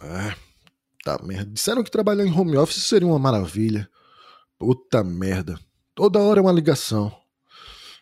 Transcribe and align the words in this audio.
É, 0.00 0.34
tá 1.04 1.20
merda. 1.22 1.50
Disseram 1.50 1.82
que 1.82 1.90
trabalhar 1.90 2.24
em 2.24 2.32
home 2.32 2.56
office 2.56 2.84
seria 2.84 3.06
uma 3.06 3.18
maravilha. 3.18 3.88
Puta 4.58 5.02
merda. 5.02 5.58
Toda 5.94 6.20
hora 6.20 6.40
é 6.40 6.42
uma 6.42 6.52
ligação. 6.52 7.14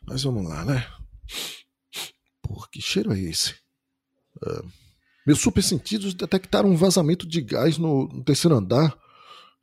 Mas 0.06 0.22
vamos 0.22 0.48
lá, 0.48 0.64
né? 0.64 0.86
Porra, 2.42 2.68
que 2.70 2.80
cheiro 2.80 3.12
é 3.12 3.18
esse? 3.18 3.54
Uh, 4.36 4.66
meus 5.26 5.40
super 5.40 5.62
sentidos 5.62 6.14
detectaram 6.14 6.68
um 6.70 6.76
vazamento 6.76 7.26
de 7.26 7.40
gás 7.40 7.78
no, 7.78 8.06
no 8.08 8.22
terceiro 8.22 8.56
andar. 8.56 8.96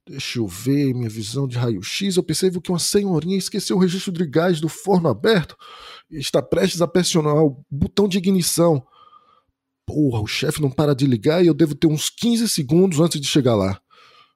Deixa 0.05 0.39
eu 0.39 0.47
ver, 0.47 0.93
minha 0.93 1.09
visão 1.09 1.47
de 1.47 1.57
raio-x. 1.57 2.18
Eu 2.18 2.23
percebo 2.23 2.59
que 2.59 2.70
uma 2.70 2.79
senhorinha 2.79 3.38
esqueceu 3.38 3.77
o 3.77 3.79
registro 3.79 4.11
de 4.11 4.25
gás 4.25 4.59
do 4.59 4.68
forno 4.68 5.07
aberto 5.07 5.55
e 6.11 6.18
está 6.18 6.41
prestes 6.41 6.81
a 6.81 6.88
pressionar 6.88 7.36
o 7.36 7.63
botão 7.71 8.07
de 8.07 8.18
ignição. 8.18 8.86
Porra, 9.86 10.21
o 10.21 10.27
chefe 10.27 10.61
não 10.61 10.71
para 10.71 10.95
de 10.95 11.05
ligar 11.05 11.43
e 11.43 11.47
eu 11.47 11.54
devo 11.54 11.75
ter 11.75 11.88
uns 11.88 12.09
15 12.09 12.47
segundos 12.47 13.00
antes 13.00 13.20
de 13.20 13.27
chegar 13.27 13.55
lá. 13.55 13.79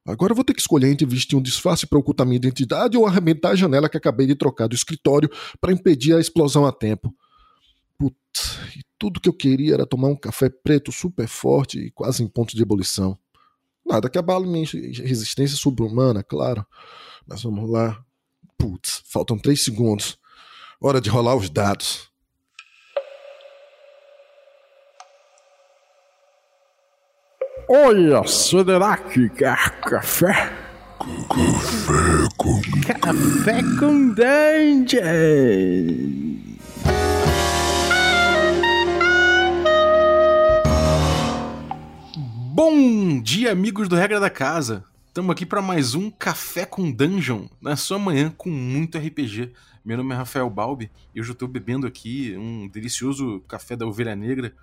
Agora 0.06 0.32
eu 0.32 0.36
vou 0.36 0.46
ter 0.46 0.54
que 0.54 0.62
escolher 0.62 0.90
entre 0.90 1.06
vestir 1.06 1.36
um 1.36 1.42
disfarce 1.42 1.86
para 1.86 2.00
ocultar 2.00 2.26
minha 2.26 2.38
identidade 2.38 2.98
ou 2.98 3.06
arrebentar 3.06 3.52
a 3.52 3.56
janela 3.56 3.90
que 3.90 3.98
acabei 3.98 4.26
de 4.26 4.36
trocar 4.36 4.68
do 4.68 4.76
escritório 4.76 5.30
para 5.60 5.74
impedir 5.74 6.16
a 6.16 6.20
explosão 6.20 6.66
a 6.66 6.72
tempo. 6.72 7.14
Putz, 7.98 8.58
e 8.78 8.84
tudo 8.98 9.20
que 9.20 9.28
eu 9.28 9.34
queria 9.34 9.74
era 9.74 9.86
tomar 9.86 10.08
um 10.08 10.16
café 10.16 10.50
preto 10.50 10.92
super 10.94 11.28
forte 11.28 11.80
e 11.80 11.92
quase 11.92 12.24
em 12.24 12.28
ponto 12.28 12.56
de 12.56 12.62
ebulição. 12.62 13.18
Nada 13.86 14.10
que 14.10 14.18
abale 14.18 14.48
minha 14.48 14.66
resistência 14.66 15.58
sobre-humana, 15.58 16.24
claro. 16.24 16.66
Mas 17.26 17.44
vamos 17.44 17.70
lá. 17.70 18.02
Putz, 18.58 19.02
faltam 19.06 19.38
três 19.38 19.64
segundos. 19.64 20.18
Hora 20.80 21.02
de 21.02 21.10
rolar 21.10 21.36
os 21.36 21.50
dados. 21.50 22.10
Olha, 27.70 28.26
será 28.26 28.96
que 28.96 29.28
quer 29.28 29.82
café? 29.82 30.54
Café 30.98 32.28
com... 32.38 32.62
Café 33.02 33.62
com 33.78 34.14
Dungeon! 34.14 35.04
Bom 42.54 43.22
dia, 43.22 43.52
amigos 43.52 43.90
do 43.90 43.98
Regra 43.98 44.22
da 44.22 44.30
Casa. 44.30 44.86
Estamos 45.06 45.32
aqui 45.32 45.46
para 45.46 45.62
mais 45.62 45.94
um 45.94 46.10
Café 46.10 46.66
com 46.66 46.90
Dungeon, 46.90 47.48
na 47.62 47.76
sua 47.76 48.00
manhã 48.00 48.34
com 48.38 48.50
muito 48.50 48.98
RPG. 48.98 49.52
Meu 49.84 49.98
nome 49.98 50.14
é 50.14 50.18
Rafael 50.18 50.50
Balbi 50.50 50.90
e 51.14 51.20
hoje 51.20 51.32
eu 51.32 51.34
estou 51.34 51.50
bebendo 51.50 51.86
aqui 51.86 52.34
um 52.38 52.70
delicioso 52.70 53.42
café 53.46 53.76
da 53.76 53.86
Ovelha 53.86 54.16
Negra 54.16 54.54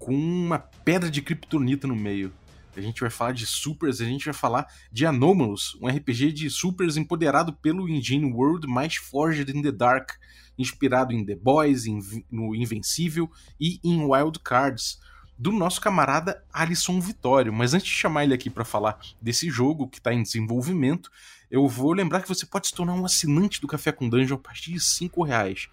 com 0.00 0.14
uma 0.14 0.58
pedra 0.58 1.10
de 1.10 1.20
kryptonita 1.20 1.86
no 1.86 1.94
meio. 1.94 2.32
A 2.74 2.80
gente 2.80 3.02
vai 3.02 3.10
falar 3.10 3.32
de 3.32 3.44
supers, 3.44 4.00
a 4.00 4.04
gente 4.06 4.24
vai 4.24 4.34
falar 4.34 4.66
de 4.90 5.04
Anomalous, 5.04 5.76
um 5.80 5.86
RPG 5.86 6.32
de 6.32 6.50
supers 6.50 6.96
empoderado 6.96 7.52
pelo 7.52 7.88
engine 7.88 8.32
world 8.32 8.66
mais 8.66 8.96
Forged 8.96 9.54
in 9.54 9.60
the 9.60 9.70
Dark, 9.70 10.12
inspirado 10.56 11.12
em 11.12 11.24
The 11.24 11.36
Boys, 11.36 11.84
no 12.30 12.54
Invencível 12.54 13.30
e 13.60 13.78
em 13.84 14.02
Wild 14.02 14.38
Cards 14.40 14.98
do 15.38 15.52
nosso 15.52 15.80
camarada 15.80 16.42
Alisson 16.52 16.98
Vitório. 16.98 17.52
Mas 17.52 17.74
antes 17.74 17.88
de 17.88 17.94
chamar 17.94 18.24
ele 18.24 18.34
aqui 18.34 18.48
para 18.48 18.64
falar 18.64 18.98
desse 19.20 19.50
jogo 19.50 19.88
que 19.88 19.98
está 19.98 20.14
em 20.14 20.22
desenvolvimento, 20.22 21.10
eu 21.50 21.66
vou 21.68 21.92
lembrar 21.92 22.22
que 22.22 22.28
você 22.28 22.46
pode 22.46 22.68
se 22.68 22.74
tornar 22.74 22.94
um 22.94 23.04
assinante 23.04 23.60
do 23.60 23.66
Café 23.66 23.92
com 23.92 24.08
Dungeon 24.08 24.36
a 24.36 24.38
partir 24.38 24.72
de 24.72 24.80
5 24.80 25.22
reais. 25.24 25.68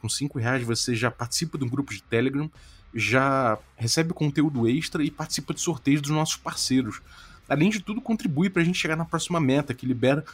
Com 0.00 0.08
5 0.08 0.38
reais 0.38 0.64
você 0.64 0.94
já 0.94 1.10
participa 1.10 1.56
de 1.56 1.64
um 1.64 1.68
grupo 1.68 1.92
de 1.92 2.02
Telegram, 2.02 2.50
já 2.94 3.58
recebe 3.76 4.12
conteúdo 4.12 4.68
extra 4.68 5.02
e 5.04 5.10
participa 5.10 5.54
de 5.54 5.60
sorteios 5.60 6.00
dos 6.00 6.10
nossos 6.10 6.36
parceiros. 6.36 7.00
Além 7.48 7.70
de 7.70 7.80
tudo, 7.80 8.00
contribui 8.00 8.50
para 8.50 8.62
a 8.62 8.64
gente 8.64 8.78
chegar 8.78 8.96
na 8.96 9.04
próxima 9.04 9.40
meta, 9.40 9.74
que 9.74 9.86
libera 9.86 10.24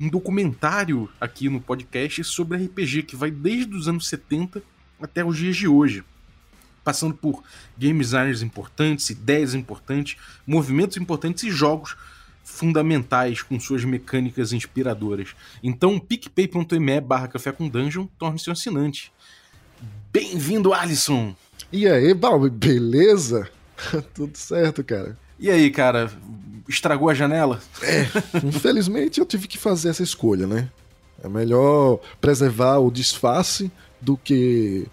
um 0.00 0.08
documentário 0.08 1.08
aqui 1.20 1.48
no 1.48 1.60
podcast 1.60 2.24
sobre 2.24 2.58
RPG, 2.64 3.02
que 3.02 3.16
vai 3.16 3.30
desde 3.30 3.74
os 3.74 3.88
anos 3.88 4.08
70 4.08 4.62
até 5.00 5.24
os 5.24 5.36
dias 5.36 5.56
de 5.56 5.68
hoje 5.68 6.04
passando 6.82 7.14
por 7.14 7.42
game 7.76 7.98
designers 7.98 8.42
importantes, 8.42 9.10
ideias 9.10 9.54
importantes, 9.54 10.16
movimentos 10.46 10.96
importantes 10.96 11.44
e 11.44 11.50
jogos 11.50 11.96
fundamentais 12.42 13.42
com 13.42 13.60
suas 13.60 13.84
mecânicas 13.84 14.52
inspiradoras. 14.52 15.34
Então, 15.62 15.98
picpay.me 15.98 17.00
barra 17.00 17.28
café 17.28 17.52
com 17.52 17.68
dungeon, 17.68 18.06
torne-se 18.18 18.50
um 18.50 18.52
assinante. 18.52 19.12
Bem-vindo, 20.12 20.72
Alisson! 20.72 21.36
E 21.72 21.88
aí, 21.88 22.12
Balbi, 22.14 22.50
beleza? 22.50 23.48
Tudo 24.14 24.36
certo, 24.36 24.82
cara. 24.82 25.16
E 25.38 25.50
aí, 25.50 25.70
cara, 25.70 26.10
estragou 26.68 27.08
a 27.08 27.14
janela? 27.14 27.60
É, 27.82 28.06
infelizmente 28.44 29.20
eu 29.20 29.26
tive 29.26 29.46
que 29.46 29.56
fazer 29.56 29.90
essa 29.90 30.02
escolha, 30.02 30.46
né? 30.46 30.68
É 31.22 31.28
melhor 31.28 32.00
preservar 32.20 32.78
o 32.78 32.90
disfarce 32.90 33.70
do 34.00 34.16
que 34.16 34.86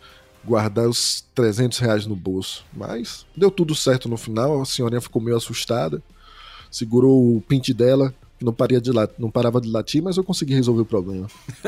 guardar 0.43 0.87
os 0.87 1.25
300 1.33 1.79
reais 1.79 2.05
no 2.05 2.15
bolso. 2.15 2.65
Mas 2.73 3.25
deu 3.35 3.49
tudo 3.49 3.75
certo 3.75 4.07
no 4.07 4.17
final, 4.17 4.61
a 4.61 4.65
senhorinha 4.65 5.01
ficou 5.01 5.21
meio 5.21 5.37
assustada, 5.37 6.01
segurou 6.71 7.37
o 7.37 7.41
pinte 7.41 7.73
dela, 7.73 8.13
não, 8.41 8.53
paria 8.53 8.79
de 8.79 8.91
não 9.17 9.31
parava 9.31 9.59
de 9.59 9.69
latir, 9.69 10.01
mas 10.01 10.17
eu 10.17 10.23
consegui 10.23 10.53
resolver 10.53 10.81
o 10.81 10.85
problema. 10.85 11.27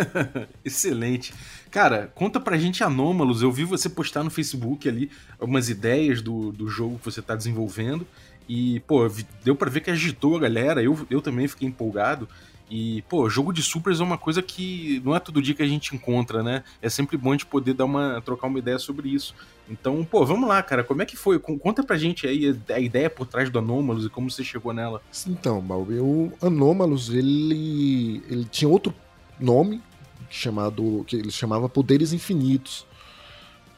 Excelente. 0.64 1.34
Cara, 1.72 2.12
conta 2.14 2.40
pra 2.40 2.58
gente 2.58 2.84
Anômalos. 2.84 3.42
Eu 3.42 3.52
vi 3.52 3.64
você 3.64 3.90
postar 3.90 4.24
no 4.24 4.30
Facebook 4.30 4.88
ali 4.88 5.12
algumas 5.40 5.70
ideias 5.70 6.22
do, 6.22 6.52
do 6.52 6.68
jogo 6.68 6.98
que 7.00 7.06
você 7.06 7.22
tá 7.22 7.36
desenvolvendo. 7.36 8.06
E, 8.48 8.80
pô, 8.82 9.10
deu 9.44 9.56
para 9.56 9.70
ver 9.70 9.82
que 9.82 9.92
agitou 9.92 10.36
a 10.36 10.40
galera. 10.40 10.82
Eu, 10.82 11.06
eu 11.10 11.22
também 11.22 11.48
fiquei 11.48 11.68
empolgado. 11.68 12.28
E, 12.70 13.02
pô, 13.10 13.28
jogo 13.28 13.52
de 13.52 13.64
supers 13.64 14.00
é 14.00 14.04
uma 14.04 14.18
coisa 14.18 14.44
que 14.44 15.02
não 15.04 15.16
é 15.16 15.20
todo 15.20 15.42
dia 15.42 15.56
que 15.56 15.64
a 15.64 15.68
gente 15.68 15.96
encontra, 15.96 16.44
né? 16.44 16.64
É 16.82 16.88
sempre 16.88 17.18
bom 17.18 17.30
a 17.30 17.34
gente 17.34 17.48
poder 17.48 17.74
dar 17.74 17.86
uma, 17.86 18.22
trocar 18.22 18.46
uma 18.46 18.60
ideia 18.60 18.78
sobre 18.78 19.10
isso. 19.10 19.34
Então, 19.68 20.06
pô, 20.06 20.24
vamos 20.24 20.48
lá, 20.48 20.62
cara. 20.62 20.84
Como 20.84 21.02
é 21.02 21.06
que 21.06 21.18
foi? 21.18 21.40
Conta 21.40 21.84
pra 21.84 21.98
gente 21.98 22.28
aí 22.28 22.56
a 22.70 22.80
ideia 22.80 23.10
por 23.10 23.26
trás 23.26 23.50
do 23.50 23.58
Anomalous 23.58 24.06
e 24.06 24.10
como 24.10 24.30
você 24.30 24.44
chegou 24.44 24.72
nela. 24.72 25.02
Então, 25.28 25.60
Balbi, 25.62 26.00
o 26.00 26.32
Anomalous, 26.42 27.10
ele, 27.10 28.24
ele 28.30 28.46
tinha 28.46 28.70
outro 28.70 28.94
nome 29.40 29.82
chamado 30.30 31.04
que 31.08 31.16
ele 31.16 31.32
chamava 31.32 31.68
Poderes 31.68 32.14
Infinitos. 32.14 32.86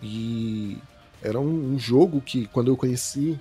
E 0.03 0.77
era 1.21 1.39
um, 1.39 1.75
um 1.75 1.79
jogo 1.79 2.19
que, 2.19 2.45
quando 2.47 2.69
eu 2.69 2.75
conheci 2.75 3.39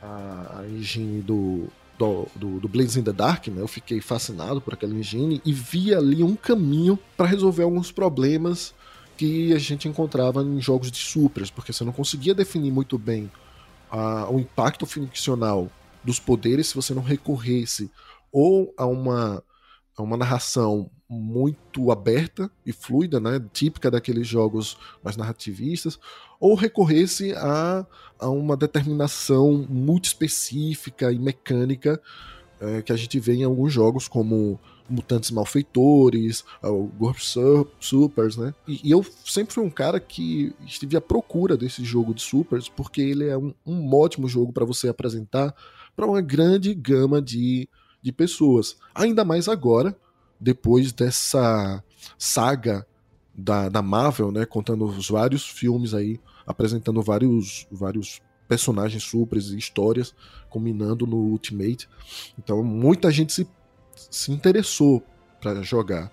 a, 0.00 0.60
a 0.60 0.68
engine 0.68 1.20
do, 1.20 1.68
do, 1.98 2.26
do, 2.34 2.60
do 2.60 2.68
Blades 2.68 2.96
in 2.96 3.02
the 3.02 3.12
Dark, 3.12 3.48
né? 3.48 3.60
Eu 3.60 3.68
fiquei 3.68 4.00
fascinado 4.00 4.60
por 4.60 4.74
aquela 4.74 4.94
engine 4.94 5.40
e 5.44 5.52
vi 5.52 5.94
ali 5.94 6.22
um 6.22 6.36
caminho 6.36 6.98
para 7.16 7.26
resolver 7.26 7.62
alguns 7.62 7.90
problemas 7.90 8.74
que 9.16 9.52
a 9.54 9.58
gente 9.58 9.88
encontrava 9.88 10.42
em 10.42 10.60
jogos 10.60 10.90
de 10.90 10.98
supers, 10.98 11.50
porque 11.50 11.72
você 11.72 11.84
não 11.84 11.92
conseguia 11.92 12.34
definir 12.34 12.70
muito 12.70 12.98
bem 12.98 13.30
uh, 13.90 14.32
o 14.32 14.38
impacto 14.38 14.84
ficcional 14.84 15.70
dos 16.04 16.20
poderes 16.20 16.68
se 16.68 16.74
você 16.74 16.92
não 16.92 17.02
recorresse 17.02 17.90
ou 18.30 18.74
a 18.76 18.86
uma, 18.86 19.42
a 19.96 20.02
uma 20.02 20.16
narração 20.16 20.90
muito 21.08 21.90
aberta 21.90 22.50
e 22.64 22.72
fluida, 22.72 23.20
né, 23.20 23.40
típica 23.52 23.90
daqueles 23.90 24.26
jogos 24.26 24.76
mais 25.02 25.16
narrativistas, 25.16 25.98
ou 26.40 26.54
recorresse 26.54 27.32
a, 27.32 27.86
a 28.18 28.28
uma 28.28 28.56
determinação 28.56 29.66
muito 29.68 30.06
específica 30.06 31.12
e 31.12 31.18
mecânica 31.18 32.00
é, 32.60 32.82
que 32.82 32.92
a 32.92 32.96
gente 32.96 33.18
vê 33.20 33.34
em 33.34 33.44
alguns 33.44 33.72
jogos 33.72 34.08
como 34.08 34.58
Mutantes 34.88 35.30
Malfeitores, 35.30 36.44
o 36.62 36.84
Gorp 36.84 37.18
Supers, 37.80 38.36
né? 38.36 38.54
E, 38.66 38.80
e, 38.84 38.90
eu 38.90 39.04
sempre 39.24 39.52
fui 39.52 39.64
um 39.64 39.70
cara 39.70 39.98
que 39.98 40.54
estive 40.64 40.96
à 40.96 41.00
procura 41.00 41.56
desse 41.56 41.84
jogo 41.84 42.14
de 42.14 42.22
Supers, 42.22 42.68
porque 42.68 43.00
ele 43.00 43.26
é 43.26 43.36
um, 43.36 43.52
um 43.66 43.92
ótimo 43.94 44.28
jogo 44.28 44.52
para 44.52 44.64
você 44.64 44.88
apresentar 44.88 45.54
para 45.94 46.06
uma 46.06 46.20
grande 46.20 46.72
gama 46.74 47.20
de, 47.20 47.68
de 48.00 48.12
pessoas. 48.12 48.76
Ainda 48.94 49.24
mais 49.24 49.48
agora, 49.48 49.96
depois 50.40 50.92
dessa 50.92 51.82
saga 52.16 52.86
da, 53.36 53.68
da 53.68 53.82
Marvel, 53.82 54.32
né, 54.32 54.46
contando 54.46 54.84
os 54.86 55.10
vários 55.10 55.46
filmes 55.46 55.92
aí, 55.92 56.18
apresentando 56.46 57.02
vários, 57.02 57.66
vários 57.70 58.22
personagens 58.48 59.02
supers 59.02 59.50
e 59.50 59.58
histórias, 59.58 60.14
combinando 60.48 61.06
no 61.06 61.16
Ultimate. 61.16 61.88
Então 62.38 62.62
muita 62.62 63.10
gente 63.10 63.32
se, 63.32 63.46
se 63.94 64.32
interessou 64.32 65.02
para 65.40 65.62
jogar. 65.62 66.10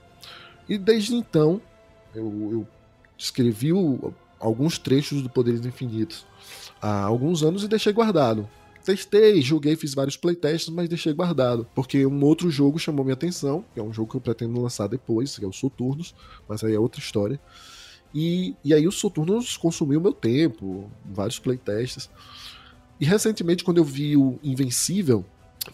E 0.67 0.77
desde 0.77 1.15
então 1.15 1.61
eu, 2.13 2.49
eu 2.51 2.67
escrevi 3.17 3.71
o, 3.71 4.13
alguns 4.39 4.77
trechos 4.77 5.21
do 5.21 5.29
Poderes 5.29 5.65
Infinitos 5.65 6.25
há 6.81 7.03
alguns 7.03 7.43
anos 7.43 7.63
e 7.63 7.67
deixei 7.67 7.93
guardado. 7.93 8.49
Testei, 8.83 9.41
joguei, 9.41 9.75
fiz 9.75 9.93
vários 9.93 10.17
playtests, 10.17 10.69
mas 10.69 10.89
deixei 10.89 11.13
guardado. 11.13 11.65
Porque 11.73 12.05
um 12.05 12.23
outro 12.23 12.49
jogo 12.49 12.77
chamou 12.77 13.05
minha 13.05 13.13
atenção, 13.13 13.63
que 13.73 13.79
é 13.79 13.83
um 13.83 13.93
jogo 13.93 14.11
que 14.11 14.17
eu 14.17 14.21
pretendo 14.21 14.61
lançar 14.61 14.87
depois, 14.87 15.37
que 15.37 15.45
é 15.45 15.47
o 15.47 15.53
Soturnos, 15.53 16.13
mas 16.47 16.63
aí 16.63 16.73
é 16.73 16.79
outra 16.79 16.99
história. 16.99 17.39
E, 18.13 18.55
e 18.63 18.73
aí 18.73 18.87
o 18.87 18.91
Soturnos 18.91 19.57
consumiu 19.57 19.99
meu 19.99 20.13
tempo, 20.13 20.91
vários 21.05 21.39
playtests. 21.39 22.09
E 22.99 23.05
recentemente, 23.05 23.63
quando 23.63 23.77
eu 23.77 23.83
vi 23.83 24.15
o 24.15 24.37
Invencível, 24.43 25.25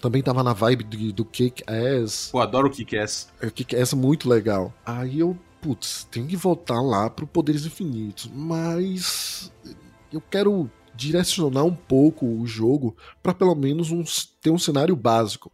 também 0.01 0.21
tava 0.21 0.43
na 0.43 0.53
vibe 0.53 0.83
do, 0.83 1.13
do 1.13 1.25
Kick-Ass. 1.25 2.29
Pô, 2.31 2.39
adoro 2.39 2.67
o 2.67 2.71
Kick-Ass. 2.71 3.29
É, 3.41 3.47
o 3.47 3.51
Kick-Ass 3.51 3.93
é 3.93 3.95
muito 3.95 4.29
legal. 4.29 4.73
Aí 4.85 5.19
eu, 5.19 5.37
putz, 5.61 6.07
tem 6.11 6.27
que 6.27 6.37
voltar 6.37 6.79
lá 6.81 7.09
pro 7.09 7.27
Poderes 7.27 7.65
Infinitos. 7.65 8.29
Mas 8.33 9.51
eu 10.13 10.21
quero 10.21 10.69
direcionar 10.99 11.63
um 11.63 11.73
pouco 11.73 12.25
o 12.25 12.45
jogo 12.45 12.95
para 13.23 13.33
pelo 13.33 13.55
menos 13.55 13.89
um, 13.89 14.03
ter 14.41 14.51
um 14.51 14.59
cenário 14.59 14.95
básico. 14.95 15.49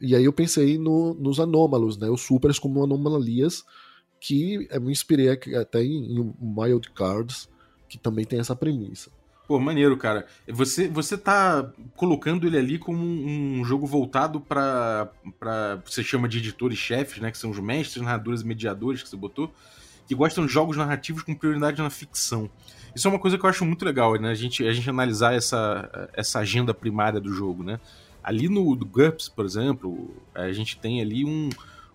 E 0.00 0.14
aí 0.14 0.24
eu 0.24 0.32
pensei 0.32 0.78
no, 0.78 1.12
nos 1.14 1.40
anômalos, 1.40 1.98
né? 1.98 2.08
Os 2.08 2.20
supers 2.20 2.58
como 2.58 2.84
anomalias, 2.84 3.64
que 4.20 4.68
eu 4.70 4.80
me 4.80 4.92
inspirei 4.92 5.30
até 5.30 5.82
em, 5.82 6.20
em 6.20 6.34
Wild 6.56 6.90
Cards, 6.92 7.48
que 7.88 7.98
também 7.98 8.24
tem 8.24 8.38
essa 8.38 8.54
premissa. 8.54 9.10
Pô, 9.48 9.58
maneiro, 9.58 9.96
cara. 9.96 10.26
Você, 10.46 10.86
você 10.88 11.18
tá 11.18 11.72
colocando 11.96 12.46
ele 12.46 12.56
ali 12.56 12.78
como 12.78 13.02
um, 13.02 13.60
um 13.60 13.64
jogo 13.64 13.86
voltado 13.86 14.40
para 14.40 15.10
Você 15.84 16.04
chama 16.04 16.28
de 16.28 16.38
editores-chefes, 16.38 17.20
né? 17.20 17.32
Que 17.32 17.38
são 17.38 17.50
os 17.50 17.58
mestres, 17.58 18.04
narradores 18.04 18.42
e 18.42 18.46
mediadores 18.46 19.02
que 19.02 19.08
você 19.08 19.16
botou, 19.16 19.52
que 20.06 20.14
gostam 20.14 20.46
de 20.46 20.52
jogos 20.52 20.76
narrativos 20.76 21.22
com 21.22 21.34
prioridade 21.34 21.82
na 21.82 21.90
ficção. 21.90 22.48
Isso 22.94 23.06
é 23.06 23.10
uma 23.10 23.18
coisa 23.18 23.38
que 23.38 23.44
eu 23.44 23.50
acho 23.50 23.64
muito 23.64 23.84
legal, 23.84 24.14
né? 24.16 24.30
A 24.30 24.34
gente, 24.34 24.66
a 24.66 24.72
gente 24.72 24.88
analisar 24.88 25.34
essa, 25.34 26.08
essa 26.12 26.40
agenda 26.40 26.72
primária 26.74 27.20
do 27.20 27.32
jogo, 27.32 27.62
né? 27.62 27.78
Ali 28.22 28.48
no 28.48 28.74
GURPS, 28.76 29.28
por 29.28 29.44
exemplo, 29.44 30.14
a 30.34 30.52
gente 30.52 30.78
tem 30.78 31.00
ali 31.00 31.24
um, 31.24 31.48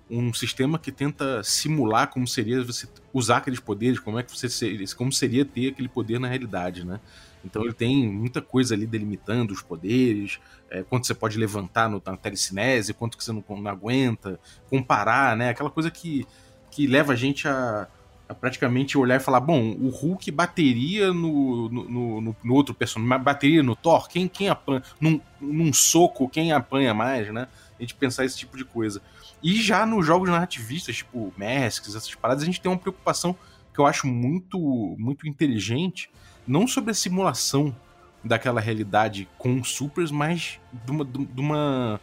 um 0.10 0.34
sistema 0.34 0.78
que 0.80 0.92
tenta 0.92 1.44
simular 1.44 2.08
como 2.10 2.28
seria 2.28 2.64
você 2.64 2.88
usar 3.14 3.38
aqueles 3.38 3.60
poderes, 3.60 4.00
como 4.00 4.20
é 4.20 4.24
que 4.24 4.32
você 4.32 4.50
seria, 4.50 4.86
como 4.96 5.12
seria 5.12 5.46
ter 5.46 5.70
aquele 5.70 5.88
poder 5.90 6.20
na 6.20 6.28
realidade, 6.28 6.86
né? 6.86 7.00
Então 7.44 7.64
ele 7.64 7.74
tem 7.74 8.08
muita 8.10 8.42
coisa 8.42 8.74
ali 8.74 8.86
delimitando 8.86 9.54
os 9.54 9.62
poderes, 9.62 10.40
é, 10.70 10.82
quanto 10.84 11.08
você 11.08 11.14
pode 11.14 11.38
levantar 11.38 11.90
no, 11.90 12.02
na 12.06 12.16
telecinese, 12.16 12.94
quanto 12.94 13.18
que 13.18 13.24
você 13.24 13.32
não, 13.32 13.44
não, 13.50 13.72
aguenta, 13.72 14.40
comparar, 14.70 15.36
né? 15.36 15.50
Aquela 15.50 15.70
coisa 15.70 15.92
que, 15.92 16.26
que 16.72 16.88
leva 16.88 17.14
a 17.14 17.16
gente 17.16 17.48
a, 17.48 17.88
a 18.28 18.34
praticamente 18.34 18.98
olhar 18.98 19.18
e 19.18 19.24
falar, 19.24 19.40
bom, 19.40 19.72
o 19.80 19.90
Hulk 19.90 20.32
bateria 20.32 21.14
no, 21.14 21.70
no, 21.70 22.22
no, 22.22 22.36
no 22.44 22.54
outro 22.54 22.74
personagem, 22.74 23.24
bateria 23.24 23.62
no 23.62 23.76
Thor, 23.76 24.08
quem, 24.08 24.28
quem 24.28 24.50
apanha, 24.50 24.82
num, 25.00 25.20
num 25.40 25.74
soco, 25.74 26.30
quem 26.30 26.52
apanha 26.52 26.94
mais, 26.94 27.32
né? 27.34 27.48
A 27.78 27.82
gente 27.82 27.96
pensar 27.96 28.24
esse 28.24 28.38
tipo 28.38 28.58
de 28.58 28.64
coisa. 28.64 29.02
E 29.42 29.62
já 29.62 29.86
nos 29.86 30.06
jogos 30.06 30.30
narrativistas, 30.30 30.98
tipo 30.98 31.34
Masks, 31.38 31.96
essas 31.96 32.16
paradas, 32.16 32.44
a 32.44 32.46
gente 32.46 32.62
tem 32.62 32.72
uma 32.72 32.78
preocupação 32.78 33.36
que 33.74 33.80
eu 33.80 33.86
acho 33.86 34.08
muito, 34.08 34.58
muito 34.98 35.28
inteligente, 35.28 36.10
não 36.48 36.68
sobre 36.68 36.92
a 36.92 36.94
simulação 36.94 37.76
daquela 38.24 38.62
realidade 38.62 39.28
com 39.38 39.62
supers, 39.64 40.12
mas 40.12 40.60
de 40.72 40.92
uma, 40.92 41.04
de 41.04 41.42
uma 41.42 42.00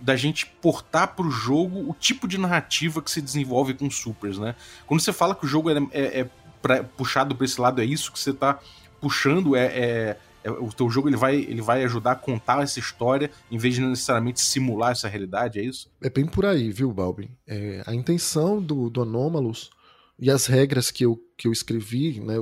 da 0.00 0.16
gente 0.16 0.46
portar 0.46 1.14
para 1.14 1.26
o 1.26 1.30
jogo 1.30 1.90
o 1.90 1.94
tipo 1.94 2.26
de 2.26 2.38
narrativa 2.38 3.02
que 3.02 3.10
se 3.10 3.20
desenvolve 3.20 3.74
com 3.74 3.90
supers, 3.90 4.38
né? 4.38 4.54
Quando 4.86 5.00
você 5.00 5.12
fala 5.12 5.34
que 5.34 5.44
o 5.44 5.48
jogo 5.48 5.70
é, 5.70 5.78
é, 5.92 6.20
é 6.20 6.30
pra, 6.60 6.82
puxado 6.82 7.34
para 7.34 7.44
esse 7.44 7.60
lado, 7.60 7.80
é 7.80 7.84
isso 7.84 8.12
que 8.12 8.18
você 8.18 8.30
está 8.30 8.58
puxando, 9.00 9.54
é, 9.54 9.66
é, 9.66 10.18
é, 10.44 10.50
o 10.50 10.72
teu 10.72 10.88
jogo 10.88 11.08
ele 11.08 11.16
vai, 11.16 11.36
ele 11.36 11.60
vai 11.60 11.84
ajudar 11.84 12.12
a 12.12 12.16
contar 12.16 12.62
essa 12.62 12.78
história 12.78 13.30
em 13.50 13.58
vez 13.58 13.74
de 13.74 13.80
necessariamente 13.80 14.40
simular 14.40 14.92
essa 14.92 15.08
realidade, 15.08 15.58
é 15.58 15.62
isso? 15.62 15.90
É 16.00 16.08
bem 16.08 16.26
por 16.26 16.46
aí, 16.46 16.70
viu, 16.70 16.92
Balbi? 16.92 17.30
É, 17.46 17.82
a 17.86 17.94
intenção 17.94 18.60
do, 18.60 18.88
do 18.88 19.02
Anomalous 19.02 19.70
e 20.18 20.30
as 20.30 20.46
regras 20.46 20.90
que 20.90 21.04
eu, 21.04 21.20
que 21.36 21.46
eu 21.46 21.52
escrevi, 21.52 22.20
né, 22.20 22.34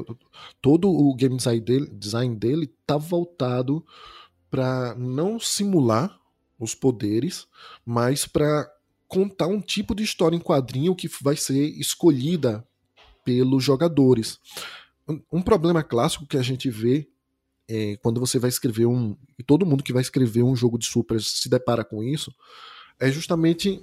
todo 0.60 0.88
o 0.88 1.14
game 1.14 1.36
design 1.36 1.60
dele, 1.60 1.90
design 1.92 2.36
dele 2.36 2.72
tá 2.86 2.96
voltado 2.96 3.84
para 4.50 4.94
não 4.96 5.40
simular 5.40 6.16
os 6.58 6.74
poderes, 6.74 7.46
mas 7.84 8.26
para 8.26 8.70
contar 9.08 9.46
um 9.46 9.60
tipo 9.60 9.94
de 9.94 10.02
história 10.02 10.36
em 10.36 10.40
quadrinho 10.40 10.94
que 10.94 11.08
vai 11.22 11.36
ser 11.36 11.68
escolhida 11.78 12.66
pelos 13.24 13.62
jogadores. 13.62 14.38
Um 15.30 15.42
problema 15.42 15.82
clássico 15.82 16.26
que 16.26 16.36
a 16.36 16.42
gente 16.42 16.70
vê 16.70 17.08
é, 17.68 17.96
quando 18.02 18.20
você 18.20 18.38
vai 18.38 18.48
escrever 18.48 18.86
um. 18.86 19.16
E 19.38 19.42
todo 19.42 19.66
mundo 19.66 19.82
que 19.82 19.92
vai 19.92 20.02
escrever 20.02 20.42
um 20.42 20.56
jogo 20.56 20.78
de 20.78 20.86
super 20.86 21.20
se 21.20 21.48
depara 21.48 21.84
com 21.84 22.02
isso, 22.02 22.34
é 22.98 23.10
justamente 23.10 23.82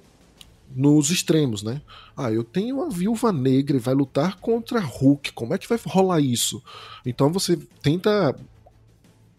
nos 0.74 1.10
extremos, 1.10 1.62
né? 1.62 1.82
Ah, 2.16 2.32
eu 2.32 2.42
tenho 2.42 2.76
uma 2.76 2.90
viúva 2.90 3.32
negra 3.32 3.76
e 3.76 3.80
vai 3.80 3.94
lutar 3.94 4.38
contra 4.40 4.80
Hulk. 4.80 5.32
Como 5.32 5.52
é 5.52 5.58
que 5.58 5.68
vai 5.68 5.78
rolar 5.84 6.20
isso? 6.20 6.62
Então 7.04 7.30
você 7.30 7.56
tenta 7.82 8.34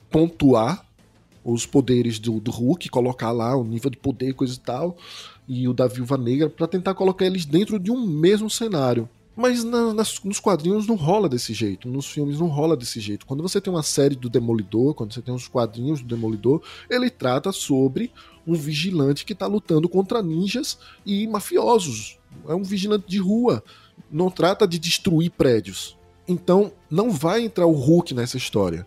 pontuar 0.10 0.86
os 1.44 1.66
poderes 1.66 2.20
do, 2.20 2.40
do 2.40 2.52
Hulk, 2.52 2.90
colocar 2.90 3.32
lá 3.32 3.56
o 3.56 3.64
nível 3.64 3.90
de 3.90 3.98
poder, 3.98 4.34
coisa 4.34 4.56
e 4.56 4.60
tal, 4.60 4.98
e 5.48 5.68
o 5.68 5.74
da 5.74 5.88
Viúva 5.88 6.18
Negra, 6.18 6.50
para 6.50 6.68
tentar 6.68 6.94
colocar 6.94 7.26
eles 7.26 7.46
dentro 7.46 7.80
de 7.80 7.92
um 7.92 8.06
mesmo 8.06 8.50
cenário. 8.50 9.10
Mas 9.36 9.64
na, 9.64 9.94
nas, 9.94 10.22
nos 10.24 10.40
quadrinhos 10.40 10.86
não 10.86 10.96
rola 10.96 11.28
desse 11.28 11.54
jeito, 11.54 11.90
nos 11.90 12.06
filmes 12.06 12.40
não 12.40 12.48
rola 12.48 12.78
desse 12.78 13.00
jeito. 13.00 13.26
Quando 13.26 13.42
você 13.42 13.60
tem 13.60 13.74
uma 13.74 13.82
série 13.82 14.16
do 14.16 14.30
Demolidor, 14.30 14.94
quando 14.94 15.14
você 15.14 15.22
tem 15.22 15.34
os 15.34 15.48
quadrinhos 15.48 16.02
do 16.02 16.08
Demolidor, 16.08 16.62
ele 16.90 17.10
trata 17.10 17.52
sobre 17.52 18.12
um 18.46 18.54
vigilante 18.54 19.26
que 19.26 19.34
está 19.34 19.48
lutando 19.48 19.90
contra 19.90 20.22
ninjas 20.22 20.78
e 21.06 21.26
mafiosos. 21.26 22.20
É 22.48 22.54
um 22.54 22.64
vigilante 22.64 23.06
de 23.08 23.18
rua. 23.18 23.64
Não 24.12 24.30
trata 24.30 24.68
de 24.68 24.78
destruir 24.78 25.32
prédios. 25.32 25.98
Então 26.28 26.72
não 26.90 27.10
vai 27.10 27.42
entrar 27.42 27.66
o 27.66 27.74
Hulk 27.74 28.14
nessa 28.14 28.38
história. 28.38 28.86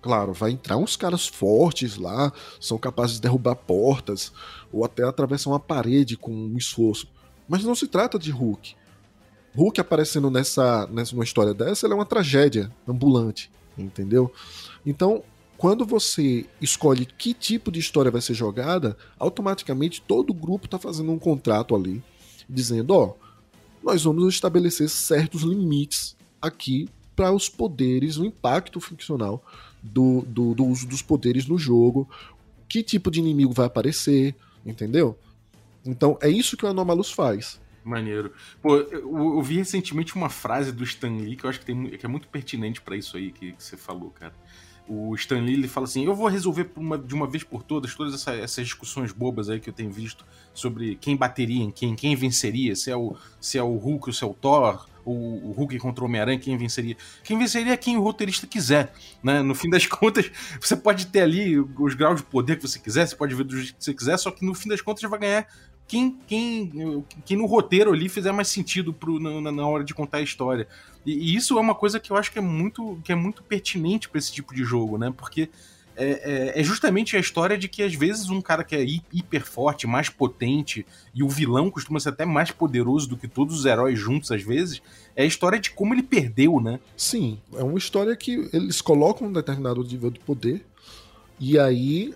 Claro, 0.00 0.32
vai 0.32 0.52
entrar 0.52 0.76
uns 0.76 0.96
caras 0.96 1.26
fortes 1.26 1.96
lá, 1.96 2.32
são 2.60 2.78
capazes 2.78 3.16
de 3.16 3.22
derrubar 3.22 3.56
portas 3.56 4.32
ou 4.72 4.84
até 4.84 5.02
atravessar 5.02 5.50
uma 5.50 5.60
parede 5.60 6.16
com 6.16 6.32
um 6.32 6.56
esforço. 6.56 7.08
Mas 7.48 7.64
não 7.64 7.74
se 7.74 7.88
trata 7.88 8.18
de 8.18 8.30
Hulk. 8.30 8.76
Hulk 9.56 9.80
aparecendo 9.80 10.30
nessa, 10.30 10.86
nessa 10.86 11.16
história 11.22 11.52
dessa, 11.52 11.86
é 11.86 11.94
uma 11.94 12.06
tragédia 12.06 12.70
ambulante, 12.86 13.50
entendeu? 13.76 14.32
Então, 14.86 15.24
quando 15.56 15.84
você 15.84 16.46
escolhe 16.60 17.04
que 17.04 17.34
tipo 17.34 17.72
de 17.72 17.80
história 17.80 18.12
vai 18.12 18.20
ser 18.20 18.34
jogada, 18.34 18.96
automaticamente 19.18 20.00
todo 20.00 20.30
o 20.30 20.34
grupo 20.34 20.66
está 20.66 20.78
fazendo 20.78 21.10
um 21.10 21.18
contrato 21.18 21.74
ali, 21.74 22.00
dizendo: 22.48 22.94
ó, 22.94 23.06
oh, 23.06 23.14
nós 23.82 24.04
vamos 24.04 24.32
estabelecer 24.32 24.88
certos 24.88 25.42
limites 25.42 26.16
aqui 26.40 26.88
para 27.16 27.32
os 27.32 27.48
poderes, 27.48 28.16
o 28.16 28.24
impacto 28.24 28.80
ficcional 28.80 29.42
do, 29.82 30.22
do, 30.22 30.54
do 30.54 30.64
uso 30.64 30.86
dos 30.86 31.02
poderes 31.02 31.46
no 31.46 31.58
jogo, 31.58 32.08
que 32.68 32.82
tipo 32.82 33.10
de 33.10 33.20
inimigo 33.20 33.52
vai 33.52 33.66
aparecer, 33.66 34.34
entendeu? 34.64 35.18
Então 35.84 36.18
é 36.20 36.28
isso 36.28 36.56
que 36.56 36.64
o 36.64 36.68
Anomalous 36.68 37.10
faz. 37.10 37.60
Maneiro. 37.84 38.32
Pô, 38.60 38.76
eu, 38.76 39.36
eu, 39.36 39.42
vi 39.42 39.56
recentemente 39.56 40.14
uma 40.14 40.28
frase 40.28 40.70
do 40.72 40.84
Stan 40.84 41.16
Lee 41.16 41.36
que 41.36 41.44
eu 41.44 41.50
acho 41.50 41.60
que, 41.60 41.66
tem, 41.66 41.90
que 41.90 42.04
é 42.04 42.08
muito 42.08 42.28
pertinente 42.28 42.80
para 42.82 42.96
isso 42.96 43.16
aí 43.16 43.32
que, 43.32 43.52
que, 43.52 43.62
você 43.62 43.76
falou, 43.76 44.10
cara. 44.10 44.34
O 44.88 45.14
Stan 45.14 45.40
Lee 45.40 45.54
ele 45.54 45.68
fala 45.68 45.84
assim: 45.84 46.04
Eu 46.04 46.14
vou 46.14 46.28
resolver 46.28 46.70
uma, 46.74 46.96
de 46.96 47.14
uma 47.14 47.26
vez 47.26 47.44
por 47.44 47.62
todas 47.62 47.94
todas 47.94 48.14
essa, 48.14 48.32
essas 48.34 48.64
discussões 48.64 49.12
bobas 49.12 49.50
aí 49.50 49.60
que 49.60 49.68
eu 49.68 49.74
tenho 49.74 49.90
visto 49.90 50.24
sobre 50.54 50.96
quem 50.96 51.16
bateria 51.16 51.62
em 51.62 51.70
quem, 51.70 51.94
quem 51.94 52.16
venceria, 52.16 52.74
se 52.74 52.90
é 52.90 52.96
o, 52.96 53.14
se 53.40 53.58
é 53.58 53.62
o 53.62 53.76
Hulk 53.76 54.08
ou 54.08 54.12
se 54.12 54.24
é 54.24 54.26
o 54.26 54.34
Thor, 54.34 54.86
o, 55.04 55.48
o 55.48 55.52
Hulk 55.52 55.78
contra 55.78 56.04
o 56.04 56.06
Homem-Aranha, 56.06 56.38
quem 56.38 56.56
venceria? 56.56 56.96
Quem 57.24 57.38
venceria 57.38 57.72
é 57.72 57.76
quem 57.76 57.96
o 57.96 58.02
roteirista 58.02 58.46
quiser, 58.46 58.92
né? 59.22 59.42
No 59.42 59.54
fim 59.54 59.70
das 59.70 59.84
contas, 59.88 60.30
você 60.60 60.76
pode 60.76 61.06
ter 61.06 61.20
ali 61.20 61.58
os 61.58 61.94
graus 61.94 62.20
de 62.20 62.26
poder 62.26 62.56
que 62.56 62.66
você 62.66 62.78
quiser, 62.78 63.06
você 63.06 63.16
pode 63.16 63.34
ver 63.34 63.44
do 63.44 63.56
jeito 63.56 63.76
que 63.76 63.84
você 63.84 63.94
quiser, 63.94 64.18
só 64.18 64.30
que 64.30 64.44
no 64.44 64.54
fim 64.54 64.68
das 64.68 64.80
contas 64.80 65.08
vai 65.08 65.18
ganhar 65.18 65.46
quem, 65.88 66.18
quem, 66.26 67.04
quem 67.24 67.36
no 67.36 67.46
roteiro 67.46 67.92
ali 67.92 68.08
fizer 68.08 68.30
mais 68.30 68.48
sentido 68.48 68.92
pro, 68.92 69.18
na, 69.18 69.50
na 69.50 69.66
hora 69.66 69.82
de 69.82 69.94
contar 69.94 70.18
a 70.18 70.22
história. 70.22 70.68
E, 71.04 71.12
e, 71.12 71.34
isso 71.34 71.58
é 71.58 71.60
uma 71.60 71.74
coisa 71.74 71.98
que 71.98 72.12
eu 72.12 72.16
acho 72.16 72.30
que 72.30 72.38
é 72.38 72.42
muito, 72.42 73.00
que 73.02 73.10
é 73.10 73.14
muito 73.14 73.42
pertinente 73.42 74.08
para 74.08 74.18
esse 74.18 74.30
tipo 74.30 74.54
de 74.54 74.62
jogo, 74.62 74.98
né? 74.98 75.12
Porque 75.16 75.48
é, 75.96 76.52
é, 76.56 76.60
é, 76.60 76.62
justamente 76.62 77.16
a 77.16 77.18
história 77.20 77.58
de 77.58 77.66
que 77.66 77.82
às 77.82 77.92
vezes 77.92 78.30
um 78.30 78.40
cara 78.40 78.62
que 78.62 78.76
é 78.76 78.84
hiper 78.84 79.44
forte, 79.44 79.84
mais 79.84 80.08
potente, 80.08 80.86
e 81.12 81.24
o 81.24 81.28
vilão 81.28 81.70
costuma 81.70 81.98
ser 81.98 82.10
até 82.10 82.24
mais 82.24 82.52
poderoso 82.52 83.08
do 83.08 83.16
que 83.16 83.26
todos 83.26 83.58
os 83.58 83.64
heróis 83.64 83.98
juntos, 83.98 84.30
às 84.30 84.42
vezes, 84.42 84.80
é 85.16 85.24
a 85.24 85.26
história 85.26 85.58
de 85.58 85.72
como 85.72 85.92
ele 85.92 86.04
perdeu, 86.04 86.60
né? 86.60 86.78
Sim, 86.96 87.40
é 87.52 87.64
uma 87.64 87.78
história 87.78 88.14
que 88.14 88.48
eles 88.52 88.80
colocam 88.80 89.26
um 89.26 89.32
determinado 89.32 89.82
nível 89.82 90.10
de 90.10 90.20
poder, 90.20 90.64
e 91.40 91.58
aí 91.58 92.14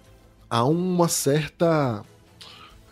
há 0.48 0.64
uma 0.64 1.08
certa. 1.08 2.04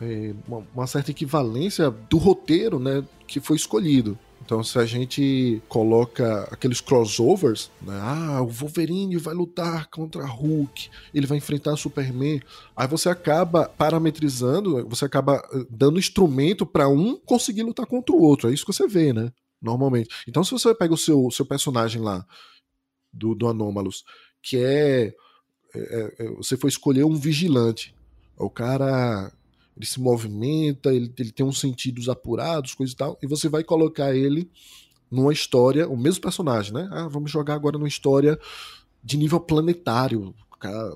É, 0.00 0.34
uma, 0.46 0.66
uma 0.74 0.86
certa 0.86 1.10
equivalência 1.10 1.90
do 1.90 2.16
roteiro 2.16 2.78
né, 2.78 3.04
que 3.26 3.40
foi 3.40 3.56
escolhido. 3.56 4.18
Então, 4.42 4.64
se 4.64 4.78
a 4.78 4.86
gente 4.86 5.62
coloca 5.68 6.48
aqueles 6.50 6.80
crossovers, 6.80 7.70
né? 7.80 7.96
Ah, 8.02 8.42
o 8.42 8.48
Wolverine 8.48 9.16
vai 9.16 9.32
lutar 9.32 9.88
contra 9.90 10.26
Hulk, 10.26 10.88
ele 11.14 11.26
vai 11.26 11.38
enfrentar 11.38 11.76
Superman. 11.76 12.40
Aí 12.74 12.88
você 12.88 13.08
acaba 13.08 13.68
parametrizando, 13.68 14.84
você 14.88 15.04
acaba 15.04 15.46
eh, 15.52 15.66
dando 15.70 16.00
instrumento 16.00 16.66
para 16.66 16.88
um 16.88 17.16
conseguir 17.16 17.62
lutar 17.62 17.86
contra 17.86 18.12
o 18.12 18.20
outro. 18.20 18.50
É 18.50 18.52
isso 18.52 18.66
que 18.66 18.72
você 18.72 18.88
vê, 18.88 19.12
né? 19.12 19.30
Normalmente. 19.62 20.08
Então, 20.26 20.42
se 20.42 20.50
você 20.50 20.74
pega 20.74 20.94
o 20.94 20.98
seu, 20.98 21.30
seu 21.30 21.46
personagem 21.46 22.02
lá, 22.02 22.26
do, 23.12 23.34
do 23.34 23.46
Anomalous, 23.46 24.02
que 24.42 24.56
é 24.56 25.14
é, 25.74 26.14
é, 26.18 26.28
você 26.30 26.56
for 26.56 26.68
escolher 26.68 27.04
um 27.04 27.14
vigilante. 27.14 27.94
O 28.36 28.50
cara 28.50 29.32
ele 29.76 29.86
se 29.86 30.00
movimenta, 30.00 30.92
ele, 30.92 31.12
ele 31.18 31.32
tem 31.32 31.44
uns 31.44 31.60
sentidos 31.60 32.08
apurados, 32.08 32.74
coisa 32.74 32.92
e 32.92 32.96
tal, 32.96 33.18
e 33.22 33.26
você 33.26 33.48
vai 33.48 33.64
colocar 33.64 34.14
ele 34.14 34.50
numa 35.10 35.32
história, 35.32 35.88
o 35.88 35.96
mesmo 35.96 36.22
personagem, 36.22 36.72
né? 36.72 36.88
Ah, 36.92 37.08
vamos 37.08 37.30
jogar 37.30 37.54
agora 37.54 37.76
numa 37.76 37.88
história 37.88 38.38
de 39.02 39.16
nível 39.16 39.40
planetário, 39.40 40.34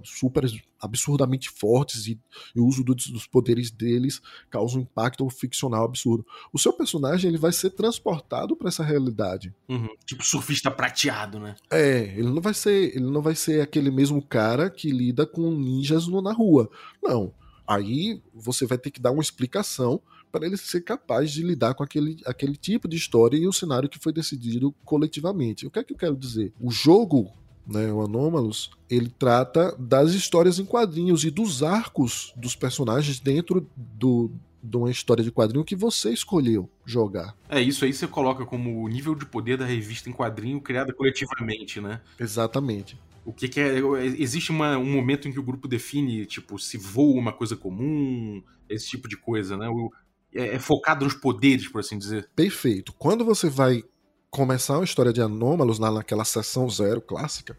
super 0.05 0.45
absurdamente 0.81 1.49
fortes 1.49 2.07
e, 2.07 2.21
e 2.55 2.61
o 2.61 2.67
uso 2.67 2.85
do, 2.85 2.95
dos 2.95 3.27
poderes 3.27 3.71
deles 3.71 4.21
causa 4.51 4.77
um 4.77 4.83
impacto 4.83 5.29
ficcional 5.31 5.85
absurdo. 5.85 6.27
O 6.53 6.59
seu 6.59 6.73
personagem 6.73 7.29
ele 7.29 7.39
vai 7.39 7.53
ser 7.53 7.71
transportado 7.71 8.55
para 8.55 8.69
essa 8.69 8.85
realidade. 8.85 9.55
Uhum. 9.69 9.89
Tipo 10.05 10.23
surfista 10.23 10.71
prateado, 10.71 11.39
né? 11.39 11.57
É, 11.71 12.15
ele 12.17 12.29
não 12.29 12.43
vai 12.43 12.53
ser, 12.53 12.95
ele 12.95 13.07
não 13.07 13.23
vai 13.23 13.35
ser 13.35 13.63
aquele 13.63 13.91
mesmo 13.91 14.21
cara 14.21 14.69
que 14.69 14.91
lida 14.91 15.27
com 15.27 15.51
ninjas 15.51 16.07
no, 16.07 16.21
na 16.21 16.33
rua. 16.33 16.71
Não. 17.03 17.33
Aí 17.67 18.21
você 18.35 18.67
vai 18.67 18.79
ter 18.79 18.91
que 18.91 19.01
dar 19.01 19.11
uma 19.11 19.23
explicação 19.23 20.01
para 20.31 20.47
ele 20.47 20.57
ser 20.57 20.81
capaz 20.81 21.31
de 21.31 21.43
lidar 21.43 21.75
com 21.75 21.85
aquele, 21.85 22.21
aquele 22.27 22.57
tipo 22.57 22.89
de 22.89 22.97
história 22.97 23.37
e 23.37 23.47
o 23.47 23.53
cenário 23.53 23.89
que 23.89 24.01
foi 24.01 24.13
decidido 24.13 24.75
coletivamente. 24.85 25.67
O 25.67 25.71
que 25.71 25.79
é 25.79 25.85
que 25.85 25.93
eu 25.93 25.97
quero 25.97 26.17
dizer? 26.17 26.53
O 26.61 26.71
jogo, 26.71 27.31
né, 27.67 27.93
o 27.93 28.03
Anomalous, 28.03 28.71
ele 28.91 29.09
trata 29.17 29.77
das 29.79 30.13
histórias 30.13 30.59
em 30.59 30.65
quadrinhos 30.65 31.25
e 31.25 31.31
dos 31.31 31.63
arcos 31.63 32.33
dos 32.37 32.57
personagens 32.57 33.21
dentro 33.21 33.71
do, 33.77 34.31
de 34.61 34.77
uma 34.77 34.91
história 34.91 35.23
de 35.23 35.31
quadrinho 35.31 35.65
que 35.65 35.77
você 35.77 36.11
escolheu 36.11 36.69
jogar. 36.85 37.37
É, 37.49 37.61
isso 37.61 37.85
aí 37.85 37.93
você 37.93 38.09
coloca 38.09 38.45
como 38.45 38.83
o 38.83 38.89
nível 38.89 39.15
de 39.15 39.27
poder 39.27 39.57
da 39.57 39.65
revista 39.65 40.11
em 40.11 40.13
quadrinho 40.13 40.61
criada 40.61 40.93
coletivamente, 40.93 41.81
né? 41.81 42.01
Exatamente. 42.19 42.99
O 43.25 43.33
que, 43.33 43.49
que 43.49 43.61
é. 43.61 43.79
Existe 44.19 44.51
uma, 44.51 44.77
um 44.77 44.91
momento 44.91 45.27
em 45.29 45.33
que 45.33 45.39
o 45.39 45.43
grupo 45.43 45.67
define, 45.67 46.27
tipo, 46.27 46.59
se 46.59 46.77
voa 46.77 47.19
uma 47.19 47.33
coisa 47.33 47.57
comum, 47.57 48.43
esse 48.69 48.89
tipo 48.89 49.09
de 49.09 49.17
coisa, 49.17 49.57
né? 49.57 49.69
O, 49.69 49.91
é, 50.35 50.57
é 50.57 50.59
focado 50.59 51.05
nos 51.05 51.15
poderes, 51.15 51.69
por 51.69 51.81
assim 51.81 51.99
dizer. 51.99 52.29
Perfeito. 52.35 52.93
Quando 52.93 53.25
você 53.25 53.49
vai 53.49 53.83
começar 54.31 54.75
uma 54.75 54.85
história 54.85 55.13
de 55.13 55.23
anômalos 55.23 55.79
lá 55.79 55.91
naquela 55.91 56.25
sessão 56.25 56.69
zero 56.69 57.01
clássica, 57.01 57.57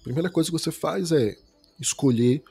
a 0.00 0.02
primeira 0.02 0.30
coisa 0.30 0.50
que 0.50 0.58
você 0.58 0.72
faz 0.72 1.12
é 1.12 1.36
escolher 1.78 2.42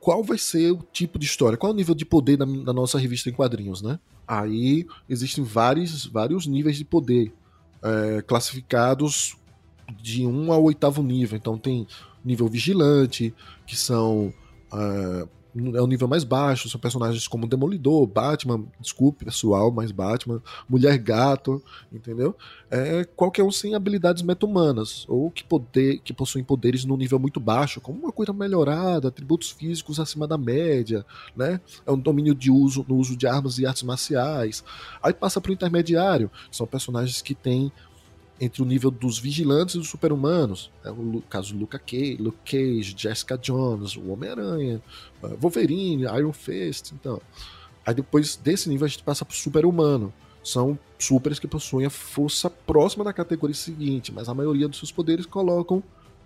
qual 0.00 0.24
vai 0.24 0.36
ser 0.36 0.72
o 0.72 0.82
tipo 0.92 1.18
de 1.18 1.26
história, 1.26 1.56
qual 1.56 1.70
é 1.70 1.74
o 1.74 1.76
nível 1.76 1.94
de 1.94 2.04
poder 2.04 2.36
da, 2.36 2.44
da 2.44 2.72
nossa 2.72 2.98
revista 2.98 3.30
em 3.30 3.32
quadrinhos, 3.32 3.80
né? 3.80 4.00
Aí 4.26 4.84
existem 5.08 5.44
vários, 5.44 6.06
vários 6.06 6.46
níveis 6.46 6.76
de 6.76 6.84
poder 6.84 7.32
é, 7.82 8.22
classificados 8.22 9.36
de 10.00 10.26
1 10.26 10.52
ao 10.52 10.62
oitavo 10.62 11.02
nível. 11.02 11.36
Então 11.36 11.58
tem 11.58 11.86
nível 12.24 12.48
vigilante, 12.48 13.34
que 13.66 13.76
são. 13.76 14.32
Uh, 14.72 15.28
é 15.74 15.82
o 15.82 15.86
nível 15.86 16.08
mais 16.08 16.24
baixo, 16.24 16.68
são 16.70 16.80
personagens 16.80 17.28
como 17.28 17.46
Demolidor, 17.46 18.06
Batman, 18.06 18.64
desculpe 18.80 19.26
pessoal, 19.26 19.70
mas 19.70 19.92
Batman, 19.92 20.42
Mulher 20.66 20.96
Gato, 20.96 21.62
entendeu? 21.92 22.34
É 22.70 23.04
qualquer 23.04 23.42
um 23.42 23.50
sem 23.50 23.74
habilidades 23.74 24.22
meta-humanas, 24.22 25.04
ou 25.08 25.30
que, 25.30 25.44
poder, 25.44 25.98
que 25.98 26.14
possuem 26.14 26.42
poderes 26.42 26.86
no 26.86 26.96
nível 26.96 27.18
muito 27.18 27.38
baixo, 27.38 27.82
como 27.82 27.98
uma 27.98 28.12
coisa 28.12 28.32
melhorada, 28.32 29.08
atributos 29.08 29.50
físicos 29.50 30.00
acima 30.00 30.26
da 30.26 30.38
média, 30.38 31.04
né? 31.36 31.60
É 31.84 31.92
um 31.92 31.98
domínio 31.98 32.34
de 32.34 32.50
uso 32.50 32.84
no 32.88 32.96
uso 32.96 33.14
de 33.14 33.26
armas 33.26 33.58
e 33.58 33.66
artes 33.66 33.82
marciais. 33.82 34.64
Aí 35.02 35.12
passa 35.12 35.38
para 35.38 35.50
o 35.50 35.54
intermediário, 35.54 36.30
são 36.50 36.66
personagens 36.66 37.20
que 37.20 37.34
têm 37.34 37.70
entre 38.42 38.60
o 38.60 38.64
nível 38.64 38.90
dos 38.90 39.20
vigilantes 39.20 39.76
e 39.76 39.78
dos 39.78 39.88
super-humanos. 39.88 40.68
É 40.84 40.90
o 40.90 41.22
caso 41.30 41.56
Luca 41.56 41.78
Cage, 41.78 42.16
Luke 42.18 42.38
Cage, 42.44 42.92
Jessica 42.96 43.38
Jones, 43.38 43.94
o 43.94 44.10
Homem-Aranha, 44.10 44.82
uh, 45.22 45.36
Wolverine, 45.36 46.02
Iron 46.02 46.32
Fist. 46.32 46.90
Então. 46.90 47.22
Aí 47.86 47.94
depois 47.94 48.34
desse 48.34 48.68
nível 48.68 48.84
a 48.84 48.88
gente 48.88 49.04
passa 49.04 49.24
pro 49.24 49.36
super-humano. 49.36 50.12
São 50.42 50.76
supers 50.98 51.38
que 51.38 51.46
possuem 51.46 51.86
a 51.86 51.90
força 51.90 52.50
próxima 52.50 53.04
da 53.04 53.12
categoria 53.12 53.54
seguinte, 53.54 54.10
mas 54.12 54.28
a 54.28 54.34
maioria 54.34 54.66
dos 54.66 54.78
seus 54.78 54.90
poderes 54.90 55.24
colocam 55.24 55.80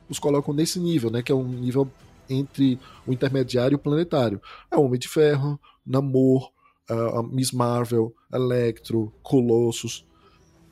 os 0.09 0.19
colocam 0.19 0.55
nesse 0.55 0.79
nível, 0.79 1.11
né? 1.11 1.23
Que 1.23 1.33
é 1.33 1.35
um 1.35 1.47
nível 1.47 1.87
entre 2.31 2.79
o 3.07 3.13
intermediário 3.13 3.75
e 3.75 3.77
o 3.77 3.79
planetário. 3.79 4.41
É 4.71 4.77
o 4.77 4.85
Homem 4.85 4.99
de 4.99 5.09
Ferro, 5.09 5.61
Namor, 5.85 6.51
uh, 6.91 7.23
Miss 7.23 7.53
Marvel, 7.53 8.15
Electro, 8.33 9.13
Colossus. 9.23 10.07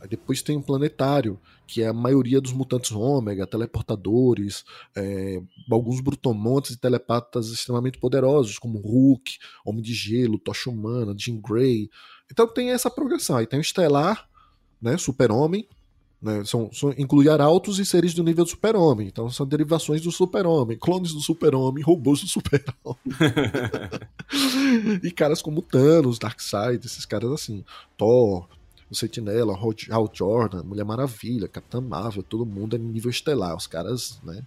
Aí 0.04 0.08
depois 0.08 0.42
tem 0.42 0.54
um 0.54 0.60
planetário, 0.60 1.40
que 1.66 1.80
é 1.82 1.88
a 1.88 1.92
maioria 1.94 2.38
dos 2.38 2.52
mutantes 2.52 2.92
ômega, 2.92 3.46
teleportadores, 3.46 4.62
é, 4.94 5.40
alguns 5.70 6.02
brutomontes 6.02 6.72
e 6.72 6.76
telepatas 6.76 7.48
extremamente 7.48 7.96
poderosos, 7.98 8.58
como 8.58 8.78
Hulk, 8.78 9.38
Homem 9.64 9.82
de 9.82 9.94
Gelo, 9.94 10.38
Tocha 10.38 10.68
Humana, 10.68 11.14
Jean 11.16 11.40
Grey. 11.40 11.88
Então 12.30 12.46
tem 12.46 12.70
essa 12.70 12.90
progressão. 12.90 13.38
Aí 13.38 13.46
tem 13.46 13.58
o 13.58 13.62
Estelar, 13.62 14.28
né, 14.78 14.98
Super-Homem, 14.98 15.66
né, 16.20 16.44
são, 16.44 16.70
são, 16.70 16.94
inclui 16.98 17.30
arautos 17.30 17.78
e 17.78 17.86
seres 17.86 18.12
do 18.12 18.22
nível 18.22 18.44
do 18.44 18.50
super-homem. 18.50 19.08
Então 19.08 19.30
são 19.30 19.46
derivações 19.46 20.02
do 20.02 20.12
super-homem, 20.12 20.76
clones 20.76 21.14
do 21.14 21.20
super-homem, 21.20 21.82
robôs 21.82 22.20
do 22.20 22.28
super-homem. 22.28 22.98
e 25.02 25.10
caras 25.10 25.40
como 25.40 25.62
Thanos, 25.62 26.18
Darkseid, 26.18 26.84
esses 26.84 27.06
caras 27.06 27.32
assim. 27.32 27.64
Thor, 27.96 28.46
o 28.94 28.96
Sentinela, 28.96 29.58
Hal 29.90 30.10
Jordan, 30.12 30.62
Mulher 30.62 30.84
Maravilha, 30.84 31.48
Capitã 31.48 31.80
Marvel, 31.80 32.22
todo 32.22 32.46
mundo 32.46 32.76
é 32.76 32.78
nível 32.78 33.10
estelar. 33.10 33.54
Os 33.54 33.66
caras, 33.66 34.18
né, 34.22 34.42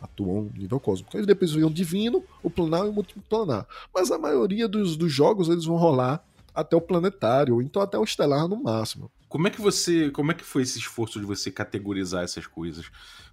atuam 0.00 0.50
nível 0.54 0.80
cósmico. 0.80 1.16
Eles 1.16 1.26
depois 1.26 1.52
vêm 1.52 1.64
o 1.64 1.70
divino, 1.70 2.22
o 2.42 2.50
planar 2.50 2.84
e 2.84 2.88
o 2.88 2.92
multiplanar. 2.92 3.66
Mas 3.94 4.10
a 4.10 4.18
maioria 4.18 4.68
dos, 4.68 4.96
dos 4.96 5.12
jogos 5.12 5.48
eles 5.48 5.64
vão 5.64 5.76
rolar 5.76 6.22
até 6.54 6.76
o 6.76 6.80
planetário, 6.80 7.62
então 7.62 7.80
até 7.80 7.98
o 7.98 8.04
estelar 8.04 8.46
no 8.46 8.62
máximo. 8.62 9.10
Como 9.32 9.48
é 9.48 9.50
que 9.50 9.62
você, 9.62 10.10
como 10.10 10.30
é 10.30 10.34
que 10.34 10.44
foi 10.44 10.60
esse 10.60 10.78
esforço 10.78 11.18
de 11.18 11.24
você 11.24 11.50
categorizar 11.50 12.22
essas 12.22 12.46
coisas? 12.46 12.90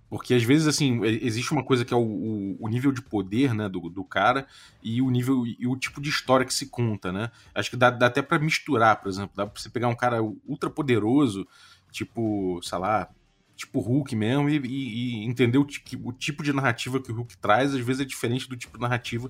Porque 0.09 0.33
às 0.33 0.43
vezes, 0.43 0.65
assim, 0.65 1.03
existe 1.03 1.51
uma 1.51 1.61
coisa 1.61 1.83
que 1.83 1.93
é 1.93 1.97
o, 1.97 1.99
o, 1.99 2.57
o 2.57 2.69
nível 2.69 2.93
de 2.93 3.01
poder, 3.01 3.53
né, 3.53 3.67
do, 3.67 3.81
do, 3.89 4.05
cara 4.05 4.47
e 4.81 5.01
o 5.01 5.09
nível 5.09 5.45
e 5.45 5.67
o 5.67 5.75
tipo 5.75 5.99
de 5.99 6.09
história 6.09 6.45
que 6.45 6.53
se 6.53 6.67
conta, 6.67 7.11
né? 7.11 7.29
Acho 7.53 7.69
que 7.69 7.75
dá, 7.75 7.89
dá 7.89 8.05
até 8.05 8.21
para 8.21 8.39
misturar, 8.39 8.95
por 9.01 9.09
exemplo. 9.09 9.31
Dá 9.35 9.45
pra 9.45 9.61
você 9.61 9.69
pegar 9.69 9.89
um 9.89 9.95
cara 9.95 10.23
ultra 10.47 10.69
poderoso, 10.69 11.45
tipo, 11.91 12.61
sei 12.63 12.77
lá, 12.77 13.09
tipo 13.57 13.81
Hulk 13.81 14.15
mesmo, 14.15 14.49
e, 14.49 14.55
e, 14.55 15.23
e 15.23 15.25
entender 15.25 15.57
o, 15.57 15.67
o, 16.05 16.13
tipo 16.13 16.43
de 16.43 16.53
narrativa 16.53 17.01
que 17.01 17.11
o 17.11 17.15
Hulk 17.15 17.35
traz, 17.39 17.75
às 17.75 17.81
vezes 17.81 18.03
é 18.03 18.05
diferente 18.05 18.47
do 18.47 18.55
tipo 18.55 18.77
de 18.77 18.81
narrativa 18.81 19.29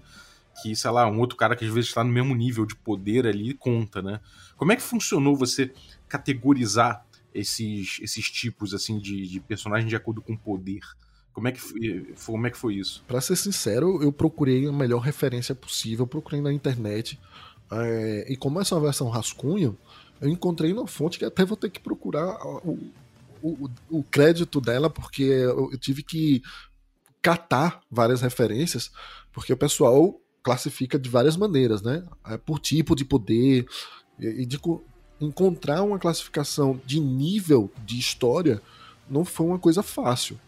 que, 0.62 0.76
sei 0.76 0.92
lá, 0.92 1.08
um 1.08 1.20
outro 1.20 1.38
cara 1.38 1.56
que 1.56 1.66
às 1.66 1.74
vezes 1.74 1.90
está 1.90 2.04
no 2.04 2.12
mesmo 2.12 2.36
nível 2.36 2.66
de 2.66 2.76
poder 2.76 3.26
ali 3.26 3.54
conta, 3.54 4.02
né? 4.02 4.20
Como 4.56 4.72
é 4.72 4.76
que 4.76 4.82
funcionou 4.82 5.36
você 5.36 5.72
categorizar 6.10 7.06
esses, 7.34 8.00
esses 8.02 8.30
tipos 8.30 8.74
assim 8.74 9.00
de, 9.00 9.28
de 9.28 9.40
personagem 9.40 9.88
de 9.88 9.96
acordo 9.96 10.22
com 10.22 10.36
poder. 10.36 10.82
Como 11.32 11.48
é 11.48 11.52
que 11.52 11.62
foi, 11.62 12.14
como 12.26 12.48
é 12.48 12.50
que 12.50 12.58
foi 12.58 12.76
isso? 12.76 13.04
Para 13.08 13.22
ser 13.22 13.36
sincero, 13.36 14.02
eu 14.02 14.12
procurei 14.12 14.68
a 14.68 14.72
melhor 14.72 15.00
referência 15.00 15.56
possível, 15.56 16.08
procurei 16.08 16.42
na 16.42 16.52
internet. 16.52 17.20
É, 17.72 18.26
e 18.28 18.36
como 18.36 18.60
essa 18.60 18.74
é 18.74 18.78
uma 18.78 18.84
versão 18.84 19.08
rascunho, 19.10 19.78
eu 20.20 20.28
encontrei 20.28 20.74
uma 20.74 20.88
fonte 20.88 21.20
que 21.20 21.26
até 21.26 21.46
vou 21.46 21.56
ter 21.56 21.70
que 21.70 21.80
procurar 21.80 22.38
o, 22.46 22.92
o, 23.42 23.70
o 23.90 24.04
crédito 24.04 24.60
dela, 24.60 24.90
porque 24.90 25.24
eu, 25.24 25.72
eu 25.72 25.78
tive 25.78 26.04
que 26.04 26.42
catar 27.22 27.82
várias 27.90 28.22
referências, 28.22 28.92
porque 29.32 29.54
o 29.54 29.58
pessoal 29.58 30.20
classifica 30.42 30.98
de 30.98 31.10
várias 31.10 31.38
maneiras, 31.38 31.82
né? 31.82 32.04
É 32.26 32.38
por 32.38 32.60
tipo 32.60 32.96
de 32.96 33.06
poder 33.06 33.66
e 34.20 34.46
de, 34.46 34.60
encontrar 35.20 35.84
uma 35.84 36.00
classificação 36.00 36.80
de 36.86 37.00
nível 37.00 37.70
de 37.86 37.98
história 38.00 38.62
não 39.10 39.26
foi 39.26 39.48
uma 39.48 39.60
coisa 39.60 39.84
fácil. 39.84 40.40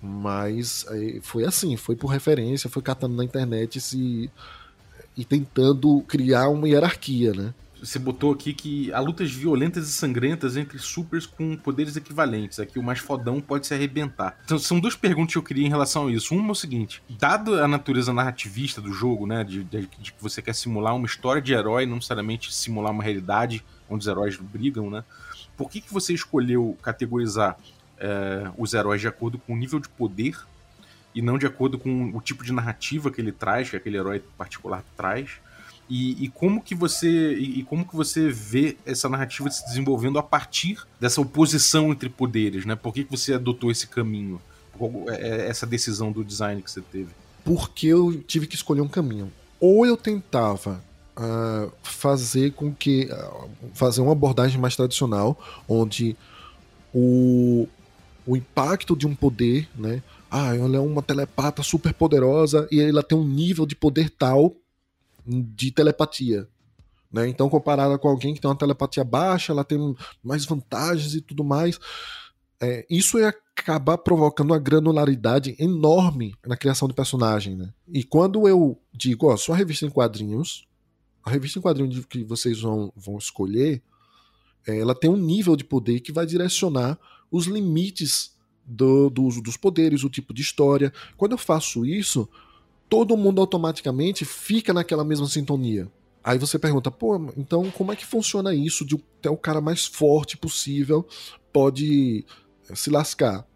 Mas 0.00 0.84
é, 0.88 1.20
foi 1.22 1.44
assim, 1.44 1.76
foi 1.76 1.94
por 1.94 2.08
referência, 2.08 2.68
foi 2.68 2.82
catando 2.82 3.14
na 3.14 3.24
internet 3.24 3.80
se, 3.80 4.30
e 5.16 5.24
tentando 5.24 6.00
criar 6.02 6.48
uma 6.48 6.68
hierarquia, 6.68 7.32
né? 7.32 7.54
Você 7.82 7.98
botou 7.98 8.32
aqui 8.32 8.54
que 8.54 8.92
há 8.92 9.00
lutas 9.00 9.32
violentas 9.32 9.88
e 9.88 9.92
sangrentas 9.92 10.56
entre 10.56 10.78
supers 10.78 11.26
com 11.26 11.56
poderes 11.56 11.96
equivalentes. 11.96 12.60
Aqui 12.60 12.78
o 12.78 12.82
mais 12.82 13.00
fodão 13.00 13.40
pode 13.40 13.66
se 13.66 13.74
arrebentar. 13.74 14.38
Então 14.44 14.56
são 14.56 14.78
duas 14.78 14.94
perguntas 14.94 15.32
que 15.32 15.38
eu 15.38 15.42
queria 15.42 15.66
em 15.66 15.68
relação 15.68 16.06
a 16.06 16.12
isso. 16.12 16.32
Uma 16.32 16.50
é 16.50 16.52
o 16.52 16.54
seguinte: 16.54 17.02
dado 17.10 17.60
a 17.60 17.66
natureza 17.66 18.12
narrativista 18.12 18.80
do 18.80 18.92
jogo, 18.92 19.26
né? 19.26 19.42
De, 19.42 19.64
de, 19.64 19.88
de 19.98 20.12
que 20.12 20.22
você 20.22 20.40
quer 20.40 20.54
simular 20.54 20.94
uma 20.94 21.06
história 21.06 21.42
de 21.42 21.52
herói, 21.52 21.84
não 21.84 21.96
necessariamente 21.96 22.54
simular 22.54 22.92
uma 22.92 23.02
realidade 23.02 23.64
onde 23.90 24.02
os 24.02 24.06
heróis 24.06 24.36
brigam, 24.36 24.88
né? 24.88 25.02
Por 25.56 25.68
que, 25.68 25.80
que 25.80 25.92
você 25.92 26.14
escolheu 26.14 26.78
categorizar 26.82 27.56
é, 27.98 28.48
os 28.56 28.74
heróis 28.74 29.00
de 29.00 29.08
acordo 29.08 29.38
com 29.38 29.54
o 29.54 29.56
nível 29.56 29.80
de 29.80 29.88
poder 29.88 30.38
e 31.12 31.20
não 31.20 31.36
de 31.36 31.46
acordo 31.46 31.78
com 31.78 32.16
o 32.16 32.20
tipo 32.20 32.44
de 32.44 32.52
narrativa 32.52 33.10
que 33.10 33.20
ele 33.20 33.32
traz, 33.32 33.70
que 33.70 33.76
aquele 33.76 33.96
herói 33.96 34.22
particular 34.38 34.84
traz? 34.96 35.40
E, 35.90 36.24
e, 36.24 36.28
como 36.28 36.62
que 36.62 36.74
você 36.74 37.34
e, 37.34 37.62
como 37.64 37.84
que 37.86 37.94
você 37.94 38.30
vê 38.30 38.76
essa 38.86 39.08
narrativa 39.08 39.50
se 39.50 39.64
desenvolvendo 39.66 40.18
a 40.18 40.22
partir 40.22 40.78
dessa 40.98 41.20
oposição 41.20 41.90
entre 41.92 42.08
poderes, 42.08 42.64
né? 42.64 42.74
Por 42.74 42.94
que, 42.94 43.04
que 43.04 43.10
você 43.10 43.34
adotou 43.34 43.70
esse 43.70 43.86
caminho? 43.86 44.40
É, 45.08 45.28
é 45.28 45.48
essa 45.48 45.66
decisão 45.66 46.10
do 46.10 46.24
design 46.24 46.62
que 46.62 46.70
você 46.70 46.80
teve? 46.80 47.08
porque 47.44 47.88
eu 47.88 48.22
tive 48.22 48.46
que 48.46 48.54
escolher 48.54 48.80
um 48.80 48.88
caminho. 48.88 49.32
Ou 49.60 49.86
eu 49.86 49.96
tentava 49.96 50.82
uh, 51.16 51.72
fazer 51.82 52.52
com 52.52 52.72
que. 52.74 53.08
Uh, 53.10 53.48
fazer 53.74 54.00
uma 54.00 54.12
abordagem 54.12 54.60
mais 54.60 54.76
tradicional, 54.76 55.38
onde 55.68 56.16
o, 56.94 57.68
o 58.26 58.36
impacto 58.36 58.96
de 58.96 59.06
um 59.06 59.14
poder, 59.14 59.68
né? 59.74 60.02
Ah, 60.30 60.56
ela 60.56 60.76
é 60.76 60.80
uma 60.80 61.02
telepata 61.02 61.62
super 61.62 61.92
poderosa 61.92 62.66
e 62.70 62.80
ela 62.80 63.02
tem 63.02 63.18
um 63.18 63.26
nível 63.26 63.66
de 63.66 63.76
poder 63.76 64.08
tal 64.08 64.54
de 65.26 65.70
telepatia. 65.70 66.48
Né? 67.12 67.28
Então, 67.28 67.48
comparada 67.48 67.98
com 67.98 68.08
alguém 68.08 68.34
que 68.34 68.40
tem 68.40 68.50
uma 68.50 68.56
telepatia 68.56 69.04
baixa, 69.04 69.52
ela 69.52 69.64
tem 69.64 69.94
mais 70.22 70.44
vantagens 70.44 71.14
e 71.14 71.20
tudo 71.20 71.44
mais. 71.44 71.78
É, 72.60 72.86
isso 72.88 73.18
é 73.18 73.26
acabar 73.26 73.98
provocando 73.98 74.52
uma 74.52 74.58
granularidade 74.58 75.54
enorme 75.58 76.34
na 76.46 76.56
criação 76.56 76.88
de 76.88 76.94
personagem. 76.94 77.56
Né? 77.56 77.72
E 77.88 78.02
quando 78.02 78.48
eu 78.48 78.80
digo, 78.92 79.26
ó, 79.26 79.36
sua 79.36 79.56
revista 79.56 79.84
em 79.84 79.90
quadrinhos, 79.90 80.66
a 81.24 81.30
revista 81.30 81.58
em 81.58 81.62
quadrinhos 81.62 82.04
que 82.06 82.24
vocês 82.24 82.60
vão, 82.60 82.92
vão 82.96 83.18
escolher, 83.18 83.82
é, 84.66 84.78
ela 84.78 84.94
tem 84.94 85.10
um 85.10 85.16
nível 85.16 85.54
de 85.56 85.64
poder 85.64 86.00
que 86.00 86.12
vai 86.12 86.24
direcionar 86.24 86.98
os 87.30 87.46
limites 87.46 88.36
do, 88.64 89.10
do 89.10 89.24
uso 89.24 89.42
dos 89.42 89.56
poderes, 89.56 90.04
o 90.04 90.10
tipo 90.10 90.32
de 90.32 90.42
história. 90.42 90.92
Quando 91.16 91.32
eu 91.32 91.38
faço 91.38 91.84
isso, 91.84 92.28
todo 92.92 93.16
mundo 93.16 93.40
automaticamente 93.40 94.22
fica 94.26 94.74
naquela 94.74 95.02
mesma 95.02 95.26
sintonia. 95.26 95.90
Aí 96.22 96.36
você 96.36 96.58
pergunta, 96.58 96.90
pô, 96.90 97.16
então 97.38 97.70
como 97.70 97.90
é 97.90 97.96
que 97.96 98.04
funciona 98.04 98.54
isso 98.54 98.84
de 98.84 99.02
até 99.18 99.30
o 99.30 99.36
cara 99.38 99.62
mais 99.62 99.86
forte 99.86 100.36
possível 100.36 101.06
pode 101.50 102.22
eh, 102.68 102.74
se 102.74 102.90
lascar? 102.90 103.46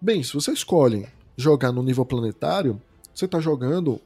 Bem, 0.00 0.24
se 0.24 0.34
você 0.34 0.50
escolhe 0.50 1.06
jogar 1.36 1.70
no 1.70 1.84
nível 1.84 2.04
planetário, 2.04 2.82
você 3.14 3.26
está 3.26 3.38
jogando 3.38 4.00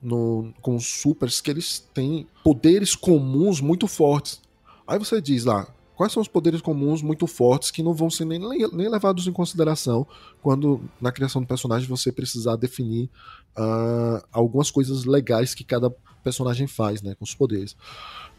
no, 0.00 0.54
com 0.62 0.78
supers 0.78 1.40
que 1.40 1.50
eles 1.50 1.80
têm 1.92 2.28
poderes 2.44 2.94
comuns 2.94 3.60
muito 3.60 3.88
fortes. 3.88 4.40
Aí 4.86 5.00
você 5.00 5.20
diz 5.20 5.44
lá, 5.44 5.66
quais 5.96 6.12
são 6.12 6.20
os 6.20 6.28
poderes 6.28 6.60
comuns 6.60 7.02
muito 7.02 7.26
fortes 7.26 7.70
que 7.70 7.82
não 7.82 7.94
vão 7.94 8.08
ser 8.08 8.24
nem, 8.24 8.38
nem 8.38 8.88
levados 8.88 9.26
em 9.26 9.32
consideração 9.32 10.06
quando 10.40 10.80
na 11.00 11.10
criação 11.10 11.42
do 11.42 11.48
personagem 11.48 11.88
você 11.88 12.12
precisar 12.12 12.56
definir 12.56 13.10
uh, 13.58 14.24
algumas 14.30 14.70
coisas 14.70 15.04
legais 15.04 15.54
que 15.54 15.64
cada 15.64 15.90
personagem 16.22 16.66
faz, 16.66 17.02
né, 17.02 17.14
com 17.14 17.24
os 17.24 17.34
poderes. 17.34 17.76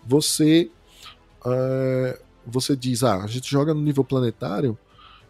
Você 0.05 0.71
uh, 1.45 2.27
você 2.47 2.75
diz, 2.75 3.03
ah, 3.03 3.23
a 3.23 3.27
gente 3.27 3.49
joga 3.49 3.73
no 3.73 3.81
nível 3.81 4.03
planetário, 4.03 4.77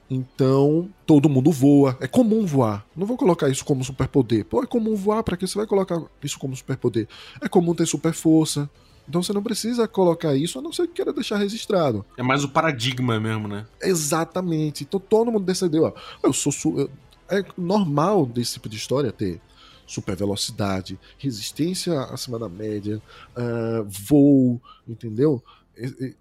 então 0.10 0.90
todo 1.06 1.28
mundo 1.28 1.52
voa. 1.52 1.98
É 2.00 2.08
comum 2.08 2.46
voar. 2.46 2.86
Não 2.96 3.08
vou 3.08 3.18
colocar 3.18 3.50
isso 3.50 3.66
como 3.66 3.84
superpoder. 3.84 4.46
Pô, 4.46 4.64
é 4.64 4.68
comum 4.68 4.96
voar, 4.96 5.24
para 5.24 5.36
que 5.36 5.48
você 5.48 5.58
vai 5.58 5.68
colocar 5.68 6.02
isso 6.24 6.38
como 6.38 6.56
superpoder? 6.56 7.08
É 7.42 7.50
comum 7.50 7.74
ter 7.74 7.86
super 7.86 8.14
força. 8.14 8.70
Então 9.08 9.24
você 9.24 9.32
não 9.32 9.42
precisa 9.42 9.88
colocar 9.88 10.36
isso 10.36 10.60
a 10.60 10.62
não 10.62 10.74
ser 10.74 10.88
que 10.88 10.96
queira 10.96 11.14
deixar 11.14 11.38
registrado. 11.38 12.06
É 12.18 12.24
mais 12.24 12.44
o 12.44 12.50
paradigma 12.50 13.20
mesmo, 13.20 13.48
né? 13.48 13.66
Exatamente. 13.82 14.84
Então 14.84 15.00
todo 15.00 15.32
mundo 15.32 15.46
decidiu, 15.46 15.84
ó, 15.84 15.94
eu 16.22 16.34
sou. 16.34 16.52
Su... 16.52 16.90
É 17.30 17.44
normal 17.58 18.26
desse 18.26 18.54
tipo 18.54 18.70
de 18.70 18.78
história 18.78 19.12
ter 19.12 19.42
super 19.86 20.16
velocidade, 20.16 21.00
resistência 21.18 22.00
acima 22.04 22.38
da 22.38 22.50
média, 22.50 23.02
uh, 23.36 23.86
voo, 23.86 24.62
entendeu? 24.88 25.42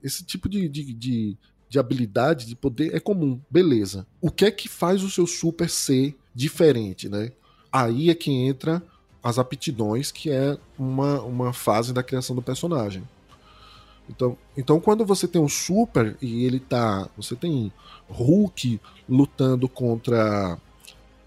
Esse 0.02 0.24
tipo 0.24 0.48
de, 0.48 0.68
de, 0.68 0.92
de, 0.92 1.36
de 1.68 1.78
habilidade, 1.78 2.46
de 2.46 2.54
poder 2.54 2.94
é 2.94 3.00
comum, 3.00 3.40
beleza. 3.50 4.06
O 4.20 4.30
que 4.30 4.44
é 4.44 4.50
que 4.50 4.68
faz 4.68 5.02
o 5.02 5.10
seu 5.10 5.26
super 5.26 5.68
ser 5.68 6.16
diferente, 6.34 7.08
né? 7.08 7.32
Aí 7.72 8.10
é 8.10 8.14
que 8.14 8.30
entra 8.30 8.82
as 9.26 9.40
aptidões, 9.40 10.12
que 10.12 10.30
é 10.30 10.56
uma, 10.78 11.20
uma 11.22 11.52
fase 11.52 11.92
da 11.92 12.00
criação 12.00 12.36
do 12.36 12.40
personagem. 12.40 13.02
Então, 14.08 14.38
então 14.56 14.78
quando 14.78 15.04
você 15.04 15.26
tem 15.26 15.40
um 15.40 15.48
super 15.48 16.16
e 16.22 16.44
ele 16.44 16.60
tá. 16.60 17.08
Você 17.16 17.34
tem 17.34 17.72
Hulk 18.08 18.80
lutando 19.08 19.68
contra 19.68 20.56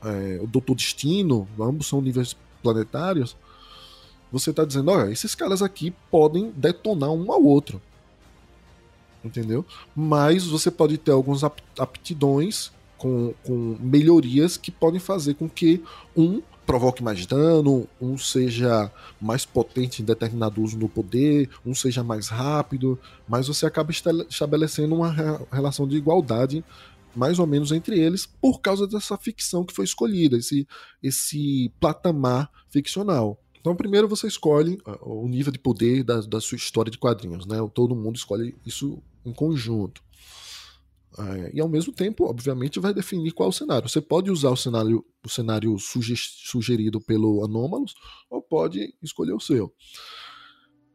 é, 0.02 0.40
o 0.42 0.48
Doutor 0.48 0.76
Destino, 0.76 1.46
ambos 1.60 1.88
são 1.88 2.02
níveis 2.02 2.38
planetários. 2.64 3.36
Você 4.32 4.54
tá 4.54 4.64
dizendo, 4.64 4.92
olha, 4.92 5.12
esses 5.12 5.36
caras 5.36 5.62
aqui 5.62 5.94
podem 6.10 6.52
detonar 6.52 7.12
um 7.12 7.30
ao 7.34 7.44
outro. 7.44 7.82
Entendeu? 9.26 9.66
Mas 9.94 10.48
você 10.48 10.72
pode 10.72 10.98
ter 10.98 11.12
algumas 11.12 11.44
aptidões 11.78 12.72
com, 12.98 13.34
com 13.44 13.76
melhorias 13.78 14.56
que 14.56 14.72
podem 14.72 15.02
fazer 15.02 15.34
com 15.34 15.50
que 15.50 15.84
um 16.16 16.42
provoque 16.70 17.02
mais 17.02 17.26
dano, 17.26 17.88
um 18.00 18.16
seja 18.16 18.92
mais 19.20 19.44
potente 19.44 20.04
em 20.04 20.06
determinado 20.06 20.62
uso 20.62 20.78
do 20.78 20.88
poder, 20.88 21.50
um 21.66 21.74
seja 21.74 22.04
mais 22.04 22.28
rápido, 22.28 23.00
mas 23.28 23.48
você 23.48 23.66
acaba 23.66 23.92
estabelecendo 23.92 24.94
uma 24.94 25.10
relação 25.52 25.88
de 25.88 25.98
igualdade 25.98 26.64
mais 27.16 27.40
ou 27.40 27.48
menos 27.48 27.72
entre 27.72 28.00
eles 28.00 28.28
por 28.28 28.62
causa 28.62 28.86
dessa 28.86 29.18
ficção 29.18 29.66
que 29.66 29.74
foi 29.74 29.84
escolhida, 29.84 30.38
esse, 30.38 30.68
esse 31.02 31.74
platamar 31.80 32.52
ficcional. 32.70 33.42
Então, 33.60 33.76
primeiro 33.76 34.08
você 34.08 34.28
escolhe 34.28 34.80
ah, 34.86 34.96
o 35.02 35.28
nível 35.28 35.52
de 35.52 35.58
poder 35.58 36.04
da, 36.04 36.22
da 36.22 36.40
sua 36.40 36.56
história 36.56 36.92
de 36.92 37.00
quadrinhos, 37.00 37.48
né? 37.48 37.58
Todo 37.74 37.96
mundo 37.96 38.16
escolhe 38.16 38.56
isso 38.64 39.02
em 39.26 39.34
conjunto. 39.34 40.04
É, 41.20 41.52
e 41.54 41.60
ao 41.60 41.68
mesmo 41.68 41.92
tempo, 41.92 42.24
obviamente, 42.24 42.80
vai 42.80 42.94
definir 42.94 43.32
qual 43.32 43.48
é 43.48 43.50
o 43.50 43.54
cenário. 43.54 43.90
Você 43.90 44.00
pode 44.00 44.32
usar 44.32 44.52
o 44.52 44.56
cenário, 44.56 45.06
o 45.26 45.30
cenário 45.30 45.78
suge 45.78 46.16
sugerido 46.16 47.02
pelo 47.02 47.44
Anômalos 47.44 47.94
ou 48.30 48.42
pode 48.42 48.94
escolher 49.02 49.34
o 49.34 49.40
seu. 49.40 49.74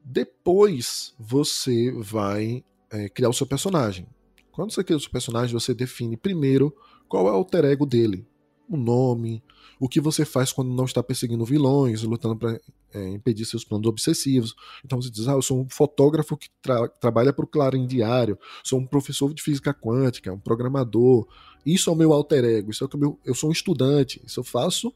Depois 0.02 1.14
você 1.18 1.92
vai 1.92 2.64
é, 2.90 3.08
criar 3.08 3.28
o 3.28 3.34
seu 3.34 3.46
personagem. 3.46 4.06
Quando 4.50 4.72
você 4.72 4.82
cria 4.82 4.96
o 4.96 5.00
seu 5.00 5.10
personagem, 5.10 5.52
você 5.52 5.74
define 5.74 6.16
primeiro 6.16 6.74
qual 7.08 7.28
é 7.28 7.30
o 7.30 7.34
alter 7.34 7.64
ego 7.64 7.84
dele. 7.84 8.26
O 8.68 8.76
nome, 8.76 9.42
o 9.78 9.88
que 9.88 10.00
você 10.00 10.24
faz 10.24 10.52
quando 10.52 10.72
não 10.72 10.84
está 10.84 11.02
perseguindo 11.02 11.44
vilões, 11.44 12.02
lutando 12.02 12.36
para 12.36 12.60
é, 12.94 13.08
impedir 13.10 13.44
seus 13.44 13.64
planos 13.64 13.86
obsessivos. 13.86 14.54
Então 14.84 15.00
você 15.00 15.10
diz, 15.10 15.28
ah, 15.28 15.32
eu 15.32 15.42
sou 15.42 15.60
um 15.60 15.68
fotógrafo 15.68 16.36
que 16.36 16.48
tra 16.62 16.88
trabalha 16.88 17.32
para 17.32 17.44
o 17.44 17.48
Clarim 17.48 17.86
Diário, 17.86 18.38
sou 18.62 18.78
um 18.78 18.86
professor 18.86 19.34
de 19.34 19.42
física 19.42 19.74
quântica, 19.74 20.32
um 20.32 20.38
programador. 20.38 21.26
Isso 21.66 21.90
é 21.90 21.92
o 21.92 21.96
meu 21.96 22.12
alter 22.12 22.44
ego, 22.44 22.70
isso 22.70 22.84
é 22.84 22.86
o 22.86 22.88
que 22.88 22.96
eu, 22.96 23.18
eu 23.24 23.34
sou 23.34 23.50
um 23.50 23.52
estudante. 23.52 24.22
Isso 24.24 24.40
eu 24.40 24.44
faço 24.44 24.92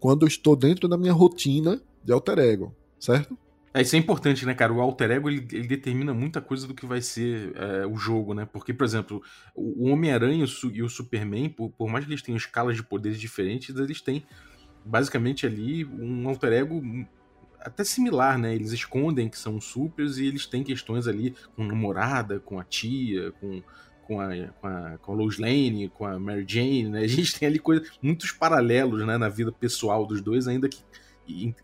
quando 0.00 0.22
eu 0.22 0.28
estou 0.28 0.56
dentro 0.56 0.88
da 0.88 0.98
minha 0.98 1.12
rotina 1.12 1.80
de 2.02 2.12
alter 2.12 2.38
ego, 2.38 2.74
certo? 2.98 3.38
É, 3.74 3.80
isso 3.80 3.96
é 3.96 3.98
importante, 3.98 4.44
né, 4.44 4.54
cara? 4.54 4.72
O 4.72 4.80
alter 4.80 5.10
ego 5.12 5.30
ele, 5.30 5.46
ele 5.50 5.66
determina 5.66 6.12
muita 6.12 6.42
coisa 6.42 6.66
do 6.66 6.74
que 6.74 6.84
vai 6.84 7.00
ser 7.00 7.54
é, 7.56 7.86
o 7.86 7.96
jogo, 7.96 8.34
né? 8.34 8.44
Porque, 8.44 8.74
por 8.74 8.84
exemplo, 8.84 9.22
o 9.54 9.88
Homem-Aranha 9.88 10.44
e 10.72 10.82
o 10.82 10.88
Superman, 10.88 11.48
por, 11.48 11.70
por, 11.70 11.88
mais 11.88 12.04
que 12.04 12.10
eles 12.10 12.22
tenham 12.22 12.36
escalas 12.36 12.76
de 12.76 12.82
poderes 12.82 13.18
diferentes, 13.18 13.74
eles 13.74 14.02
têm 14.02 14.24
basicamente 14.84 15.46
ali 15.46 15.86
um 15.86 16.28
alter 16.28 16.52
ego 16.52 16.82
até 17.60 17.82
similar, 17.82 18.38
né? 18.38 18.54
Eles 18.54 18.72
escondem 18.72 19.28
que 19.28 19.38
são 19.38 19.58
supers 19.58 20.18
e 20.18 20.26
eles 20.26 20.46
têm 20.46 20.62
questões 20.62 21.08
ali 21.08 21.34
com 21.56 21.64
namorada, 21.64 22.40
com 22.40 22.60
a 22.60 22.64
tia, 22.64 23.32
com, 23.40 23.62
com 24.02 24.20
a, 24.20 24.28
com 24.60 24.66
a, 24.66 24.98
com 24.98 25.12
a 25.12 25.14
Lois 25.14 25.38
Lane, 25.38 25.88
com 25.88 26.04
a 26.04 26.18
Mary 26.18 26.44
Jane, 26.46 26.90
né? 26.90 27.00
A 27.04 27.08
gente 27.08 27.38
tem 27.38 27.48
ali 27.48 27.58
coisas, 27.58 27.90
muitos 28.02 28.32
paralelos 28.32 29.06
né, 29.06 29.16
na 29.16 29.30
vida 29.30 29.50
pessoal 29.50 30.04
dos 30.04 30.20
dois, 30.20 30.46
ainda 30.46 30.68
que, 30.68 30.82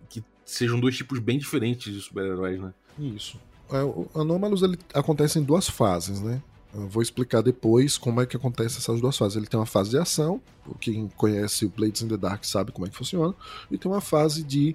que 0.08 0.24
sejam 0.48 0.80
dois 0.80 0.96
tipos 0.96 1.18
bem 1.18 1.38
diferentes 1.38 1.92
de 1.92 2.00
super-heróis, 2.00 2.58
né? 2.58 2.72
Isso. 2.98 3.38
É, 3.70 3.82
o 3.82 4.08
Anômalos 4.14 4.62
ele 4.62 4.78
acontece 4.94 5.38
em 5.38 5.42
duas 5.42 5.68
fases, 5.68 6.20
né? 6.22 6.42
Eu 6.74 6.88
vou 6.88 7.02
explicar 7.02 7.42
depois 7.42 7.98
como 7.98 8.20
é 8.20 8.26
que 8.26 8.36
acontece 8.36 8.78
essas 8.78 9.00
duas 9.00 9.16
fases. 9.16 9.36
Ele 9.36 9.46
tem 9.46 9.60
uma 9.60 9.66
fase 9.66 9.90
de 9.90 9.98
ação, 9.98 10.40
quem 10.80 11.08
conhece 11.16 11.66
o 11.66 11.68
Blades 11.68 12.02
in 12.02 12.08
the 12.08 12.16
Dark 12.16 12.44
sabe 12.44 12.72
como 12.72 12.86
é 12.86 12.90
que 12.90 12.96
funciona, 12.96 13.34
e 13.70 13.76
tem 13.76 13.90
uma 13.90 14.00
fase 14.00 14.42
de 14.42 14.74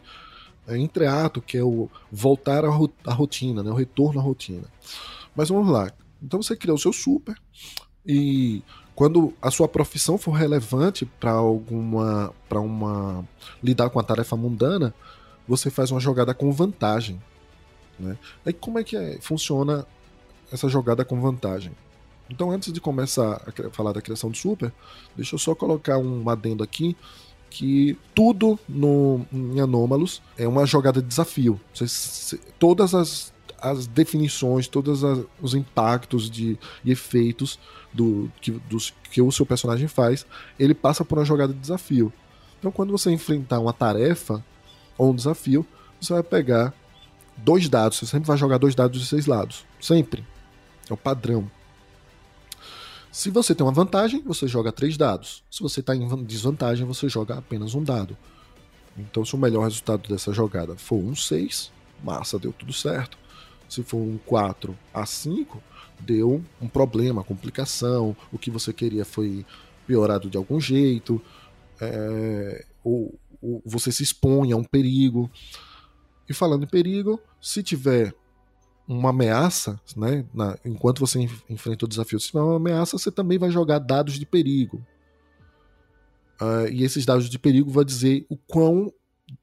é, 0.67 0.77
entreato, 0.77 1.41
que 1.41 1.57
é 1.57 1.63
o 1.63 1.89
voltar 2.11 2.63
à 2.65 3.13
rotina, 3.13 3.63
né? 3.63 3.71
o 3.71 3.75
retorno 3.75 4.19
à 4.19 4.23
rotina. 4.23 4.67
Mas 5.35 5.49
vamos 5.49 5.69
lá. 5.69 5.91
Então 6.21 6.41
você 6.41 6.55
cria 6.55 6.73
o 6.73 6.79
seu 6.79 6.93
super 6.93 7.35
e 8.05 8.61
quando 8.95 9.33
a 9.41 9.49
sua 9.49 9.67
profissão 9.67 10.17
for 10.17 10.31
relevante 10.31 11.05
para 11.05 11.31
alguma 11.31 12.31
para 12.47 12.59
uma 12.59 13.27
lidar 13.61 13.89
com 13.89 13.99
a 13.99 14.03
tarefa 14.03 14.35
mundana, 14.35 14.93
você 15.47 15.69
faz 15.69 15.91
uma 15.91 15.99
jogada 15.99 16.33
com 16.33 16.51
vantagem. 16.51 17.21
Né? 17.99 18.17
Aí 18.45 18.53
como 18.53 18.79
é 18.79 18.83
que 18.83 18.95
é, 18.95 19.17
funciona 19.21 19.85
essa 20.51 20.67
jogada 20.67 21.03
com 21.05 21.19
vantagem? 21.19 21.71
Então, 22.29 22.51
antes 22.51 22.71
de 22.71 22.79
começar 22.79 23.41
a 23.45 23.69
falar 23.69 23.91
da 23.91 24.01
criação 24.01 24.31
do 24.31 24.37
super, 24.37 24.71
deixa 25.15 25.35
eu 25.35 25.39
só 25.39 25.53
colocar 25.53 25.97
um 25.97 26.27
adendo 26.29 26.63
aqui 26.63 26.95
que 27.49 27.95
tudo 28.15 28.57
no, 28.67 29.25
em 29.31 29.59
Anômalos 29.59 30.21
é 30.37 30.47
uma 30.47 30.65
jogada 30.65 31.01
de 31.01 31.07
desafio. 31.07 31.61
Você, 31.73 32.39
todas 32.57 32.95
as, 32.95 33.31
as 33.61 33.85
definições, 33.85 34.67
todos 34.67 35.03
os 35.39 35.53
impactos 35.53 36.29
de, 36.29 36.57
e 36.83 36.91
efeitos 36.91 37.59
do 37.93 38.31
que, 38.41 38.51
dos, 38.51 38.91
que 39.11 39.21
o 39.21 39.31
seu 39.31 39.45
personagem 39.45 39.87
faz, 39.87 40.25
ele 40.57 40.73
passa 40.73 41.05
por 41.05 41.19
uma 41.19 41.25
jogada 41.25 41.53
de 41.53 41.59
desafio. 41.59 42.11
Então, 42.57 42.71
quando 42.71 42.91
você 42.91 43.11
enfrentar 43.11 43.59
uma 43.59 43.73
tarefa, 43.73 44.43
ou 44.97 45.11
um 45.11 45.15
desafio, 45.15 45.65
você 45.99 46.13
vai 46.13 46.23
pegar 46.23 46.73
dois 47.37 47.67
dados. 47.69 47.97
Você 47.97 48.05
sempre 48.05 48.27
vai 48.27 48.37
jogar 48.37 48.57
dois 48.57 48.75
dados 48.75 48.99
de 48.99 49.07
seis 49.07 49.25
lados. 49.25 49.65
Sempre. 49.79 50.25
É 50.89 50.93
o 50.93 50.97
padrão. 50.97 51.49
Se 53.11 53.29
você 53.29 53.53
tem 53.53 53.65
uma 53.65 53.71
vantagem, 53.71 54.21
você 54.25 54.47
joga 54.47 54.71
três 54.71 54.97
dados. 54.97 55.43
Se 55.49 55.61
você 55.61 55.81
está 55.81 55.95
em 55.95 56.23
desvantagem, 56.23 56.85
você 56.85 57.07
joga 57.07 57.37
apenas 57.37 57.75
um 57.75 57.83
dado. 57.83 58.17
Então, 58.97 59.23
se 59.23 59.35
o 59.35 59.37
melhor 59.37 59.63
resultado 59.63 60.09
dessa 60.09 60.33
jogada 60.33 60.75
for 60.75 60.97
um 60.97 61.15
6, 61.15 61.71
massa, 62.03 62.39
deu 62.39 62.51
tudo 62.51 62.73
certo. 62.73 63.17
Se 63.69 63.83
for 63.83 63.97
um 63.97 64.17
4 64.25 64.77
a 64.93 65.05
5, 65.05 65.61
deu 65.99 66.43
um 66.61 66.67
problema, 66.67 67.23
complicação. 67.23 68.15
O 68.31 68.37
que 68.37 68.51
você 68.51 68.73
queria 68.73 69.05
foi 69.05 69.45
piorado 69.85 70.29
de 70.29 70.37
algum 70.37 70.59
jeito. 70.59 71.21
É, 71.79 72.65
ou, 72.83 73.13
ou 73.43 73.61
você 73.65 73.91
se 73.91 74.03
expõe 74.03 74.51
a 74.51 74.57
um 74.57 74.63
perigo. 74.63 75.29
E 76.29 76.33
falando 76.33 76.63
em 76.63 76.67
perigo, 76.67 77.19
se 77.41 77.61
tiver 77.61 78.15
uma 78.87 79.09
ameaça, 79.09 79.79
né? 79.95 80.25
Na, 80.33 80.57
enquanto 80.65 80.99
você 80.99 81.19
enfrenta 81.49 81.85
o 81.85 81.87
desafio, 81.87 82.19
se 82.19 82.27
tiver 82.27 82.41
uma 82.41 82.55
ameaça, 82.55 82.97
você 82.97 83.11
também 83.11 83.37
vai 83.37 83.51
jogar 83.51 83.79
dados 83.79 84.17
de 84.17 84.25
perigo. 84.25 84.85
Uh, 86.41 86.67
e 86.71 86.83
esses 86.83 87.05
dados 87.05 87.29
de 87.29 87.39
perigo 87.39 87.69
vai 87.69 87.85
dizer 87.85 88.25
o 88.29 88.37
quão 88.37 88.91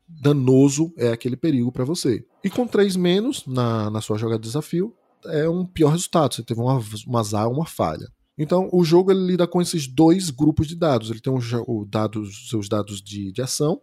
danoso 0.08 0.92
é 0.96 1.08
aquele 1.08 1.36
perigo 1.36 1.70
para 1.70 1.84
você. 1.84 2.24
E 2.42 2.50
com 2.50 2.66
3 2.66 2.96
menos 2.96 3.46
na, 3.46 3.90
na 3.90 4.00
sua 4.00 4.18
jogada 4.18 4.40
de 4.40 4.48
desafio, 4.48 4.94
é 5.26 5.48
um 5.48 5.64
pior 5.64 5.90
resultado. 5.90 6.34
Você 6.34 6.42
teve 6.42 6.60
uma, 6.60 6.80
um 7.06 7.16
azar, 7.16 7.48
uma 7.48 7.66
falha. 7.66 8.10
Então, 8.36 8.68
o 8.72 8.82
jogo 8.84 9.10
ele 9.10 9.26
lida 9.26 9.46
com 9.46 9.60
esses 9.60 9.86
dois 9.86 10.30
grupos 10.30 10.66
de 10.66 10.74
dados. 10.74 11.10
Ele 11.10 11.20
tem 11.20 11.32
os 11.32 11.52
o 11.52 11.84
dados, 11.84 12.48
seus 12.48 12.68
dados 12.68 13.02
de, 13.02 13.32
de 13.32 13.42
ação, 13.42 13.80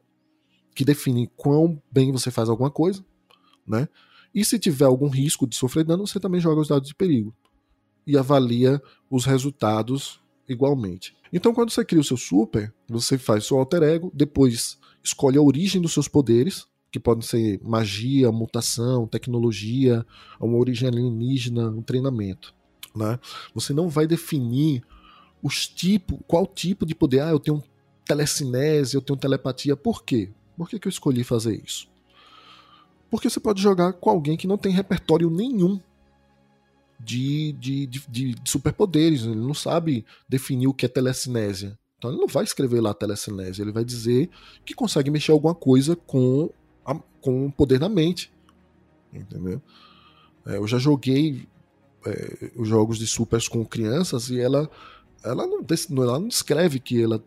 que 0.78 0.86
definem 0.86 1.28
quão 1.36 1.82
bem 1.92 2.12
você 2.12 2.30
faz 2.30 2.50
alguma 2.50 2.70
coisa, 2.70 3.04
né? 3.66 3.90
E 4.32 4.46
se 4.46 4.60
tiver 4.60 4.86
algum 4.86 5.10
risco 5.10 5.48
de 5.48 5.56
sofrer 5.56 5.84
dano, 5.84 6.06
você 6.06 6.20
também 6.20 6.40
joga 6.40 6.62
os 6.62 6.68
dados 6.68 6.88
de 6.88 6.94
perigo 6.94 7.34
e 8.06 8.16
avalia 8.16 8.80
os 9.10 9.26
resultados 9.26 10.20
igualmente. 10.48 11.16
Então, 11.34 11.52
quando 11.52 11.72
você 11.72 11.84
cria 11.84 12.00
o 12.00 12.04
seu 12.04 12.16
super, 12.16 12.72
você 12.88 13.18
faz 13.18 13.46
seu 13.48 13.58
alter 13.58 13.82
ego, 13.82 14.12
depois 14.14 14.78
escolhe 15.04 15.40
a 15.40 15.42
origem 15.42 15.82
dos 15.82 15.94
seus 15.94 16.08
poderes, 16.08 16.68
que 16.92 17.00
podem 17.00 17.24
ser 17.24 17.60
magia, 17.64 18.32
mutação, 18.32 19.08
tecnologia, 19.08 20.06
uma 20.40 20.60
origem 20.60 20.88
alienígena, 20.88 21.70
um 21.70 21.82
treinamento. 21.82 22.54
Né? 22.96 23.20
Você 23.56 23.74
não 23.74 23.90
vai 23.90 24.06
definir 24.06 24.84
os 25.42 25.68
tipos, 25.68 26.20
qual 26.28 26.46
tipo 26.46 26.86
de 26.86 26.94
poder. 26.94 27.22
Ah, 27.22 27.32
eu 27.32 27.40
tenho 27.40 27.64
telecinese, 28.06 28.94
eu 28.94 29.02
tenho 29.02 29.18
telepatia. 29.18 29.76
Por 29.76 30.04
quê? 30.04 30.30
Por 30.58 30.68
que, 30.68 30.80
que 30.80 30.88
eu 30.88 30.90
escolhi 30.90 31.24
fazer 31.24 31.62
isso? 31.64 31.88
Porque 33.10 33.30
você 33.30 33.40
pode 33.40 33.62
jogar 33.62 33.94
com 33.94 34.10
alguém 34.10 34.36
que 34.36 34.48
não 34.48 34.58
tem 34.58 34.72
repertório 34.74 35.30
nenhum 35.30 35.80
de, 37.00 37.54
de, 37.54 37.86
de, 37.86 38.08
de, 38.10 38.36
superpoderes. 38.44 39.24
Ele 39.24 39.36
não 39.36 39.54
sabe 39.54 40.04
definir 40.28 40.68
o 40.68 40.74
que 40.74 40.86
é 40.86 40.90
telecinésia. 40.90 41.78
Então 41.98 42.12
ele 42.12 42.20
não 42.20 42.28
vai 42.28 42.44
escrever 42.44 42.82
lá 42.82 42.94
telecinésia. 42.94 43.62
Ele 43.62 43.72
vai 43.72 43.86
dizer 43.86 44.30
que 44.66 44.74
consegue 44.74 45.12
mexer 45.12 45.32
alguma 45.32 45.56
coisa 45.56 45.96
com, 45.96 46.50
a, 46.86 46.96
com 47.22 47.46
o 47.46 47.52
poder 47.52 47.80
da 47.80 47.88
mente. 47.88 48.32
Entendeu? 49.14 49.62
É, 50.46 50.58
eu 50.58 50.68
já 50.68 50.78
joguei 50.80 51.48
é, 52.06 52.52
os 52.56 52.68
jogos 52.68 52.98
de 52.98 53.08
supers 53.08 53.48
com 53.48 53.66
crianças 53.66 54.30
e 54.30 54.40
ela, 54.40 54.70
ela, 55.24 55.48
não, 55.48 55.66
ela 56.04 56.20
não 56.20 56.28
descreve 56.28 56.80
que 56.80 57.02
ela 57.02 57.24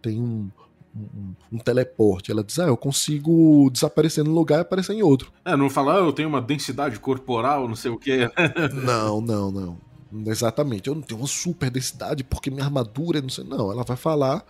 tem 0.00 0.20
um, 0.20 0.50
um, 0.96 1.34
um, 1.52 1.58
teleporte. 1.58 2.30
Ela 2.30 2.42
diz, 2.42 2.58
ah, 2.58 2.66
eu 2.66 2.76
consigo 2.76 3.68
desaparecer 3.70 4.24
num 4.24 4.32
lugar 4.32 4.58
e 4.58 4.62
aparecer 4.62 4.94
em 4.94 5.02
outro. 5.02 5.32
É, 5.44 5.56
não 5.56 5.68
fala, 5.68 5.96
ah, 5.96 5.98
eu 5.98 6.12
tenho 6.12 6.28
uma 6.28 6.40
densidade 6.40 6.98
corporal, 6.98 7.68
não 7.68 7.76
sei 7.76 7.90
o 7.90 7.98
quê. 7.98 8.30
não, 8.84 9.20
não, 9.20 9.50
não. 9.50 9.78
Exatamente. 10.26 10.88
Eu 10.88 10.94
não 10.94 11.02
tenho 11.02 11.20
uma 11.20 11.26
super 11.26 11.70
densidade 11.70 12.24
porque 12.24 12.50
minha 12.50 12.64
armadura, 12.64 13.20
não 13.20 13.28
sei. 13.28 13.44
Não, 13.44 13.70
ela 13.70 13.84
vai 13.84 13.96
falar 13.96 14.44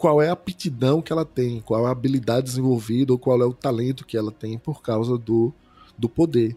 qual 0.00 0.22
é 0.22 0.30
a 0.30 0.32
aptidão 0.32 1.02
que 1.02 1.12
ela 1.12 1.24
tem, 1.24 1.60
qual 1.60 1.84
é 1.84 1.88
a 1.88 1.92
habilidade 1.92 2.46
desenvolvida 2.46 3.12
ou 3.12 3.18
qual 3.18 3.40
é 3.42 3.44
o 3.44 3.52
talento 3.52 4.06
que 4.06 4.16
ela 4.16 4.32
tem 4.32 4.56
por 4.58 4.80
causa 4.80 5.18
do, 5.18 5.52
do 5.98 6.08
poder. 6.08 6.56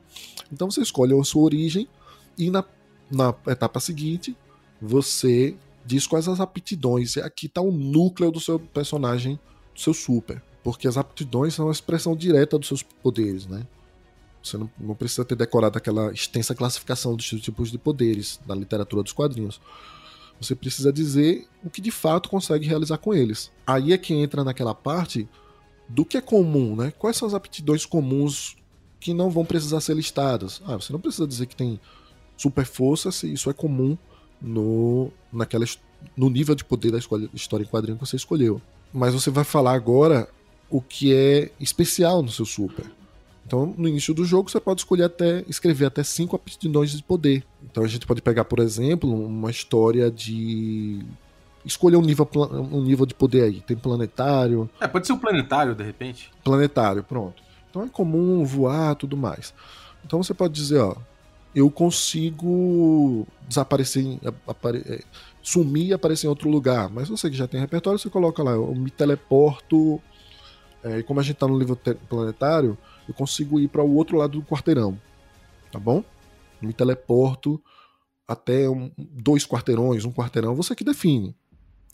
Então 0.52 0.72
você 0.72 0.82
escolhe 0.82 1.18
a 1.18 1.24
sua 1.24 1.44
origem 1.44 1.88
e 2.38 2.50
na, 2.50 2.64
na 3.12 3.34
etapa 3.48 3.80
seguinte 3.80 4.36
você 4.82 5.56
diz 5.86 6.08
quais 6.08 6.28
as 6.28 6.40
aptidões. 6.40 7.18
Aqui 7.18 7.48
está 7.48 7.62
o 7.62 7.72
núcleo 7.72 8.32
do 8.32 8.40
seu 8.40 8.60
personagem, 8.60 9.40
do 9.74 9.80
seu 9.80 9.94
super. 9.94 10.42
Porque 10.64 10.88
as 10.88 10.98
aptidões 10.98 11.54
são 11.54 11.68
a 11.68 11.72
expressão 11.72 12.16
direta 12.16 12.58
dos 12.58 12.68
seus 12.68 12.82
poderes, 12.82 13.46
né? 13.46 13.68
Você 14.42 14.58
não, 14.58 14.70
não 14.78 14.96
precisa 14.96 15.24
ter 15.24 15.36
decorado 15.36 15.78
aquela 15.78 16.12
extensa 16.12 16.54
classificação 16.54 17.16
dos 17.16 17.26
tipos 17.26 17.72
de 17.72 17.78
poderes 17.78 18.40
na 18.46 18.54
literatura 18.54 19.04
dos 19.04 19.14
quadrinhos. 19.14 19.62
Você 20.40 20.56
precisa 20.56 20.92
dizer 20.92 21.48
o 21.64 21.70
que 21.70 21.80
de 21.82 21.92
fato 21.92 22.30
consegue 22.30 22.68
realizar 22.68 22.98
com 22.98 23.14
eles. 23.14 23.52
Aí 23.66 23.94
é 23.94 23.98
que 23.98 24.14
entra 24.14 24.44
naquela 24.44 24.76
parte 24.76 25.28
do 25.88 26.04
que 26.04 26.18
é 26.18 26.22
comum, 26.22 26.76
né? 26.76 26.92
Quais 26.92 27.16
são 27.16 27.28
as 27.28 27.34
aptidões 27.34 27.86
comuns 27.86 28.58
que 29.00 29.14
não 29.14 29.30
vão 29.30 29.46
precisar 29.46 29.80
ser 29.80 29.96
listadas? 29.96 30.62
Ah, 30.66 30.76
você 30.76 30.92
não 30.92 31.00
precisa 31.00 31.28
dizer 31.28 31.46
que 31.46 31.56
tem 31.56 31.80
super 32.36 32.66
força 32.66 33.12
se 33.12 33.32
isso 33.32 33.50
é 33.50 33.54
comum 33.54 33.98
no, 34.44 35.10
naquela, 35.32 35.66
no 36.16 36.30
nível 36.30 36.54
de 36.54 36.66
poder 36.66 36.92
da 36.92 37.00
história 37.34 37.64
em 37.64 37.68
quadrinho 37.68 37.98
que 37.98 38.06
você 38.06 38.18
escolheu. 38.18 38.62
Mas 38.94 39.14
você 39.14 39.32
vai 39.32 39.46
falar 39.46 39.74
agora 39.74 40.28
o 40.70 40.82
que 40.82 41.16
é 41.16 41.52
especial 41.60 42.22
no 42.22 42.30
seu 42.30 42.46
super. 42.46 42.86
Então, 43.46 43.74
no 43.78 43.88
início 43.88 44.14
do 44.14 44.24
jogo, 44.26 44.50
você 44.50 44.60
pode 44.60 44.82
escolher 44.82 45.04
até 45.04 45.44
escrever 45.48 45.86
até 45.86 46.04
cinco 46.04 46.36
aptidões 46.36 46.92
de 46.92 47.04
poder. 47.04 47.44
Então, 47.64 47.84
a 47.84 47.88
gente 47.88 48.06
pode 48.06 48.22
pegar, 48.22 48.46
por 48.46 48.60
exemplo, 48.60 49.10
uma 49.12 49.52
história 49.52 50.10
de 50.10 51.04
escolher 51.66 51.98
um 51.98 52.02
nível, 52.02 52.30
um 52.72 52.82
nível 52.82 53.06
de 53.06 53.14
poder 53.14 53.44
aí. 53.44 53.62
Tem 53.62 53.76
planetário. 53.76 54.70
É, 54.80 54.88
pode 54.88 55.08
ser 55.08 55.14
um 55.14 55.18
planetário, 55.18 55.76
de 55.76 55.84
repente. 55.84 56.32
Planetário, 56.44 57.04
pronto. 57.04 57.42
Então 57.70 57.84
é 57.84 57.90
comum 57.90 58.46
voar 58.46 58.96
tudo 58.96 59.18
mais. 59.18 59.54
Então 60.06 60.22
você 60.22 60.34
pode 60.34 60.54
dizer, 60.54 60.80
ó, 60.80 60.96
eu 61.56 61.70
consigo 61.70 63.28
desaparecer, 63.48 64.20
apare, 64.48 64.84
é, 64.86 65.04
sumir 65.42 65.88
e 65.88 65.94
aparecer 65.94 66.26
em 66.26 66.30
outro 66.30 66.50
lugar. 66.50 66.90
Mas 66.90 67.10
você 67.10 67.30
que 67.30 67.36
já 67.36 67.48
tem 67.48 67.60
repertório, 67.60 68.00
você 68.00 68.10
coloca 68.10 68.42
lá, 68.42 68.52
eu 68.52 68.74
me 68.74 68.90
teleporto. 68.90 70.02
É, 70.84 71.00
e 71.00 71.04
como 71.04 71.20
a 71.20 71.24
gente 71.24 71.36
tá 71.36 71.48
no 71.48 71.58
nível 71.58 71.78
planetário, 72.10 72.78
eu 73.08 73.14
consigo 73.14 73.60
ir 73.60 73.68
para 73.68 73.84
o 73.84 73.96
outro 73.96 74.18
lado 74.18 74.40
do 74.40 74.46
quarteirão. 74.46 75.00
Tá 75.72 75.80
bom? 75.80 76.04
Me 76.62 76.74
teleporto 76.74 77.62
até 78.28 78.70
um, 78.70 78.92
dois 78.98 79.46
quarteirões, 79.46 80.06
um 80.06 80.12
quarteirão, 80.12 80.56
você 80.56 80.76
que 80.76 80.84
define. 80.84 81.36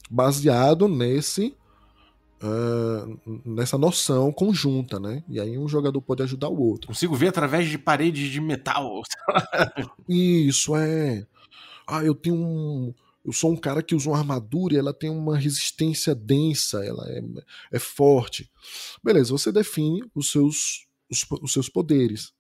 Baseado 0.10 0.88
nesse 0.88 1.56
uh, 2.42 3.42
nessa 3.46 3.78
noção 3.78 4.32
conjunta, 4.32 5.00
né? 5.00 5.24
E 5.28 5.40
aí 5.40 5.58
um 5.58 5.68
jogador 5.68 6.02
pode 6.02 6.24
ajudar 6.24 6.50
o 6.50 6.60
outro. 6.60 6.88
Consigo 6.88 7.16
ver 7.16 7.28
através 7.28 7.68
de 7.68 7.78
paredes 7.78 8.30
de 8.30 8.42
metal. 8.42 9.02
Isso 10.08 10.76
é. 10.76 11.26
Ah, 11.88 12.04
eu 12.04 12.16
tenho 12.16 12.36
um. 12.36 12.94
Eu 13.26 13.34
sou 13.34 13.52
um 13.52 13.58
cara 13.58 13.84
que 13.84 13.94
usa 13.94 14.10
uma 14.10 14.18
armadura 14.18 14.74
e 14.74 14.78
ela 14.78 14.94
tem 14.94 15.10
uma 15.10 15.38
resistência 15.38 16.16
densa, 16.16 16.84
ela 16.84 17.06
é, 17.10 17.22
é 17.74 17.80
forte. 17.80 18.50
Beleza, 19.04 19.32
você 19.32 19.52
define 19.52 20.04
os 20.16 20.32
seus, 20.32 20.88
os, 21.12 21.26
os 21.42 21.52
seus 21.52 21.68
poderes. 21.68 22.32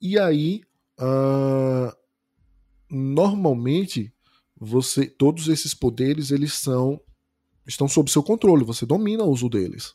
E 0.00 0.18
aí, 0.18 0.62
uh, 0.98 1.94
normalmente, 2.90 4.12
você 4.58 5.06
todos 5.06 5.48
esses 5.48 5.74
poderes 5.74 6.30
eles 6.30 6.54
são 6.54 7.00
estão 7.66 7.88
sob 7.88 8.10
seu 8.10 8.22
controle, 8.22 8.64
você 8.64 8.84
domina 8.84 9.24
o 9.24 9.30
uso 9.30 9.48
deles. 9.48 9.94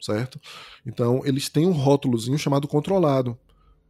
Certo? 0.00 0.40
Então, 0.86 1.20
eles 1.24 1.48
têm 1.48 1.66
um 1.66 1.72
rótulozinho 1.72 2.38
chamado 2.38 2.66
controlado. 2.66 3.38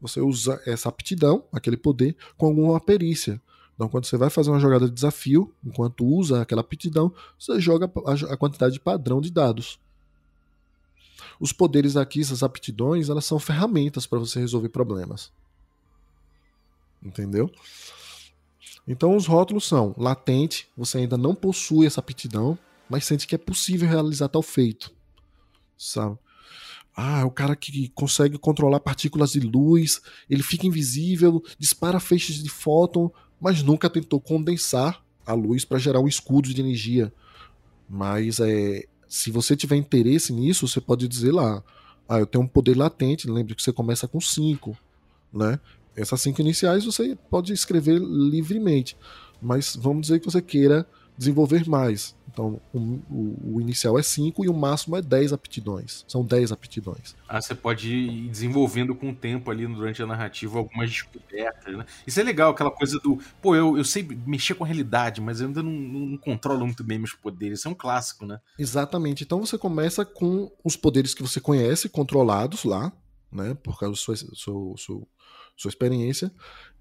Você 0.01 0.21
usa 0.21 0.61
essa 0.67 0.89
aptidão, 0.89 1.45
aquele 1.53 1.77
poder, 1.77 2.17
com 2.37 2.47
alguma 2.47 2.81
perícia. 2.81 3.41
Então, 3.75 3.89
quando 3.89 4.07
você 4.07 4.17
vai 4.17 4.29
fazer 4.29 4.51
uma 4.51 4.61
jogada 4.61 4.87
de 4.87 4.95
desafio, 4.95 5.55
enquanto 5.65 6.05
usa 6.05 6.43
aquela 6.43 6.61
aptidão, 6.61 7.15
você 7.39 7.61
joga 7.61 7.91
a 8.29 8.37
quantidade 8.37 8.81
padrão 8.81 9.21
de 9.21 9.31
dados. 9.31 9.79
Os 11.39 11.53
poderes 11.53 11.97
aqui, 11.97 12.21
essas 12.21 12.43
aptidões, 12.43 13.09
elas 13.09 13.25
são 13.25 13.39
ferramentas 13.39 14.07
para 14.07 14.19
você 14.19 14.41
resolver 14.41 14.69
problemas. 14.69 15.33
Entendeu? 17.03 17.51
Então 18.91 19.15
os 19.15 19.25
rótulos 19.25 19.69
são 19.69 19.95
latente, 19.97 20.67
você 20.77 20.99
ainda 20.99 21.17
não 21.17 21.33
possui 21.33 21.87
essa 21.87 22.01
aptidão, 22.01 22.59
mas 22.89 23.05
sente 23.05 23.25
que 23.25 23.37
é 23.37 23.39
possível 23.39 23.89
realizar 23.89 24.27
tal 24.27 24.43
feito. 24.43 24.93
Sabe? 25.79 26.19
Ah, 26.97 27.21
é 27.21 27.25
o 27.25 27.31
cara 27.31 27.55
que 27.55 27.89
consegue 27.91 28.37
controlar 28.37 28.81
partículas 28.81 29.31
de 29.31 29.39
luz, 29.39 30.03
ele 30.29 30.43
fica 30.43 30.67
invisível, 30.67 31.41
dispara 31.57 32.01
feixes 32.01 32.43
de 32.43 32.51
fóton, 32.51 33.13
mas 33.41 33.63
nunca 33.63 33.89
tentou 33.89 34.21
condensar 34.21 35.01
a 35.25 35.35
luz 35.35 35.65
para 35.65 35.79
gerar 35.79 36.01
um 36.01 36.09
escudo 36.09 36.53
de 36.53 36.61
energia. 36.61 37.13
Mas 37.89 38.41
é, 38.41 38.87
Se 39.07 39.31
você 39.31 39.57
tiver 39.57 39.77
interesse 39.77 40.33
nisso, 40.33 40.67
você 40.67 40.81
pode 40.81 41.07
dizer 41.07 41.31
lá, 41.31 41.63
ah, 42.09 42.19
eu 42.19 42.27
tenho 42.27 42.43
um 42.43 42.49
poder 42.49 42.77
latente, 42.77 43.31
lembre 43.31 43.55
que 43.55 43.63
você 43.63 43.73
começa 43.73 44.09
com 44.09 44.21
5, 44.21 44.77
né? 45.33 45.61
Essas 45.97 46.21
cinco 46.21 46.41
iniciais 46.41 46.85
você 46.85 47.17
pode 47.29 47.53
escrever 47.53 47.99
livremente, 47.99 48.97
mas 49.41 49.77
vamos 49.77 50.03
dizer 50.03 50.21
que 50.21 50.27
você 50.27 50.41
queira 50.41 50.87
desenvolver 51.17 51.69
mais. 51.69 52.17
Então, 52.33 52.61
o, 52.73 52.79
o, 52.79 53.55
o 53.57 53.61
inicial 53.61 53.99
é 53.99 54.03
5 54.03 54.45
e 54.45 54.49
o 54.49 54.55
máximo 54.55 54.97
é 54.97 55.03
10 55.03 55.33
aptidões. 55.33 56.05
São 56.07 56.25
10 56.25 56.53
aptidões. 56.53 57.17
Ah, 57.29 57.41
você 57.41 57.55
pode 57.55 57.93
ir 57.93 58.29
desenvolvendo 58.29 58.95
com 58.95 59.11
o 59.11 59.15
tempo 59.15 59.51
ali 59.51 59.67
durante 59.67 60.01
a 60.03 60.07
narrativa 60.07 60.59
algumas 60.59 60.89
descobertas, 60.89 61.77
né? 61.77 61.85
Isso 62.07 62.21
é 62.21 62.23
legal, 62.23 62.53
aquela 62.53 62.71
coisa 62.71 62.99
do. 63.01 63.19
Pô, 63.43 63.57
eu, 63.57 63.77
eu 63.77 63.85
sei 63.85 64.07
mexer 64.25 64.55
com 64.55 64.65
a 64.65 64.67
realidade, 64.67 65.21
mas 65.21 65.41
eu 65.41 65.49
ainda 65.49 65.63
não, 65.63 65.73
não 65.73 66.17
controlo 66.17 66.65
muito 66.65 66.85
bem 66.85 66.99
meus 66.99 67.13
poderes. 67.13 67.59
Isso 67.59 67.69
é 67.69 67.71
um 67.71 67.75
clássico, 67.75 68.25
né? 68.25 68.41
Exatamente. 68.59 69.25
Então 69.25 69.45
você 69.45 69.59
começa 69.59 70.05
com 70.05 70.51
os 70.65 70.77
poderes 70.77 71.13
que 71.13 71.23
você 71.23 71.41
conhece, 71.41 71.89
controlados 71.89 72.65
lá, 72.65 72.93
né? 73.31 73.55
Por 73.55 73.79
causa 73.79 73.93
da 73.93 73.97
sua, 73.97 74.17
sua, 74.17 74.77
sua, 74.77 75.03
sua 75.61 75.69
experiência. 75.69 76.33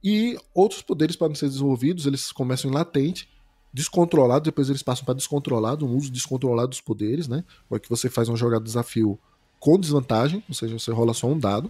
E 0.04 0.38
outros 0.54 0.82
poderes 0.82 1.16
podem 1.16 1.36
ser 1.36 1.48
desenvolvidos, 1.48 2.06
eles 2.06 2.32
começam 2.32 2.72
em 2.72 2.74
latente 2.74 3.28
descontrolado, 3.72 4.46
depois 4.46 4.70
eles 4.70 4.82
passam 4.82 5.06
para 5.06 5.14
descontrolado, 5.14 5.86
um 5.86 5.96
uso 5.96 6.10
descontrolado 6.12 6.70
dos 6.70 6.82
poderes, 6.82 7.28
né? 7.28 7.44
É 7.72 7.78
que 7.78 7.90
você 7.90 8.10
faz 8.10 8.28
uma 8.28 8.38
jogada 8.38 8.62
de 8.62 8.70
desafio 8.70 9.20
com 9.60 9.78
desvantagem, 9.78 10.44
ou 10.48 10.56
seja, 10.56 10.80
você 10.80 10.92
rola 10.92 11.14
só 11.14 11.28
um 11.28 11.38
dado, 11.38 11.70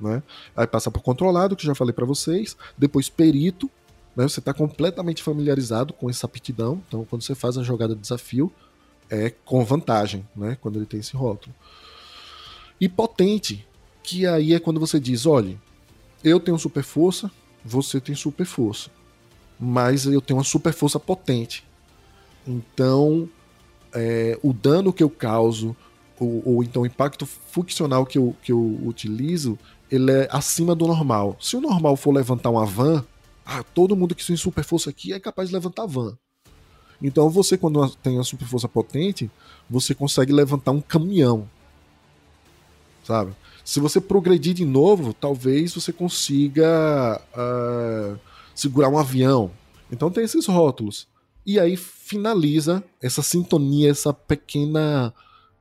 né? 0.00 0.22
Aí 0.56 0.66
passa 0.66 0.90
por 0.90 1.02
controlado, 1.02 1.54
que 1.54 1.64
já 1.64 1.74
falei 1.74 1.92
para 1.92 2.06
vocês, 2.06 2.56
depois 2.76 3.08
perito, 3.08 3.70
né? 4.16 4.26
Você 4.26 4.40
está 4.40 4.52
completamente 4.52 5.22
familiarizado 5.22 5.92
com 5.92 6.10
essa 6.10 6.26
aptidão, 6.26 6.82
então 6.88 7.04
quando 7.04 7.22
você 7.22 7.34
faz 7.34 7.56
a 7.56 7.62
jogada 7.62 7.94
de 7.94 8.00
desafio 8.00 8.52
é 9.08 9.30
com 9.30 9.64
vantagem, 9.64 10.26
né? 10.34 10.56
Quando 10.60 10.76
ele 10.76 10.86
tem 10.86 11.00
esse 11.00 11.14
rótulo. 11.14 11.54
E 12.80 12.88
potente, 12.88 13.66
que 14.02 14.26
aí 14.26 14.54
é 14.54 14.58
quando 14.58 14.80
você 14.80 14.98
diz, 14.98 15.26
olha, 15.26 15.60
eu 16.22 16.40
tenho 16.40 16.58
super 16.58 16.82
força, 16.82 17.30
você 17.64 18.00
tem 18.00 18.14
super 18.14 18.44
força 18.44 18.90
mas 19.60 20.06
eu 20.06 20.22
tenho 20.22 20.38
uma 20.38 20.44
super 20.44 20.72
força 20.72 20.98
potente. 20.98 21.62
Então, 22.46 23.28
é, 23.92 24.38
o 24.42 24.54
dano 24.54 24.92
que 24.92 25.02
eu 25.02 25.10
causo, 25.10 25.76
ou, 26.18 26.42
ou, 26.46 26.64
então 26.64 26.82
o 26.82 26.86
impacto 26.86 27.26
funcional 27.26 28.06
que 28.06 28.16
eu, 28.16 28.34
que 28.42 28.50
eu 28.50 28.80
utilizo, 28.82 29.58
ele 29.90 30.10
é 30.10 30.28
acima 30.30 30.74
do 30.74 30.86
normal. 30.86 31.36
Se 31.38 31.56
o 31.56 31.60
normal 31.60 31.94
for 31.96 32.14
levantar 32.14 32.48
uma 32.48 32.64
van, 32.64 33.04
ah, 33.44 33.62
todo 33.62 33.94
mundo 33.94 34.14
que 34.14 34.26
tem 34.26 34.36
super 34.36 34.64
força 34.64 34.88
aqui 34.88 35.12
é 35.12 35.20
capaz 35.20 35.50
de 35.50 35.54
levantar 35.54 35.84
van. 35.84 36.16
Então 37.02 37.28
você, 37.28 37.58
quando 37.58 37.90
tem 37.96 38.14
uma 38.14 38.24
super 38.24 38.46
força 38.46 38.68
potente, 38.68 39.30
você 39.68 39.94
consegue 39.94 40.32
levantar 40.32 40.70
um 40.70 40.80
caminhão. 40.80 41.48
Sabe? 43.10 43.32
Se 43.64 43.80
você 43.80 44.00
progredir 44.00 44.54
de 44.54 44.64
novo, 44.64 45.12
talvez 45.12 45.74
você 45.74 45.92
consiga. 45.92 47.20
Uh, 47.34 48.30
segurar 48.60 48.88
um 48.88 48.98
avião. 48.98 49.50
Então 49.90 50.10
tem 50.10 50.24
esses 50.24 50.46
rótulos. 50.46 51.08
E 51.46 51.58
aí 51.58 51.76
finaliza 51.76 52.84
essa 53.02 53.22
sintonia, 53.22 53.90
essa 53.90 54.12
pequena 54.12 55.14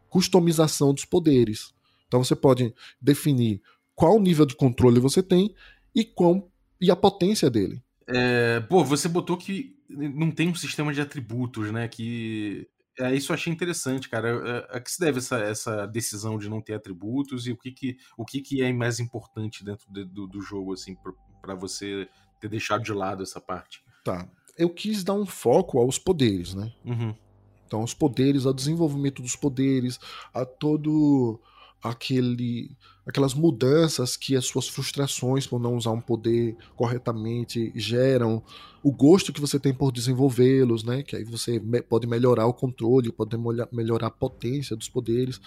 customização 0.10 0.94
dos 0.94 1.06
poderes. 1.06 1.74
Então 2.08 2.24
você 2.24 2.36
pode 2.36 2.74
definir 3.02 3.62
qual 3.96 4.20
nível 4.20 4.46
de 4.46 4.56
controle 4.56 5.00
você 5.00 5.24
tem 5.24 5.56
e 5.96 6.04
qual 6.04 6.50
e 6.82 6.92
a 6.92 6.96
potência 6.96 7.50
dele. 7.50 7.82
É, 8.08 8.60
pô, 8.62 8.84
você 8.84 9.08
botou 9.08 9.38
que 9.38 9.76
não 9.90 10.32
tem 10.32 10.50
um 10.50 10.56
sistema 10.56 10.94
de 10.94 11.02
atributos, 11.02 11.72
né? 11.72 11.88
Que 11.88 12.68
é, 13.00 13.16
isso 13.16 13.32
eu 13.32 13.34
achei 13.34 13.52
interessante, 13.52 14.10
cara. 14.10 14.30
É, 14.30 14.78
a 14.78 14.80
que 14.80 14.92
se 14.92 15.00
deve 15.00 15.20
essa, 15.20 15.38
essa 15.40 15.86
decisão 15.86 16.38
de 16.38 16.50
não 16.50 16.62
ter 16.62 16.74
atributos 16.74 17.48
e 17.48 17.52
o 17.52 17.58
que, 17.58 17.72
que, 17.72 17.98
o 18.18 18.26
que, 18.26 18.42
que 18.42 18.62
é 18.62 18.72
mais 18.74 19.00
importante 19.00 19.64
dentro 19.64 19.92
de, 19.92 20.04
do, 20.04 20.28
do 20.28 20.42
jogo, 20.42 20.74
assim, 20.74 20.98
para 21.42 21.56
você 21.56 22.10
ter 22.40 22.50
deixado 22.50 22.84
de 22.84 22.92
lado 22.92 23.24
essa 23.24 23.40
parte. 23.40 23.82
Tá. 24.04 24.28
Eu 24.58 24.70
quis 24.70 25.04
dar 25.04 25.14
um 25.14 25.26
foco 25.26 25.80
aos 25.80 25.98
poderes, 25.98 26.54
né? 26.54 26.74
Uhum. 26.84 27.16
Então, 27.66 27.82
aos 27.82 27.94
poderes, 27.94 28.46
ao 28.46 28.54
desenvolvimento 28.54 29.22
dos 29.22 29.36
poderes, 29.36 29.98
a 30.34 30.46
todo 30.46 31.40
aquele 31.82 32.76
aquelas 33.10 33.34
mudanças 33.34 34.16
que 34.16 34.36
as 34.36 34.46
suas 34.46 34.68
frustrações 34.68 35.48
por 35.48 35.60
não 35.60 35.76
usar 35.76 35.90
um 35.90 36.00
poder 36.00 36.56
corretamente 36.76 37.72
geram, 37.76 38.44
o 38.84 38.92
gosto 38.92 39.34
que 39.34 39.42
você 39.42 39.60
tem 39.60 39.74
por 39.74 39.92
desenvolvê-los, 39.92 40.84
né? 40.84 41.02
Que 41.02 41.16
aí 41.16 41.24
você 41.24 41.60
me 41.60 41.82
pode 41.82 42.06
melhorar 42.06 42.46
o 42.46 42.54
controle, 42.54 43.12
pode 43.12 43.36
melhorar 43.72 44.08
a 44.08 44.12
potência 44.12 44.76
dos 44.76 44.88
poderes. 44.88 45.42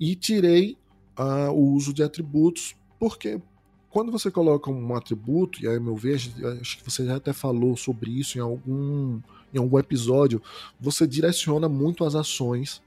E 0.00 0.16
tirei 0.16 0.76
uh, 1.16 1.52
o 1.52 1.74
uso 1.74 1.94
de 1.94 2.02
atributos, 2.02 2.74
porque 2.98 3.40
quando 3.88 4.10
você 4.10 4.28
coloca 4.28 4.68
um 4.68 4.94
atributo, 4.96 5.62
e 5.62 5.68
aí, 5.68 5.78
meu 5.78 5.94
ver, 5.94 6.16
acho 6.60 6.78
que 6.78 6.90
você 6.90 7.06
já 7.06 7.16
até 7.16 7.32
falou 7.32 7.76
sobre 7.76 8.10
isso 8.10 8.36
em 8.36 8.40
algum, 8.40 9.20
em 9.54 9.58
algum 9.58 9.78
episódio, 9.78 10.42
você 10.80 11.06
direciona 11.06 11.68
muito 11.68 12.04
as 12.04 12.16
ações 12.16 12.82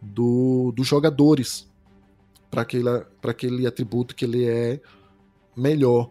do, 0.00 0.72
dos 0.74 0.86
jogadores 0.86 1.68
para 2.50 2.62
aquele, 2.62 2.88
aquele 3.22 3.66
atributo 3.66 4.14
que 4.14 4.24
ele 4.24 4.44
é 4.46 4.80
melhor. 5.56 6.10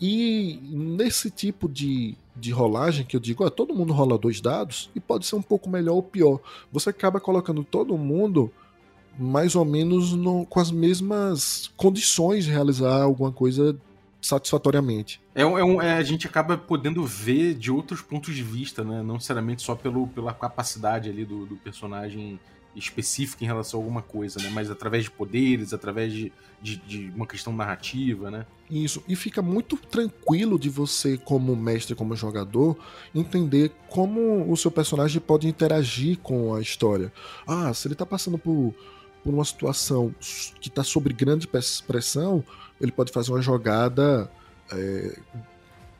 E 0.00 0.58
nesse 0.64 1.30
tipo 1.30 1.68
de, 1.68 2.16
de 2.34 2.50
rolagem 2.50 3.06
que 3.06 3.16
eu 3.16 3.20
digo, 3.20 3.44
ó, 3.44 3.50
todo 3.50 3.74
mundo 3.74 3.92
rola 3.92 4.18
dois 4.18 4.40
dados 4.40 4.90
e 4.94 5.00
pode 5.00 5.26
ser 5.26 5.36
um 5.36 5.42
pouco 5.42 5.70
melhor 5.70 5.94
ou 5.94 6.02
pior. 6.02 6.40
Você 6.72 6.90
acaba 6.90 7.20
colocando 7.20 7.62
todo 7.62 7.96
mundo 7.96 8.52
mais 9.18 9.54
ou 9.54 9.64
menos 9.64 10.12
no, 10.12 10.46
com 10.46 10.58
as 10.58 10.70
mesmas 10.70 11.70
condições 11.76 12.44
de 12.44 12.50
realizar 12.50 13.02
alguma 13.02 13.30
coisa 13.30 13.76
satisfatoriamente. 14.20 15.20
É, 15.34 15.42
é, 15.42 15.46
um, 15.46 15.82
é, 15.82 15.94
a 15.94 16.02
gente 16.02 16.26
acaba 16.26 16.56
podendo 16.56 17.04
ver 17.04 17.54
de 17.54 17.70
outros 17.70 18.00
pontos 18.00 18.34
de 18.34 18.42
vista, 18.42 18.82
né? 18.84 19.02
Não 19.02 19.14
necessariamente 19.14 19.62
só 19.62 19.74
pelo, 19.74 20.06
pela 20.08 20.32
capacidade 20.32 21.10
ali 21.10 21.24
do, 21.24 21.44
do 21.44 21.56
personagem 21.56 22.38
específico 22.74 23.42
em 23.44 23.46
relação 23.46 23.78
a 23.78 23.82
alguma 23.82 24.02
coisa, 24.02 24.40
né? 24.40 24.50
Mas 24.52 24.70
através 24.70 25.04
de 25.04 25.10
poderes, 25.10 25.72
através 25.72 26.12
de, 26.12 26.32
de, 26.60 26.76
de, 26.76 27.12
uma 27.14 27.26
questão 27.26 27.52
narrativa, 27.52 28.30
né? 28.30 28.46
Isso. 28.70 29.02
E 29.06 29.14
fica 29.14 29.42
muito 29.42 29.76
tranquilo 29.76 30.58
de 30.58 30.70
você, 30.70 31.18
como 31.18 31.54
mestre, 31.54 31.94
como 31.94 32.16
jogador, 32.16 32.76
entender 33.14 33.72
como 33.88 34.50
o 34.50 34.56
seu 34.56 34.70
personagem 34.70 35.20
pode 35.20 35.46
interagir 35.46 36.18
com 36.18 36.54
a 36.54 36.60
história. 36.60 37.12
Ah, 37.46 37.72
se 37.74 37.88
ele 37.88 37.94
tá 37.94 38.06
passando 38.06 38.38
por 38.38 38.74
por 39.22 39.32
uma 39.32 39.44
situação 39.44 40.14
que 40.60 40.68
está 40.68 40.82
sob 40.82 41.12
grande 41.12 41.48
pressão, 41.86 42.44
ele 42.80 42.90
pode 42.90 43.12
fazer 43.12 43.30
uma 43.30 43.40
jogada 43.40 44.30
é, 44.72 45.18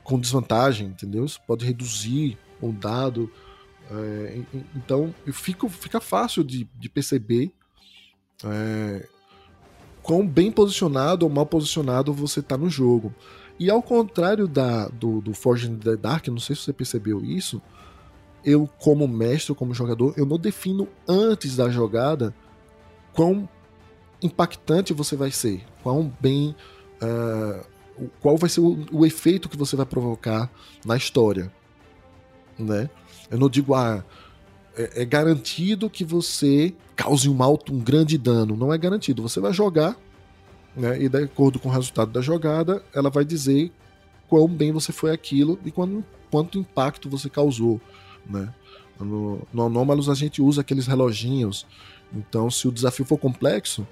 com 0.02 0.18
desvantagem, 0.18 0.88
entendeu? 0.88 1.24
Isso 1.24 1.40
pode 1.46 1.64
reduzir 1.64 2.36
um 2.60 2.72
dado. 2.72 3.30
É, 3.94 4.40
então 4.74 5.14
fica, 5.32 5.68
fica 5.68 6.00
fácil 6.00 6.42
de, 6.42 6.68
de 6.74 6.88
perceber 6.88 7.52
é, 8.44 9.06
quão 10.02 10.26
bem 10.26 10.50
posicionado 10.50 11.26
ou 11.26 11.30
mal 11.30 11.44
posicionado 11.44 12.12
você 12.12 12.40
está 12.40 12.56
no 12.56 12.70
jogo. 12.70 13.14
E 13.58 13.70
ao 13.70 13.82
contrário 13.82 14.48
da, 14.48 14.88
do, 14.88 15.20
do 15.20 15.34
Forge 15.34 15.70
in 15.70 15.76
the 15.76 15.96
Dark, 15.96 16.26
não 16.28 16.38
sei 16.38 16.56
se 16.56 16.62
você 16.62 16.72
percebeu 16.72 17.24
isso, 17.24 17.60
eu, 18.44 18.68
como 18.78 19.06
mestre, 19.06 19.54
como 19.54 19.74
jogador, 19.74 20.14
eu 20.16 20.26
não 20.26 20.38
defino 20.38 20.88
antes 21.06 21.56
da 21.56 21.68
jogada 21.68 22.34
quão 23.12 23.48
impactante 24.22 24.92
você 24.92 25.14
vai 25.16 25.30
ser, 25.30 25.64
quão 25.82 26.12
bem. 26.20 26.56
Uh, 27.00 27.72
qual 28.20 28.36
vai 28.36 28.48
ser 28.48 28.60
o, 28.60 28.86
o, 28.90 29.04
efeito 29.06 29.48
que 29.48 29.56
você 29.56 29.76
vai 29.76 29.84
provocar 29.84 30.50
na 30.84 30.96
história. 30.96 31.52
Né? 32.58 32.88
Eu 33.32 33.38
não 33.38 33.48
digo, 33.48 33.74
ah, 33.74 34.04
é, 34.76 35.02
é 35.02 35.04
garantido 35.04 35.90
que 35.90 36.04
você 36.04 36.72
cause 36.94 37.28
um 37.28 37.42
alto, 37.42 37.72
um 37.72 37.80
grande 37.80 38.16
dano. 38.16 38.56
Não 38.56 38.72
é 38.72 38.78
garantido. 38.78 39.22
Você 39.22 39.40
vai 39.40 39.52
jogar, 39.52 39.96
né, 40.76 41.02
e 41.02 41.08
de 41.08 41.24
acordo 41.24 41.58
com 41.58 41.68
o 41.68 41.72
resultado 41.72 42.12
da 42.12 42.20
jogada, 42.20 42.84
ela 42.94 43.10
vai 43.10 43.24
dizer 43.24 43.72
quão 44.28 44.46
bem 44.46 44.70
você 44.70 44.92
foi 44.92 45.10
aquilo 45.10 45.58
e 45.64 45.70
quanto, 45.70 46.04
quanto 46.30 46.58
impacto 46.58 47.10
você 47.10 47.28
causou. 47.28 47.80
Né? 48.24 48.52
No, 49.00 49.40
no 49.52 49.66
Anômalos 49.66 50.08
a 50.08 50.14
gente 50.14 50.40
usa 50.40 50.60
aqueles 50.60 50.86
reloginhos 50.86 51.66
então, 52.14 52.50
se 52.50 52.68
o 52.68 52.72
desafio 52.72 53.04
for 53.04 53.16
complexo, 53.16 53.86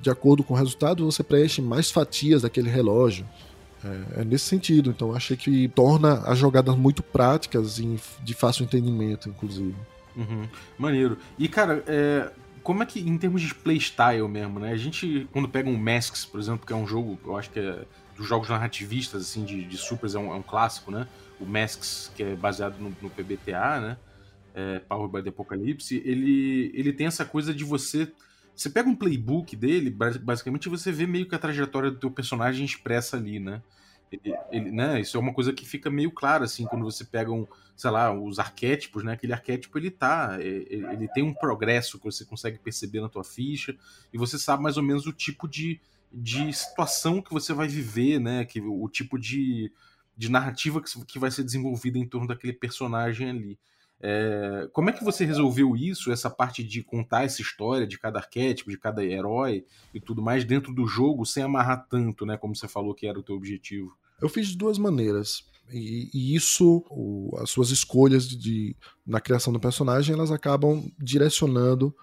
de 0.00 0.10
acordo 0.10 0.44
com 0.44 0.54
o 0.54 0.56
resultado, 0.56 1.04
você 1.04 1.22
preenche 1.22 1.62
mais 1.62 1.90
fatias 1.90 2.42
daquele 2.42 2.68
relógio. 2.68 3.26
É, 3.84 4.20
é 4.20 4.24
nesse 4.24 4.44
sentido. 4.44 4.90
Então, 4.90 5.14
achei 5.14 5.36
que 5.36 5.68
torna 5.68 6.20
as 6.26 6.38
jogadas 6.38 6.76
muito 6.76 7.02
práticas 7.02 7.78
e 7.78 7.98
de 8.22 8.34
fácil 8.34 8.64
entendimento, 8.64 9.28
inclusive. 9.28 9.74
Uhum. 10.16 10.48
Maneiro. 10.78 11.18
E, 11.38 11.48
cara, 11.48 11.82
é, 11.86 12.30
como 12.62 12.82
é 12.82 12.86
que, 12.86 13.00
em 13.00 13.18
termos 13.18 13.42
de 13.42 13.54
playstyle 13.54 14.28
mesmo, 14.28 14.58
né? 14.58 14.72
A 14.72 14.76
gente, 14.76 15.28
quando 15.32 15.48
pega 15.48 15.68
um 15.68 15.76
Masks, 15.76 16.24
por 16.24 16.40
exemplo, 16.40 16.66
que 16.66 16.72
é 16.72 16.76
um 16.76 16.86
jogo, 16.86 17.18
eu 17.24 17.36
acho 17.36 17.50
que 17.50 17.58
é 17.58 17.84
dos 18.16 18.26
jogos 18.26 18.48
narrativistas, 18.48 19.22
assim, 19.22 19.44
de, 19.44 19.64
de 19.64 19.76
supers, 19.76 20.14
é 20.14 20.18
um, 20.18 20.32
é 20.32 20.36
um 20.36 20.42
clássico, 20.42 20.90
né? 20.90 21.06
O 21.40 21.46
Masks, 21.46 22.10
que 22.14 22.22
é 22.22 22.36
baseado 22.36 22.78
no, 22.78 22.94
no 23.00 23.10
PBTA, 23.10 23.80
né? 23.80 23.96
é, 24.54 24.80
Power 24.80 25.08
by 25.08 25.22
the 25.22 25.30
Apocalypse, 25.30 26.02
ele, 26.04 26.70
ele 26.74 26.92
tem 26.92 27.06
essa 27.06 27.24
coisa 27.24 27.52
de 27.54 27.64
você. 27.64 28.10
Você 28.54 28.68
pega 28.70 28.88
um 28.88 28.94
playbook 28.94 29.56
dele, 29.56 29.90
basicamente 29.90 30.68
você 30.68 30.92
vê 30.92 31.06
meio 31.06 31.26
que 31.26 31.34
a 31.34 31.38
trajetória 31.38 31.90
do 31.90 31.98
teu 31.98 32.10
personagem 32.10 32.64
expressa 32.64 33.16
ali, 33.16 33.38
né? 33.38 33.62
Ele, 34.12 34.36
ele, 34.50 34.70
né? 34.70 35.00
Isso 35.00 35.16
é 35.16 35.20
uma 35.20 35.32
coisa 35.32 35.52
que 35.52 35.64
fica 35.64 35.90
meio 35.90 36.10
clara, 36.10 36.44
assim, 36.44 36.66
quando 36.66 36.84
você 36.84 37.04
pega 37.04 37.32
um, 37.32 37.46
sei 37.74 37.90
lá, 37.90 38.12
os 38.12 38.38
arquétipos, 38.38 39.02
né? 39.02 39.12
Aquele 39.12 39.32
arquétipo 39.32 39.78
ele 39.78 39.90
tá, 39.90 40.36
ele, 40.38 40.84
ele 40.92 41.08
tem 41.08 41.22
um 41.22 41.32
progresso 41.32 41.98
que 41.98 42.04
você 42.04 42.24
consegue 42.24 42.58
perceber 42.58 43.00
na 43.00 43.08
tua 43.08 43.24
ficha 43.24 43.74
e 44.12 44.18
você 44.18 44.38
sabe 44.38 44.62
mais 44.62 44.76
ou 44.76 44.82
menos 44.82 45.06
o 45.06 45.12
tipo 45.12 45.48
de, 45.48 45.80
de 46.12 46.52
situação 46.52 47.22
que 47.22 47.32
você 47.32 47.54
vai 47.54 47.66
viver, 47.66 48.20
né? 48.20 48.44
Que, 48.44 48.60
o 48.60 48.88
tipo 48.88 49.18
de, 49.18 49.72
de 50.16 50.30
narrativa 50.30 50.82
que, 50.82 51.04
que 51.06 51.18
vai 51.18 51.30
ser 51.30 51.42
desenvolvida 51.42 51.98
em 51.98 52.06
torno 52.06 52.26
daquele 52.26 52.52
personagem 52.52 53.30
ali. 53.30 53.58
É, 54.04 54.68
como 54.72 54.90
é 54.90 54.92
que 54.92 55.04
você 55.04 55.24
resolveu 55.24 55.76
isso, 55.76 56.10
essa 56.10 56.28
parte 56.28 56.64
de 56.64 56.82
contar 56.82 57.22
essa 57.22 57.40
história 57.40 57.86
de 57.86 57.96
cada 57.96 58.18
arquétipo, 58.18 58.68
de 58.68 58.76
cada 58.76 59.04
herói 59.04 59.64
e 59.94 60.00
tudo 60.00 60.20
mais 60.20 60.44
dentro 60.44 60.74
do 60.74 60.88
jogo, 60.88 61.24
sem 61.24 61.44
amarrar 61.44 61.86
tanto, 61.88 62.26
né? 62.26 62.36
Como 62.36 62.56
você 62.56 62.66
falou 62.66 62.94
que 62.94 63.06
era 63.06 63.18
o 63.18 63.22
teu 63.22 63.36
objetivo. 63.36 63.96
Eu 64.20 64.28
fiz 64.28 64.48
de 64.48 64.56
duas 64.56 64.76
maneiras. 64.76 65.44
E, 65.70 66.10
e 66.12 66.34
isso, 66.34 66.84
o, 66.90 67.36
as 67.38 67.50
suas 67.50 67.70
escolhas 67.70 68.28
de, 68.28 68.36
de, 68.36 68.76
na 69.06 69.20
criação 69.20 69.52
do 69.52 69.60
personagem, 69.60 70.14
elas 70.14 70.32
acabam 70.32 70.90
direcionando 70.98 71.94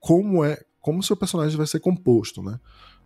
como 0.00 0.42
é, 0.42 0.64
como 0.80 1.02
seu 1.02 1.16
personagem 1.16 1.56
vai 1.56 1.66
ser 1.66 1.80
composto, 1.80 2.42
né? 2.42 2.58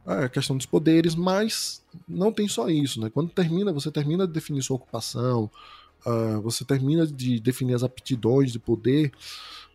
É 0.07 0.25
a 0.25 0.29
questão 0.29 0.57
dos 0.57 0.65
poderes, 0.65 1.15
mas 1.15 1.85
não 2.09 2.33
tem 2.33 2.49
só 2.49 2.69
isso, 2.69 3.01
né? 3.01 3.11
Quando 3.11 3.31
termina, 3.31 3.73
você 3.73 3.91
termina 3.91 4.27
de 4.27 4.33
definir 4.33 4.63
sua 4.63 4.77
ocupação, 4.77 5.51
uh, 6.07 6.41
você 6.41 6.65
termina 6.65 7.07
de 7.07 7.41
definir 7.41 7.75
as 7.75 7.83
aptidões 7.83 8.53
de 8.53 8.59
poder, 8.59 9.13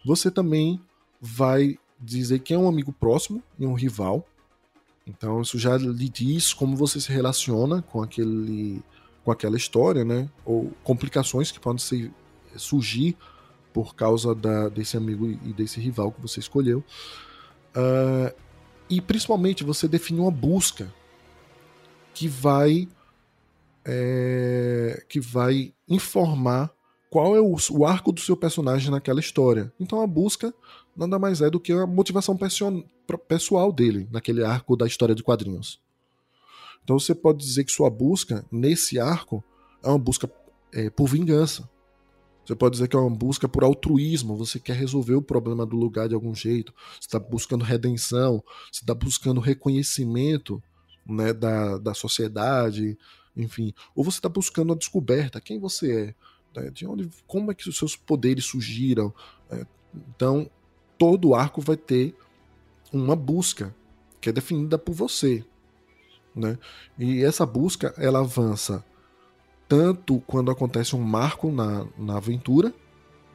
você 0.05 0.29
também 0.29 0.79
vai 1.21 1.77
dizer 1.99 2.39
quem 2.39 2.55
é 2.55 2.59
um 2.59 2.67
amigo 2.67 2.91
próximo 2.91 3.41
e 3.57 3.65
um 3.65 3.73
rival. 3.73 4.27
Então 5.05 5.41
isso 5.41 5.57
já 5.57 5.77
lhe 5.77 6.09
diz 6.09 6.53
como 6.53 6.75
você 6.75 6.99
se 6.99 7.11
relaciona 7.11 7.81
com 7.81 8.01
aquele 8.01 8.81
com 9.23 9.31
aquela 9.31 9.55
história, 9.55 10.03
né? 10.03 10.29
Ou 10.45 10.71
complicações 10.83 11.49
que 11.49 11.59
podem 11.59 12.11
surgir 12.57 13.15
por 13.71 13.95
causa 13.95 14.35
da, 14.35 14.67
desse 14.67 14.97
amigo 14.97 15.27
e 15.27 15.53
desse 15.53 15.79
rival 15.79 16.11
que 16.11 16.21
você 16.21 16.41
escolheu. 16.41 16.83
Uh, 17.75 18.35
e 18.89 19.01
principalmente 19.01 19.63
você 19.63 19.87
define 19.87 20.19
uma 20.19 20.29
busca 20.29 20.93
que 22.13 22.27
vai 22.27 22.87
é, 23.85 25.03
que 25.07 25.19
vai 25.19 25.73
informar 25.87 26.73
qual 27.09 27.35
é 27.35 27.41
o, 27.41 27.55
o, 27.71 27.85
arco 27.85 28.11
do 28.11 28.19
seu 28.19 28.35
personagem 28.35 28.89
naquela 28.89 29.19
história. 29.19 29.71
Então 29.79 30.01
a 30.01 30.07
busca 30.07 30.53
nada 30.95 31.19
mais 31.19 31.41
é 31.41 31.49
do 31.49 31.59
que 31.59 31.71
a 31.71 31.85
motivação 31.85 32.37
pessoal 33.27 33.71
dele 33.71 34.07
naquele 34.11 34.43
arco 34.43 34.75
da 34.75 34.87
história 34.87 35.13
de 35.13 35.23
quadrinhos. 35.23 35.79
Então 36.83 36.97
você 36.97 37.13
pode 37.13 37.39
dizer 37.39 37.63
que 37.63 37.71
sua 37.71 37.89
busca 37.89 38.45
nesse 38.51 38.99
arco 38.99 39.43
é 39.83 39.89
uma 39.89 39.99
busca 39.99 40.29
é, 40.73 40.89
por 40.89 41.07
vingança. 41.07 41.69
Você 42.45 42.55
pode 42.55 42.73
dizer 42.73 42.87
que 42.87 42.95
é 42.95 42.99
uma 42.99 43.15
busca 43.15 43.47
por 43.47 43.63
altruísmo, 43.63 44.35
você 44.35 44.59
quer 44.59 44.75
resolver 44.75 45.13
o 45.13 45.21
problema 45.21 45.65
do 45.65 45.77
lugar 45.77 46.09
de 46.09 46.15
algum 46.15 46.35
jeito, 46.35 46.73
você 46.99 47.07
está 47.07 47.19
buscando 47.19 47.63
redenção, 47.63 48.43
você 48.71 48.81
está 48.81 48.93
buscando 48.93 49.39
reconhecimento 49.39 50.61
né, 51.05 51.31
da, 51.31 51.77
da 51.77 51.93
sociedade, 51.93 52.97
enfim. 53.35 53.73
Ou 53.95 54.03
você 54.03 54.17
está 54.17 54.29
buscando 54.29 54.73
a 54.73 54.75
descoberta, 54.75 55.41
quem 55.41 55.59
você 55.59 56.15
é, 56.55 56.61
né, 56.61 56.69
de 56.69 56.85
onde, 56.85 57.09
como 57.27 57.51
é 57.51 57.53
que 57.53 57.67
os 57.67 57.77
seus 57.77 57.95
poderes 57.95 58.45
surgiram. 58.45 59.13
Né? 59.49 59.65
Então, 60.15 60.49
todo 60.97 61.35
arco 61.35 61.61
vai 61.61 61.77
ter 61.77 62.15
uma 62.91 63.15
busca 63.15 63.75
que 64.21 64.29
é 64.29 64.31
definida 64.31 64.77
por 64.77 64.93
você. 64.93 65.43
Né? 66.35 66.57
E 66.97 67.23
essa 67.23 67.45
busca 67.45 67.93
ela 67.97 68.19
avança 68.19 68.83
tanto 69.67 70.19
quando 70.27 70.51
acontece 70.51 70.95
um 70.95 71.01
marco 71.01 71.51
na, 71.51 71.85
na 71.97 72.17
aventura, 72.17 72.73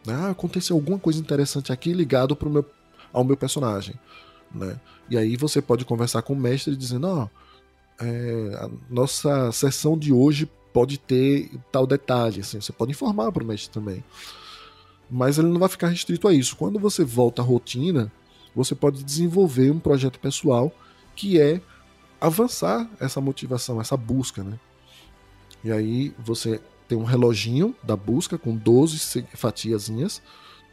né? 0.06 0.14
ah, 0.14 0.30
aconteceu 0.30 0.76
alguma 0.76 0.98
coisa 0.98 1.18
interessante 1.18 1.72
aqui 1.72 1.92
ligado 1.92 2.36
pro 2.36 2.50
meu, 2.50 2.64
ao 3.12 3.24
meu 3.24 3.36
personagem. 3.36 3.98
Né? 4.54 4.80
E 5.10 5.18
aí 5.18 5.36
você 5.36 5.60
pode 5.60 5.84
conversar 5.84 6.22
com 6.22 6.32
o 6.32 6.36
mestre 6.36 6.76
dizendo: 6.76 7.06
oh, 7.08 7.28
é, 8.00 8.54
a 8.56 8.70
nossa 8.88 9.50
sessão 9.52 9.98
de 9.98 10.12
hoje 10.12 10.50
pode 10.72 10.98
ter 10.98 11.50
tal 11.72 11.86
detalhe. 11.86 12.40
Assim, 12.40 12.60
você 12.60 12.72
pode 12.72 12.92
informar 12.92 13.32
para 13.32 13.42
o 13.42 13.46
mestre 13.46 13.70
também. 13.70 14.04
Mas 15.10 15.38
ele 15.38 15.48
não 15.48 15.58
vai 15.58 15.68
ficar 15.68 15.88
restrito 15.88 16.28
a 16.28 16.34
isso. 16.34 16.56
Quando 16.56 16.78
você 16.78 17.04
volta 17.04 17.42
à 17.42 17.44
rotina, 17.44 18.12
você 18.54 18.74
pode 18.74 19.02
desenvolver 19.02 19.70
um 19.70 19.78
projeto 19.78 20.20
pessoal 20.20 20.72
que 21.16 21.40
é 21.40 21.60
avançar 22.20 22.88
essa 23.00 23.20
motivação, 23.20 23.80
essa 23.80 23.96
busca, 23.96 24.42
né? 24.42 24.58
E 25.64 25.72
aí 25.72 26.14
você 26.18 26.60
tem 26.86 26.96
um 26.96 27.04
reloginho 27.04 27.74
da 27.82 27.96
busca 27.96 28.38
com 28.38 28.56
12 28.56 29.26
fatiazinhas. 29.34 30.22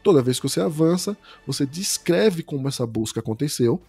Toda 0.02 0.22
vez 0.22 0.38
que 0.38 0.48
você 0.48 0.60
avança, 0.60 1.16
você 1.46 1.66
descreve 1.66 2.42
como 2.42 2.68
essa 2.68 2.86
busca 2.86 3.20
aconteceu, 3.20 3.82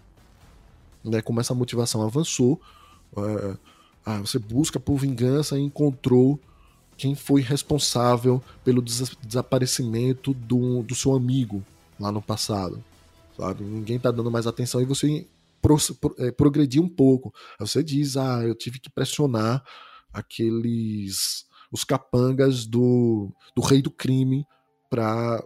né, 1.03 1.21
como 1.21 1.39
essa 1.39 1.53
motivação 1.53 2.01
avançou. 2.01 2.59
É, 3.15 3.57
ah, 4.05 4.19
você 4.19 4.39
busca 4.39 4.79
por 4.79 4.97
vingança 4.97 5.57
e 5.57 5.61
encontrou 5.61 6.39
quem 6.97 7.13
foi 7.13 7.41
responsável 7.41 8.41
pelo 8.63 8.81
des 8.81 9.15
desaparecimento 9.21 10.33
do, 10.33 10.81
do 10.81 10.95
seu 10.95 11.15
amigo 11.15 11.63
lá 11.99 12.11
no 12.11 12.21
passado. 12.21 12.83
Sabe? 13.37 13.63
Ninguém 13.63 13.99
tá 13.99 14.09
dando 14.09 14.31
mais 14.31 14.47
atenção 14.47 14.81
e 14.81 14.85
você 14.85 15.27
pro, 15.61 15.77
pro, 15.95 16.15
é, 16.17 16.31
progredir 16.31 16.81
um 16.81 16.89
pouco. 16.89 17.33
Você 17.59 17.83
diz, 17.83 18.17
ah, 18.17 18.41
eu 18.43 18.55
tive 18.55 18.79
que 18.79 18.89
pressionar 18.89 19.63
aqueles 20.11 21.45
os 21.71 21.83
capangas 21.83 22.65
do, 22.65 23.29
do 23.55 23.61
rei 23.61 23.81
do 23.81 23.91
crime 23.91 24.45
para 24.89 25.43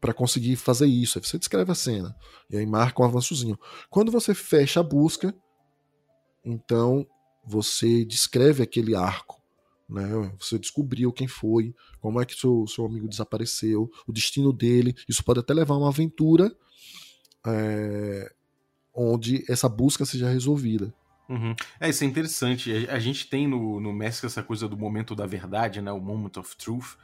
para 0.00 0.12
conseguir 0.12 0.56
fazer 0.56 0.86
isso. 0.86 1.16
Aí 1.16 1.24
você 1.24 1.38
descreve 1.38 1.70
a 1.70 1.76
cena 1.76 2.16
e 2.50 2.56
aí 2.56 2.66
marca 2.66 3.00
um 3.00 3.04
avançozinho. 3.04 3.56
Quando 3.88 4.10
você 4.10 4.34
fecha 4.34 4.80
a 4.80 4.82
busca, 4.82 5.32
então 6.44 7.06
você 7.44 8.04
descreve 8.04 8.62
aquele 8.62 8.94
arco, 8.94 9.40
né? 9.88 10.32
Você 10.38 10.58
descobriu 10.58 11.12
quem 11.12 11.26
foi, 11.26 11.74
como 12.00 12.20
é 12.20 12.24
que 12.24 12.34
seu, 12.34 12.66
seu 12.66 12.86
amigo 12.86 13.08
desapareceu, 13.08 13.90
o 14.06 14.12
destino 14.12 14.52
dele. 14.52 14.94
Isso 15.08 15.24
pode 15.24 15.40
até 15.40 15.52
levar 15.52 15.74
a 15.74 15.78
uma 15.78 15.88
aventura 15.88 16.54
é, 17.46 18.32
onde 18.94 19.44
essa 19.48 19.68
busca 19.68 20.04
seja 20.04 20.28
resolvida. 20.28 20.94
Uhum. 21.28 21.54
É, 21.80 21.88
isso 21.88 22.04
é 22.04 22.06
interessante. 22.06 22.86
A, 22.88 22.98
gente 22.98 23.28
tem 23.28 23.46
no, 23.46 23.80
no 23.80 23.92
Mask 23.92 24.24
essa 24.24 24.42
coisa 24.42 24.68
do 24.68 24.76
momento 24.76 25.14
da 25.14 25.26
verdade, 25.26 25.80
né? 25.80 25.90
O 25.92 26.00
moment 26.00 26.36
of 26.36 26.56
truth. 26.56 26.96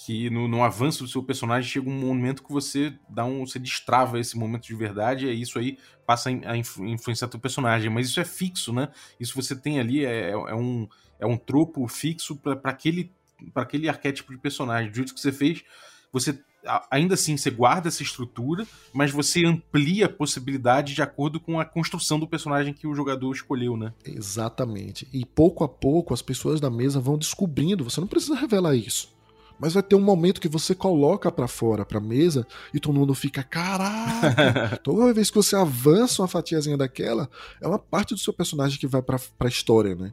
Que 0.00 0.30
no, 0.30 0.46
no, 0.46 0.62
avanço 0.62 1.02
do 1.02 1.10
seu 1.10 1.24
personagem 1.24 1.68
chega 1.68 1.90
um 1.90 2.00
momento 2.00 2.44
que 2.44 2.52
você 2.52 2.96
dá 3.08 3.24
um. 3.24 3.44
você 3.44 3.58
destrava 3.58 4.18
esse 4.20 4.38
momento 4.38 4.62
de 4.62 4.74
verdade, 4.74 5.26
e 5.26 5.42
isso 5.42 5.58
aí 5.58 5.76
passa 6.06 6.30
a 6.30 6.56
influenciar 6.56 7.26
teu 7.26 7.40
personagem. 7.40 7.90
Mas 7.90 8.06
isso 8.06 8.20
é 8.20 8.24
fixo, 8.24 8.72
né? 8.72 8.88
Isso 9.18 9.34
você 9.34 9.56
tem 9.56 9.80
ali, 9.80 10.06
é, 10.06 10.30
é, 10.30 10.30
é 10.30 10.54
um, 10.54 10.88
é 11.18 11.26
um 11.26 11.36
tropo 11.36 11.86
fixo 11.88 12.36
para 12.36 12.70
aquele, 12.70 13.12
aquele 13.52 13.88
arquétipo 13.88 14.32
de 14.32 14.38
personagem. 14.38 14.88
Do 14.88 14.96
jeito 14.96 15.12
que 15.12 15.20
você 15.20 15.32
fez, 15.32 15.64
você 16.12 16.38
ainda 16.90 17.14
assim 17.14 17.36
você 17.36 17.50
guarda 17.50 17.88
essa 17.88 18.02
estrutura, 18.02 18.66
mas 18.92 19.10
você 19.10 19.44
amplia 19.44 20.06
a 20.06 20.08
possibilidade 20.08 20.94
de 20.94 21.02
acordo 21.02 21.40
com 21.40 21.60
a 21.60 21.64
construção 21.64 22.18
do 22.18 22.26
personagem 22.26 22.72
que 22.72 22.86
o 22.86 22.94
jogador 22.94 23.32
escolheu, 23.32 23.76
né? 23.76 23.92
Exatamente. 24.04 25.08
E 25.12 25.24
pouco 25.24 25.64
a 25.64 25.68
pouco 25.68 26.14
as 26.14 26.22
pessoas 26.22 26.60
da 26.60 26.70
mesa 26.70 27.00
vão 27.00 27.18
descobrindo, 27.18 27.84
você 27.84 28.00
não 28.00 28.08
precisa 28.08 28.36
revelar 28.36 28.74
isso. 28.74 29.17
Mas 29.58 29.74
vai 29.74 29.82
ter 29.82 29.96
um 29.96 30.00
momento 30.00 30.40
que 30.40 30.48
você 30.48 30.74
coloca 30.74 31.30
para 31.32 31.48
fora, 31.48 31.84
pra 31.84 32.00
mesa, 32.00 32.46
e 32.72 32.78
todo 32.78 32.98
mundo 32.98 33.14
fica, 33.14 33.42
caraca! 33.42 34.76
Toda 34.84 35.12
vez 35.12 35.30
que 35.30 35.36
você 35.36 35.56
avança 35.56 36.22
uma 36.22 36.28
fatiazinha 36.28 36.76
daquela, 36.76 37.28
é 37.60 37.66
uma 37.66 37.78
parte 37.78 38.14
do 38.14 38.20
seu 38.20 38.32
personagem 38.32 38.78
que 38.78 38.86
vai 38.86 39.02
pra, 39.02 39.18
pra 39.38 39.48
história, 39.48 39.94
né? 39.94 40.12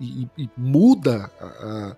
E, 0.00 0.22
e, 0.22 0.44
e 0.44 0.50
muda 0.56 1.30
a, 1.38 1.46
a 1.46 1.96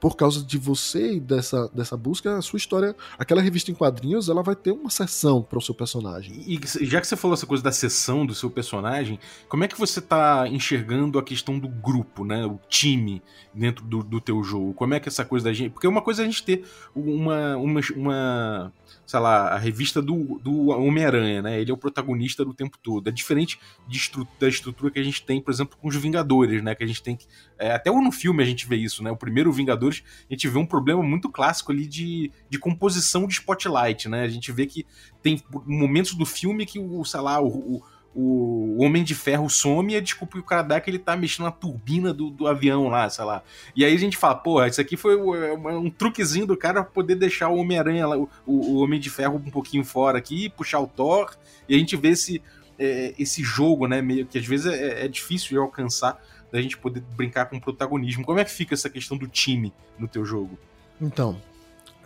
por 0.00 0.16
causa 0.16 0.44
de 0.44 0.58
você 0.58 1.14
e 1.14 1.20
dessa, 1.20 1.68
dessa 1.68 1.96
busca, 1.96 2.36
a 2.36 2.42
sua 2.42 2.56
história, 2.56 2.94
aquela 3.18 3.42
revista 3.42 3.70
em 3.70 3.74
quadrinhos, 3.74 4.28
ela 4.28 4.42
vai 4.42 4.56
ter 4.56 4.72
uma 4.72 4.90
sessão 4.90 5.42
para 5.42 5.58
o 5.58 5.62
seu 5.62 5.74
personagem. 5.74 6.42
E 6.46 6.60
já 6.84 7.00
que 7.00 7.06
você 7.06 7.16
falou 7.16 7.34
essa 7.34 7.46
coisa 7.46 7.62
da 7.62 7.72
sessão 7.72 8.24
do 8.24 8.34
seu 8.34 8.50
personagem, 8.50 9.18
como 9.48 9.64
é 9.64 9.68
que 9.68 9.78
você 9.78 9.98
está 9.98 10.48
enxergando 10.48 11.18
a 11.18 11.22
questão 11.22 11.58
do 11.58 11.68
grupo, 11.68 12.24
né, 12.24 12.44
o 12.46 12.58
time 12.68 13.22
dentro 13.54 13.84
do, 13.84 14.02
do 14.02 14.20
teu 14.20 14.42
jogo? 14.42 14.74
Como 14.74 14.94
é 14.94 15.00
que 15.00 15.08
essa 15.08 15.24
coisa 15.24 15.46
da 15.46 15.52
gente, 15.52 15.70
porque 15.70 15.86
uma 15.86 16.02
coisa 16.02 16.22
é 16.22 16.24
a 16.24 16.26
gente 16.26 16.42
ter 16.42 16.64
uma, 16.94 17.56
uma, 17.56 17.80
uma 17.94 18.72
sei 19.06 19.20
lá, 19.20 19.48
a 19.50 19.58
revista 19.58 20.02
do, 20.02 20.40
do 20.42 20.68
Homem-Aranha, 20.68 21.40
né? 21.40 21.60
Ele 21.60 21.70
é 21.70 21.74
o 21.74 21.76
protagonista 21.76 22.44
do 22.44 22.52
tempo 22.52 22.76
todo. 22.82 23.08
É 23.08 23.12
diferente 23.12 23.58
estru 23.88 24.26
da 24.38 24.48
estrutura 24.48 24.90
que 24.90 24.98
a 24.98 25.02
gente 25.02 25.22
tem, 25.22 25.40
por 25.40 25.52
exemplo, 25.52 25.78
com 25.80 25.88
os 25.88 25.96
Vingadores, 25.96 26.62
né? 26.62 26.74
Que 26.74 26.82
a 26.82 26.86
gente 26.86 27.02
tem 27.02 27.16
que. 27.16 27.26
É, 27.56 27.72
até 27.72 27.90
no 27.90 28.12
filme 28.12 28.42
a 28.42 28.46
gente 28.46 28.66
vê 28.66 28.76
isso, 28.76 29.02
né? 29.02 29.10
O 29.10 29.16
primeiro 29.16 29.52
Vingadores, 29.66 30.02
a 30.30 30.32
gente 30.32 30.48
vê 30.48 30.58
um 30.58 30.66
problema 30.66 31.02
muito 31.02 31.28
clássico 31.28 31.72
ali 31.72 31.86
de, 31.86 32.30
de 32.48 32.58
composição 32.58 33.26
de 33.26 33.34
spotlight, 33.34 34.08
né? 34.08 34.22
A 34.22 34.28
gente 34.28 34.52
vê 34.52 34.66
que 34.66 34.86
tem 35.22 35.42
momentos 35.66 36.14
do 36.14 36.24
filme 36.24 36.64
que 36.64 36.78
o, 36.78 37.04
sei 37.04 37.20
lá, 37.20 37.40
o, 37.40 37.48
o 37.48 37.82
o 38.18 38.82
Homem 38.82 39.04
de 39.04 39.14
Ferro 39.14 39.50
some 39.50 39.92
e 39.92 39.96
a 39.96 40.00
desculpa 40.00 40.32
que 40.32 40.38
o 40.38 40.42
cara 40.42 40.62
dá 40.62 40.76
é 40.76 40.80
que 40.80 40.88
ele 40.88 40.98
tá 40.98 41.14
mexendo 41.14 41.44
na 41.44 41.50
turbina 41.50 42.14
do, 42.14 42.30
do 42.30 42.46
avião 42.46 42.88
lá, 42.88 43.10
sei 43.10 43.24
lá. 43.26 43.42
E 43.76 43.84
aí 43.84 43.94
a 43.94 43.98
gente 43.98 44.16
fala, 44.16 44.34
porra, 44.34 44.68
isso 44.68 44.80
aqui 44.80 44.96
foi 44.96 45.16
um, 45.16 45.68
um 45.68 45.90
truquezinho 45.90 46.46
do 46.46 46.56
cara 46.56 46.82
pra 46.82 46.90
poder 46.90 47.16
deixar 47.16 47.50
o 47.50 47.56
Homem-Aranha 47.56 48.08
o, 48.08 48.28
o, 48.46 48.76
Homem 48.76 48.98
de 48.98 49.10
Ferro 49.10 49.36
um 49.36 49.50
pouquinho 49.50 49.84
fora 49.84 50.16
aqui, 50.16 50.48
puxar 50.48 50.80
o 50.80 50.86
Thor, 50.86 51.36
e 51.68 51.74
a 51.74 51.78
gente 51.78 51.94
vê 51.94 52.08
esse, 52.08 52.40
é, 52.78 53.12
esse 53.18 53.42
jogo, 53.42 53.86
né, 53.86 54.00
meio 54.00 54.24
que 54.24 54.38
às 54.38 54.46
vezes 54.46 54.64
é, 54.64 55.04
é 55.04 55.08
difícil 55.08 55.50
de 55.50 55.58
alcançar, 55.58 56.18
da 56.56 56.62
gente 56.62 56.78
poder 56.78 57.02
brincar 57.14 57.44
com 57.50 57.58
o 57.58 57.60
protagonismo. 57.60 58.24
Como 58.24 58.38
é 58.40 58.44
que 58.44 58.50
fica 58.50 58.72
essa 58.72 58.88
questão 58.88 59.18
do 59.18 59.28
time 59.28 59.74
no 59.98 60.08
teu 60.08 60.24
jogo? 60.24 60.58
Então, 60.98 61.38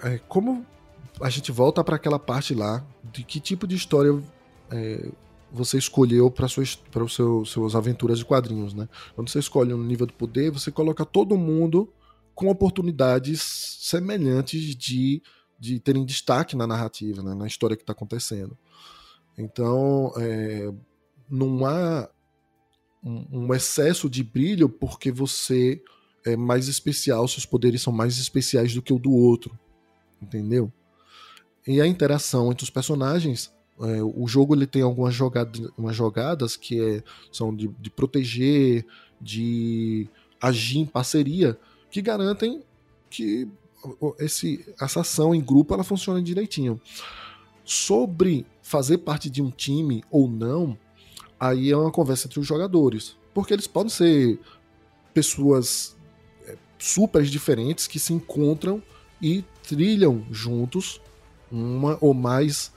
é, 0.03 0.19
como 0.27 0.67
a 1.21 1.31
gente 1.31 1.53
volta 1.53 1.85
para 1.85 1.95
aquela 1.95 2.19
parte 2.19 2.53
lá 2.53 2.85
de 3.13 3.23
que 3.23 3.39
tipo 3.39 3.65
de 3.65 3.77
história 3.77 4.21
é, 4.69 5.09
você 5.53 5.79
escolheu 5.79 6.33
para 6.33 6.47
os 6.47 7.15
seu, 7.15 7.45
suas 7.45 7.77
aventuras 7.77 8.19
de 8.19 8.25
quadrinhos, 8.25 8.75
né? 8.75 8.89
Quando 9.15 9.29
você 9.29 9.39
escolhe 9.39 9.73
um 9.73 9.85
nível 9.85 10.05
de 10.07 10.15
poder, 10.15 10.51
você 10.51 10.73
coloca 10.73 11.05
todo 11.05 11.37
mundo 11.37 11.93
com 12.35 12.49
oportunidades 12.49 13.41
semelhantes 13.81 14.75
de, 14.75 15.23
de 15.61 15.79
terem 15.79 16.05
destaque 16.05 16.57
na 16.57 16.67
narrativa, 16.67 17.23
né? 17.23 17.35
na 17.35 17.47
história 17.47 17.77
que 17.77 17.85
está 17.85 17.93
acontecendo. 17.93 18.59
Então, 19.39 20.13
é, 20.17 20.73
não 21.29 21.65
há 21.65 22.09
um, 23.03 23.55
excesso 23.55 24.09
de 24.09 24.23
brilho 24.23 24.69
porque 24.69 25.11
você 25.11 25.83
é 26.25 26.37
mais 26.37 26.69
especial, 26.69 27.27
seus 27.27 27.47
poderes 27.47 27.83
são 27.83 27.93
mais 27.93 28.19
especiais 28.19 28.75
do 28.75 28.83
que 28.83 28.93
o 28.93 28.99
do 28.99 29.13
outro, 29.13 29.59
entendeu? 30.21 30.71
E 31.67 31.81
a 31.81 31.87
interação 31.87 32.51
entre 32.51 32.65
os 32.65 32.71
personagens 32.71 33.51
é, 33.81 34.03
o 34.03 34.27
jogo 34.27 34.55
ele 34.55 34.67
tem 34.67 34.83
algumas 34.83 35.15
jogadas, 35.15 35.71
umas 35.77 35.97
jogadas 35.97 36.55
que 36.55 36.79
é, 36.81 37.03
são 37.33 37.55
de, 37.55 37.69
de 37.81 37.91
proteger, 37.91 38.85
de 39.19 40.07
agir 40.41 40.81
em 40.81 40.87
parceria, 40.87 41.59
que 41.91 42.03
garantem 42.03 42.63
que 43.09 43.49
esse, 44.19 44.67
essa 44.79 45.01
ação 45.01 45.35
em 45.35 45.41
grupo 45.41 45.73
ela 45.73 45.83
funciona 45.83 46.23
direitinho. 46.23 46.79
Sobre 47.65 48.45
fazer 48.63 48.99
parte 48.99 49.31
de 49.31 49.41
um 49.41 49.51
time 49.51 50.05
ou 50.11 50.29
não, 50.29 50.77
aí 51.41 51.71
é 51.71 51.77
uma 51.77 51.91
conversa 51.91 52.29
entre 52.29 52.39
os 52.39 52.47
jogadores. 52.47 53.17
Porque 53.35 53.55
eles 53.55 53.67
podem 53.67 53.91
ser 53.91 54.39
pessoas 55.15 55.97
é, 56.47 56.57
super 56.79 57.23
diferentes 57.25 57.87
que 57.87 57.99
se 57.99 58.13
encontram 58.13 58.83
e 59.21 59.45
trilham 59.63 60.25
juntos 60.31 61.01
uma 61.51 61.99
ou 62.01 62.15
mais 62.15 62.73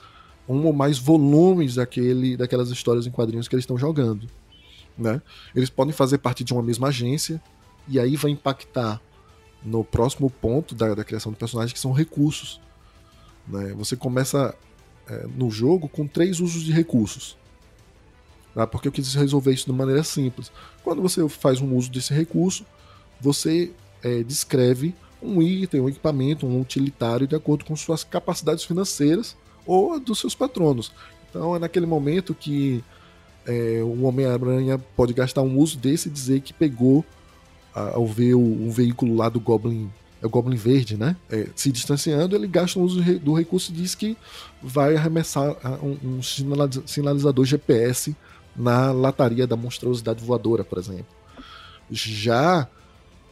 um 0.47 0.65
ou 0.65 0.73
mais 0.73 0.97
volumes 0.97 1.75
daquele, 1.75 2.35
daquelas 2.35 2.69
histórias 2.69 3.07
em 3.07 3.11
quadrinhos 3.11 3.47
que 3.47 3.55
eles 3.55 3.63
estão 3.63 3.77
jogando. 3.77 4.27
Né? 4.97 5.21
Eles 5.55 5.69
podem 5.69 5.93
fazer 5.93 6.17
parte 6.17 6.43
de 6.43 6.53
uma 6.53 6.61
mesma 6.61 6.89
agência, 6.89 7.41
e 7.87 7.99
aí 7.99 8.15
vai 8.15 8.31
impactar 8.31 9.01
no 9.63 9.83
próximo 9.83 10.29
ponto 10.29 10.75
da, 10.75 10.93
da 10.93 11.03
criação 11.03 11.31
do 11.31 11.37
personagem, 11.37 11.73
que 11.73 11.79
são 11.79 11.91
recursos. 11.91 12.59
Né? 13.47 13.73
Você 13.77 13.95
começa 13.95 14.53
é, 15.07 15.25
no 15.27 15.49
jogo 15.49 15.87
com 15.87 16.05
três 16.07 16.39
usos 16.39 16.63
de 16.63 16.71
recursos. 16.71 17.37
Tá? 18.53 18.67
Porque 18.67 18.87
eu 18.87 18.91
quis 18.91 19.13
resolver 19.15 19.53
isso 19.53 19.65
de 19.65 19.71
maneira 19.71 20.03
simples. 20.03 20.51
Quando 20.83 21.01
você 21.01 21.27
faz 21.27 21.59
um 21.59 21.75
uso 21.75 21.91
desse 21.91 22.13
recurso, 22.13 22.65
você 23.19 23.71
é, 24.03 24.21
descreve 24.23 24.93
um 25.21 25.41
item, 25.41 25.81
um 25.81 25.89
equipamento, 25.89 26.45
um 26.45 26.59
utilitário 26.59 27.25
de 27.25 27.35
acordo 27.35 27.65
com 27.65 27.75
suas 27.75 28.03
capacidades 28.03 28.63
financeiras 28.63 29.35
ou 29.65 29.99
dos 29.99 30.19
seus 30.19 30.35
patronos. 30.35 30.91
Então 31.29 31.55
é 31.55 31.59
naquele 31.59 31.85
momento 31.85 32.35
que 32.35 32.83
é, 33.45 33.81
o 33.81 34.03
Homem-Aranha 34.03 34.77
pode 34.95 35.13
gastar 35.13 35.41
um 35.41 35.57
uso 35.57 35.77
desse 35.77 36.09
e 36.09 36.11
dizer 36.11 36.41
que 36.41 36.53
pegou 36.53 37.03
ao 37.73 38.05
ver 38.05 38.35
o, 38.35 38.39
um 38.39 38.69
veículo 38.69 39.15
lá 39.15 39.29
do 39.29 39.39
Goblin. 39.39 39.89
É 40.21 40.25
o 40.25 40.29
Goblin 40.29 40.55
Verde, 40.55 40.95
né? 40.95 41.17
É, 41.29 41.47
se 41.55 41.71
distanciando, 41.71 42.35
ele 42.35 42.47
gasta 42.47 42.79
um 42.79 42.83
uso 42.83 43.01
do 43.19 43.33
recurso 43.33 43.71
e 43.71 43.75
diz 43.75 43.95
que 43.95 44.15
vai 44.61 44.95
arremessar 44.95 45.57
um, 45.83 46.17
um 46.17 46.21
sinalizador 46.21 47.45
GPS 47.45 48.15
na 48.55 48.91
lataria 48.91 49.47
da 49.47 49.55
monstruosidade 49.55 50.23
voadora, 50.23 50.63
por 50.63 50.77
exemplo. 50.77 51.07
Já 51.89 52.67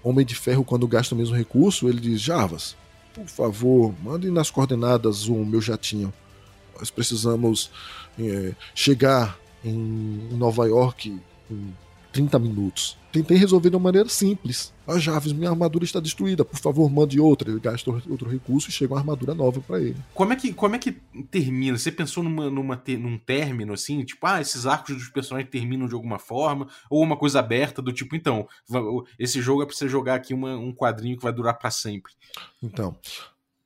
Homem 0.04 0.26
de 0.26 0.36
Ferro, 0.36 0.64
quando 0.64 0.88
gasta 0.88 1.14
o 1.14 1.18
mesmo 1.18 1.36
recurso, 1.36 1.88
ele 1.88 2.00
diz: 2.00 2.20
Javas, 2.20 2.76
por 3.14 3.28
favor, 3.28 3.94
mande 4.04 4.32
nas 4.32 4.50
coordenadas 4.50 5.28
o 5.28 5.36
meu 5.46 5.62
jatinho. 5.62 6.12
Nós 6.78 6.90
precisamos 6.90 7.70
é, 8.20 8.54
chegar 8.74 9.38
em 9.64 10.28
Nova 10.32 10.68
York 10.68 11.20
em 11.50 11.74
30 12.12 12.40
minutos. 12.40 12.98
Tentei 13.12 13.36
resolver 13.36 13.70
de 13.70 13.76
uma 13.76 13.84
maneira 13.84 14.08
simples. 14.08 14.74
A 14.88 14.98
Javes, 14.98 15.34
minha 15.34 15.50
armadura 15.50 15.84
está 15.84 16.00
destruída, 16.00 16.46
por 16.46 16.58
favor, 16.58 16.90
mande 16.90 17.20
outra. 17.20 17.50
Ele 17.50 17.60
gasta 17.60 17.92
outro 17.92 18.30
recurso 18.30 18.70
e 18.70 18.72
chega 18.72 18.94
uma 18.94 19.00
armadura 19.00 19.34
nova 19.34 19.60
para 19.60 19.80
ele. 19.82 19.98
Como 20.14 20.32
é 20.32 20.36
que, 20.36 20.54
como 20.54 20.76
é 20.76 20.80
que 20.80 20.94
termina? 21.30 21.78
Você 21.78 21.92
pensou 21.92 22.24
numa, 22.24 22.50
numa 22.50 22.82
num 23.00 23.18
término 23.18 23.74
assim? 23.74 24.04
Tipo, 24.06 24.28
ah, 24.28 24.40
esses 24.40 24.66
arcos 24.66 24.96
dos 24.96 25.10
personagens 25.10 25.52
terminam 25.52 25.88
de 25.88 25.94
alguma 25.94 26.20
forma? 26.20 26.68
Ou 26.90 27.04
uma 27.04 27.18
coisa 27.18 27.40
aberta 27.40 27.82
do 27.82 27.92
tipo, 27.92 28.16
então, 28.16 28.48
esse 29.20 29.42
jogo 29.42 29.64
é 29.64 29.66
pra 29.66 29.76
você 29.76 29.90
jogar 29.90 30.16
aqui 30.16 30.34
uma, 30.34 30.56
um 30.56 30.74
quadrinho 30.74 31.18
que 31.18 31.24
vai 31.24 31.34
durar 31.34 31.58
para 31.58 31.70
sempre? 31.70 32.14
Então, 32.64 32.96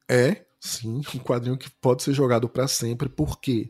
é 0.10 0.43
sim 0.60 1.02
um 1.14 1.20
quadrinho 1.20 1.58
que 1.58 1.70
pode 1.70 2.02
ser 2.02 2.14
jogado 2.14 2.50
para 2.50 2.68
sempre, 2.68 3.08
por 3.08 3.39
quê? 3.39 3.70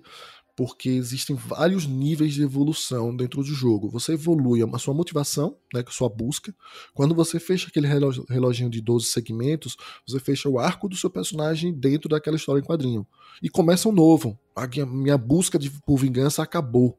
Porque 0.55 0.89
existem 0.89 1.35
vários 1.35 1.85
níveis 1.85 2.33
de 2.33 2.43
evolução 2.43 3.15
dentro 3.15 3.43
do 3.43 3.53
jogo. 3.53 3.89
Você 3.89 4.13
evolui 4.13 4.61
a 4.63 4.77
sua 4.77 4.93
motivação, 4.93 5.57
né, 5.73 5.83
com 5.83 5.89
a 5.89 5.93
sua 5.93 6.07
busca. 6.07 6.55
Quando 6.93 7.13
você 7.13 7.39
fecha 7.39 7.67
aquele 7.67 7.87
reloginho 7.87 8.69
de 8.69 8.81
12 8.81 9.07
segmentos, 9.07 9.75
você 10.07 10.19
fecha 10.19 10.47
o 10.47 10.57
arco 10.57 10.87
do 10.87 10.95
seu 10.95 11.09
personagem 11.09 11.73
dentro 11.73 12.07
daquela 12.07 12.37
história 12.37 12.61
em 12.61 12.63
quadrinho. 12.63 13.05
E 13.43 13.49
começa 13.49 13.89
um 13.89 13.91
novo. 13.91 14.39
A 14.55 14.65
minha 14.85 15.17
busca 15.17 15.59
de, 15.59 15.69
por 15.69 15.97
vingança 15.97 16.41
acabou 16.41 16.97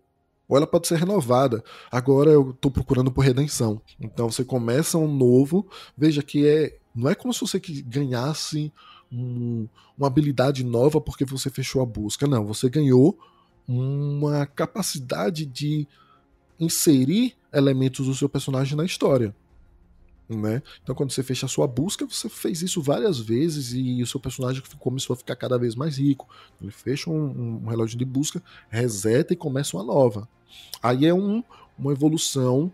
ou 0.49 0.57
ela 0.57 0.67
pode 0.67 0.87
ser 0.87 0.97
renovada. 0.97 1.63
Agora 1.91 2.31
eu 2.31 2.51
estou 2.51 2.71
procurando 2.71 3.11
por 3.11 3.25
redenção. 3.25 3.81
Então 3.99 4.31
você 4.31 4.45
começa 4.45 4.99
um 4.99 5.13
novo. 5.13 5.69
Veja 5.97 6.23
que 6.23 6.47
é 6.47 6.79
não 6.95 7.11
é 7.11 7.15
como 7.15 7.33
se 7.35 7.41
você 7.41 7.61
ganhasse 7.85 8.73
um, 9.13 9.69
uma 9.99 10.07
habilidade 10.07 10.65
nova 10.65 11.01
porque 11.01 11.25
você 11.25 11.51
fechou 11.51 11.83
a 11.83 11.87
busca. 11.87 12.27
Não, 12.27 12.47
você 12.47 12.71
ganhou 12.71 13.19
uma 13.67 14.47
capacidade 14.47 15.45
de 15.45 15.87
inserir 16.59 17.35
elementos 17.53 18.07
do 18.07 18.15
seu 18.15 18.29
personagem 18.29 18.77
na 18.77 18.85
história. 18.85 19.35
Né? 20.29 20.61
Então, 20.83 20.95
quando 20.95 21.13
você 21.13 21.23
fecha 21.23 21.47
a 21.47 21.49
sua 21.49 21.67
busca, 21.69 22.05
você 22.05 22.29
fez 22.29 22.61
isso 22.61 22.83
várias 22.83 23.19
vezes 23.21 23.73
e 23.73 24.03
o 24.03 24.07
seu 24.07 24.19
personagem 24.19 24.63
começou 24.79 25.15
a 25.15 25.17
ficar 25.17 25.37
cada 25.37 25.57
vez 25.57 25.75
mais 25.75 25.99
rico. 25.99 26.29
Ele 26.61 26.73
fecha 26.73 27.09
um, 27.09 27.63
um 27.63 27.67
relógio 27.67 27.97
de 27.97 28.05
busca, 28.05 28.43
reseta 28.69 29.33
e 29.33 29.37
começa 29.37 29.77
uma 29.77 29.85
nova. 29.85 30.29
Aí 30.83 31.07
é 31.07 31.15
um, 31.15 31.45
uma 31.79 31.93
evolução 31.93 32.73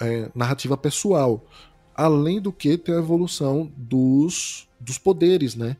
é, 0.00 0.30
narrativa 0.34 0.76
pessoal. 0.76 1.46
Além 1.94 2.40
do 2.40 2.52
que 2.52 2.76
tem 2.76 2.94
a 2.94 2.98
evolução 2.98 3.70
dos, 3.76 4.68
dos 4.80 4.98
poderes, 4.98 5.54
né? 5.54 5.76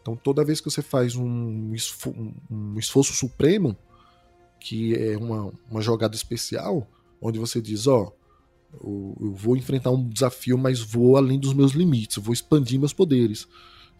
Então 0.00 0.16
toda 0.16 0.44
vez 0.44 0.60
que 0.60 0.70
você 0.70 0.82
faz 0.82 1.14
um, 1.14 1.74
esfor 1.74 2.14
um 2.50 2.78
esforço 2.78 3.12
supremo, 3.12 3.76
que 4.58 4.94
é 4.94 5.16
uma, 5.16 5.52
uma 5.70 5.80
jogada 5.80 6.14
especial, 6.14 6.86
onde 7.20 7.38
você 7.38 7.60
diz, 7.60 7.86
ó, 7.86 8.12
oh, 8.80 9.14
eu 9.20 9.32
vou 9.32 9.56
enfrentar 9.56 9.90
um 9.90 10.08
desafio, 10.08 10.56
mas 10.56 10.80
vou 10.80 11.16
além 11.16 11.38
dos 11.38 11.52
meus 11.52 11.72
limites, 11.72 12.18
vou 12.18 12.32
expandir 12.32 12.78
meus 12.78 12.92
poderes. 12.92 13.46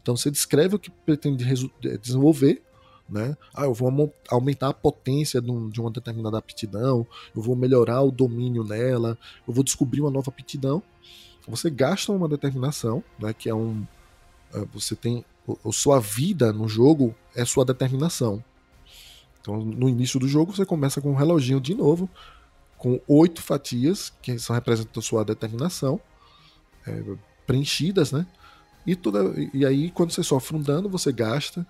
Então 0.03 0.17
você 0.17 0.31
descreve 0.31 0.77
o 0.77 0.79
que 0.79 0.91
pretende 0.91 1.45
é, 1.85 1.97
desenvolver, 1.97 2.63
né? 3.09 3.37
Ah, 3.55 3.65
eu 3.65 3.75
vou 3.75 4.13
aumentar 4.29 4.69
a 4.69 4.75
potência 4.75 5.41
de, 5.41 5.81
uma 5.81 5.91
determinada 5.91 6.39
aptidão, 6.39 7.07
eu 7.35 7.43
vou 7.43 7.57
melhorar 7.57 8.03
o 8.03 8.11
domínio 8.11 8.63
nela, 8.63 9.19
eu 9.47 9.53
vou 9.53 9.65
descobrir 9.65 10.01
uma 10.01 10.11
nova 10.11 10.31
aptidão. 10.31 10.83
Você 11.49 11.69
gasta 11.69 12.13
uma 12.13 12.29
determinação, 12.29 13.03
né? 13.19 13.33
Que 13.33 13.49
é 13.49 13.55
um. 13.55 13.85
É, 14.55 14.65
você 14.73 14.95
tem. 14.95 15.25
A 15.65 15.73
sua 15.73 16.01
vida 16.01 16.53
no 16.53 16.69
jogo 16.69 17.15
é 17.35 17.45
sua 17.45 17.65
determinação. 17.65 18.43
Então, 19.41 19.59
no 19.59 19.89
início 19.89 20.21
do 20.21 20.29
jogo, 20.29 20.55
você 20.55 20.67
começa 20.67 21.01
com 21.01 21.13
um 21.13 21.17
reloginho 21.17 21.61
de 21.61 21.75
novo, 21.75 22.09
com 22.77 23.01
oito 23.09 23.43
fatias, 23.43 24.13
que 24.23 24.39
são 24.39 24.55
representam 24.55 25.03
sua 25.03 25.25
determinação, 25.25 26.01
é, 26.87 27.03
preenchidas, 27.47 28.13
né? 28.13 28.27
E, 28.87 28.97
toda, 28.97 29.35
e 29.53 29.65
aí, 29.65 29.91
quando 29.91 30.11
você 30.11 30.23
sofre 30.23 30.57
um 30.57 30.63
dano, 30.63 30.89
você 30.89 31.13
gasta 31.13 31.67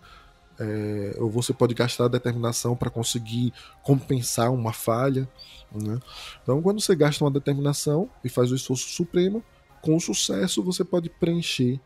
é, 0.61 1.17
ou 1.19 1.31
você 1.31 1.55
pode 1.55 1.75
gastar 1.75 2.05
a 2.05 2.09
determinação 2.09 2.77
para 2.77 2.91
conseguir 2.91 3.53
compensar 3.83 4.53
uma 4.53 4.73
falha. 4.73 5.27
Né? 5.73 5.99
Então, 6.43 6.61
quando 6.61 6.81
você 6.81 6.95
gasta 6.95 7.25
uma 7.25 7.31
determinação 7.31 8.11
e 8.23 8.29
faz 8.29 8.53
o 8.53 8.55
esforço 8.55 8.89
supremo, 8.91 9.43
com 9.81 9.99
sucesso 9.99 10.63
você 10.63 10.85
pode 10.85 11.09
preencher 11.09 11.81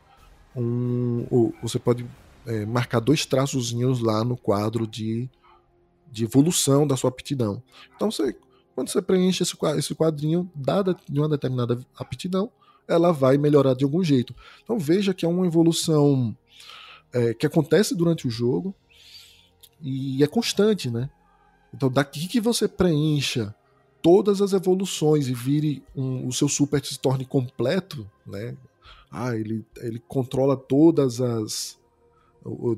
um. 0.55 1.51
Você 1.61 1.79
pode 1.79 2.05
é, 2.45 2.65
marcar 2.65 2.99
dois 2.99 3.25
traçozinhos 3.25 3.99
lá 3.99 4.23
no 4.23 4.37
quadro 4.37 4.87
de, 4.87 5.29
de 6.11 6.23
evolução 6.23 6.87
da 6.87 6.95
sua 6.95 7.09
aptidão. 7.09 7.61
Então 7.95 8.11
você, 8.11 8.35
quando 8.73 8.89
você 8.89 9.01
preenche 9.01 9.43
esse, 9.43 9.55
esse 9.77 9.95
quadrinho 9.95 10.49
dada 10.53 10.95
de 11.09 11.19
uma 11.19 11.29
determinada 11.29 11.79
aptidão, 11.97 12.49
ela 12.87 13.11
vai 13.11 13.37
melhorar 13.37 13.73
de 13.73 13.83
algum 13.83 14.03
jeito. 14.03 14.35
Então 14.63 14.77
veja 14.77 15.13
que 15.13 15.25
é 15.25 15.27
uma 15.27 15.45
evolução 15.45 16.35
é, 17.11 17.33
que 17.33 17.45
acontece 17.45 17.95
durante 17.95 18.27
o 18.27 18.29
jogo 18.29 18.73
e 19.81 20.23
é 20.23 20.27
constante, 20.27 20.89
né? 20.89 21.09
Então 21.73 21.89
daqui 21.89 22.27
que 22.27 22.39
você 22.39 22.67
preencha 22.67 23.53
todas 24.01 24.39
as 24.39 24.53
evoluções 24.53 25.27
e 25.27 25.33
vire 25.33 25.83
um, 25.95 26.27
o 26.27 26.31
seu 26.31 26.47
super 26.47 26.83
se 26.85 26.99
torne 26.99 27.25
completo, 27.25 28.09
né? 28.25 28.55
Ah, 29.15 29.35
ele, 29.35 29.65
ele 29.77 29.99
controla 30.07 30.57
todas 30.57 31.21
as 31.21 31.77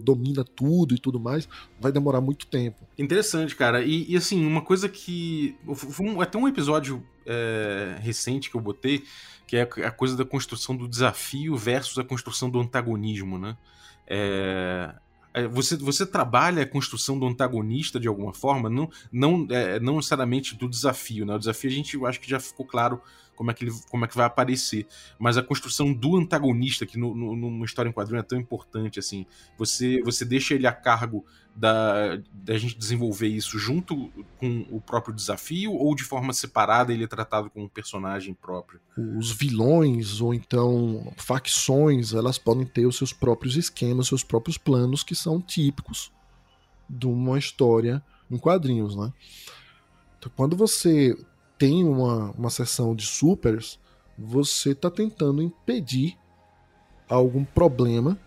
domina 0.01 0.45
tudo 0.45 0.95
e 0.95 0.97
tudo 0.97 1.19
mais, 1.19 1.47
vai 1.79 1.91
demorar 1.91 2.21
muito 2.21 2.47
tempo. 2.47 2.88
Interessante, 2.97 3.55
cara. 3.55 3.83
E, 3.83 4.09
e 4.09 4.15
assim, 4.15 4.45
uma 4.45 4.61
coisa 4.61 4.88
que. 4.88 5.57
Um, 5.99 6.21
até 6.21 6.38
um 6.38 6.47
episódio 6.47 7.05
é, 7.25 7.97
recente 7.99 8.49
que 8.49 8.55
eu 8.55 8.61
botei, 8.61 9.03
que 9.45 9.57
é 9.57 9.61
a 9.61 9.91
coisa 9.91 10.15
da 10.15 10.23
construção 10.23 10.75
do 10.75 10.88
desafio 10.88 11.55
versus 11.57 11.97
a 11.99 12.03
construção 12.03 12.49
do 12.49 12.59
antagonismo, 12.59 13.38
né? 13.38 13.57
É, 14.07 14.95
é, 15.33 15.47
você, 15.47 15.75
você 15.75 16.05
trabalha 16.05 16.63
a 16.63 16.65
construção 16.65 17.19
do 17.19 17.27
antagonista 17.27 17.99
de 17.99 18.07
alguma 18.07 18.33
forma, 18.33 18.69
não, 18.69 18.89
não, 19.11 19.45
é, 19.49 19.79
não 19.79 19.97
necessariamente 19.97 20.55
do 20.55 20.69
desafio, 20.69 21.25
né? 21.25 21.35
O 21.35 21.39
desafio 21.39 21.69
a 21.69 21.73
gente 21.73 21.95
eu 21.95 22.05
acho 22.05 22.21
que 22.21 22.29
já 22.29 22.39
ficou 22.39 22.65
claro 22.65 23.01
como 23.38 23.51
é 23.51 23.53
que, 23.53 23.63
ele, 23.63 23.71
como 23.89 24.03
é 24.03 24.07
que 24.07 24.17
vai 24.17 24.25
aparecer. 24.25 24.88
Mas 25.17 25.38
a 25.38 25.43
construção 25.43 25.93
do 25.93 26.17
antagonista, 26.17 26.85
que 26.85 26.97
no, 26.97 27.15
no, 27.15 27.35
numa 27.35 27.65
história 27.65 27.88
em 27.88 27.93
quadrinho 27.93 28.19
é 28.19 28.23
tão 28.23 28.38
importante, 28.38 28.99
assim, 28.99 29.25
você, 29.57 30.01
você 30.01 30.25
deixa 30.25 30.55
ele 30.55 30.65
a 30.65 30.73
cargo 30.73 31.23
da, 31.55 32.19
da 32.33 32.57
gente 32.57 32.77
desenvolver 32.77 33.27
isso 33.27 33.57
junto 33.57 34.11
com 34.38 34.65
o 34.71 34.81
próprio 34.81 35.13
desafio 35.13 35.71
ou 35.73 35.95
de 35.95 36.03
forma 36.03 36.33
separada 36.33 36.91
ele 36.91 37.03
é 37.03 37.07
tratado 37.07 37.49
como 37.49 37.65
um 37.65 37.69
personagem 37.69 38.33
próprio? 38.33 38.81
Os 38.97 39.31
vilões 39.31 40.19
ou 40.19 40.33
então 40.33 41.13
facções, 41.15 42.13
elas 42.13 42.39
podem 42.39 42.65
ter 42.65 42.88
os 42.88 42.97
seus 42.97 43.13
próprios 43.13 43.55
esquemas, 43.55 44.07
seus 44.07 44.23
próprios 44.23 44.57
planos 44.57 45.03
que 45.03 45.15
são 45.15 45.39
típicos 45.39 46.11
de 46.89 47.05
uma 47.05 47.38
história 47.38 48.03
em 48.29 48.38
quadrinhos, 48.38 48.95
né? 48.95 49.13
Então, 50.17 50.31
quando 50.35 50.57
você 50.57 51.15
tem 51.57 51.83
uma, 51.83 52.31
uma 52.31 52.49
sessão 52.49 52.95
de 52.95 53.05
supers, 53.05 53.79
você 54.17 54.71
está 54.71 54.89
tentando 54.89 55.41
impedir 55.41 56.17
algum 57.09 57.43
problema 57.43 58.17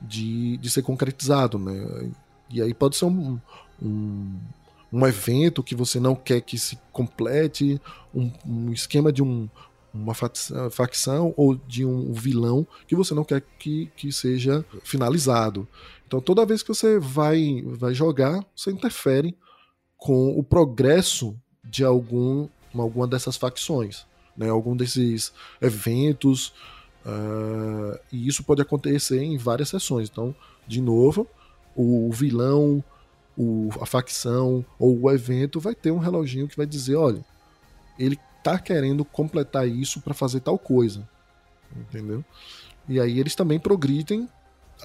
de, 0.00 0.56
de 0.58 0.70
ser 0.70 0.82
concretizado, 0.82 1.58
né? 1.58 2.10
E 2.50 2.60
aí 2.60 2.74
pode 2.74 2.96
ser 2.96 3.04
um, 3.04 3.38
um, 3.80 4.38
um 4.92 5.06
evento 5.06 5.62
que 5.62 5.74
você 5.74 6.00
não 6.00 6.14
quer 6.14 6.40
que 6.40 6.58
se 6.58 6.78
complete, 6.92 7.80
um, 8.14 8.30
um 8.46 8.72
esquema 8.72 9.12
de 9.12 9.22
um, 9.22 9.48
uma 9.92 10.14
facção 10.70 11.34
ou 11.36 11.54
de 11.54 11.84
um 11.84 12.12
vilão 12.12 12.66
que 12.86 12.96
você 12.96 13.14
não 13.14 13.24
quer 13.24 13.42
que, 13.58 13.90
que 13.96 14.12
seja 14.12 14.64
finalizado. 14.82 15.66
Então 16.06 16.20
toda 16.20 16.46
vez 16.46 16.62
que 16.62 16.68
você 16.68 16.98
vai, 16.98 17.62
vai 17.66 17.94
jogar, 17.94 18.44
você 18.54 18.70
interfere 18.70 19.36
com 19.96 20.38
o 20.38 20.42
progresso 20.42 21.36
de 21.62 21.84
algum 21.84 22.48
alguma 22.74 23.06
dessas 23.06 23.36
facções, 23.36 24.06
né, 24.36 24.48
algum 24.48 24.76
desses 24.76 25.32
eventos, 25.60 26.48
uh, 27.04 27.98
e 28.12 28.28
isso 28.28 28.44
pode 28.44 28.62
acontecer 28.62 29.22
em 29.22 29.36
várias 29.36 29.68
sessões. 29.68 30.08
Então, 30.08 30.34
de 30.66 30.80
novo, 30.80 31.26
o 31.74 32.10
vilão, 32.12 32.82
o, 33.36 33.70
a 33.80 33.86
facção 33.86 34.64
ou 34.78 35.00
o 35.00 35.10
evento 35.10 35.58
vai 35.58 35.74
ter 35.74 35.90
um 35.90 35.98
reloginho 35.98 36.48
que 36.48 36.56
vai 36.56 36.66
dizer, 36.66 36.96
olha, 36.96 37.24
ele 37.98 38.18
tá 38.42 38.58
querendo 38.58 39.04
completar 39.04 39.68
isso 39.68 40.00
para 40.00 40.14
fazer 40.14 40.40
tal 40.40 40.58
coisa, 40.58 41.08
entendeu? 41.76 42.24
E 42.88 42.98
aí 43.00 43.18
eles 43.18 43.34
também 43.34 43.58
progridem 43.58 44.28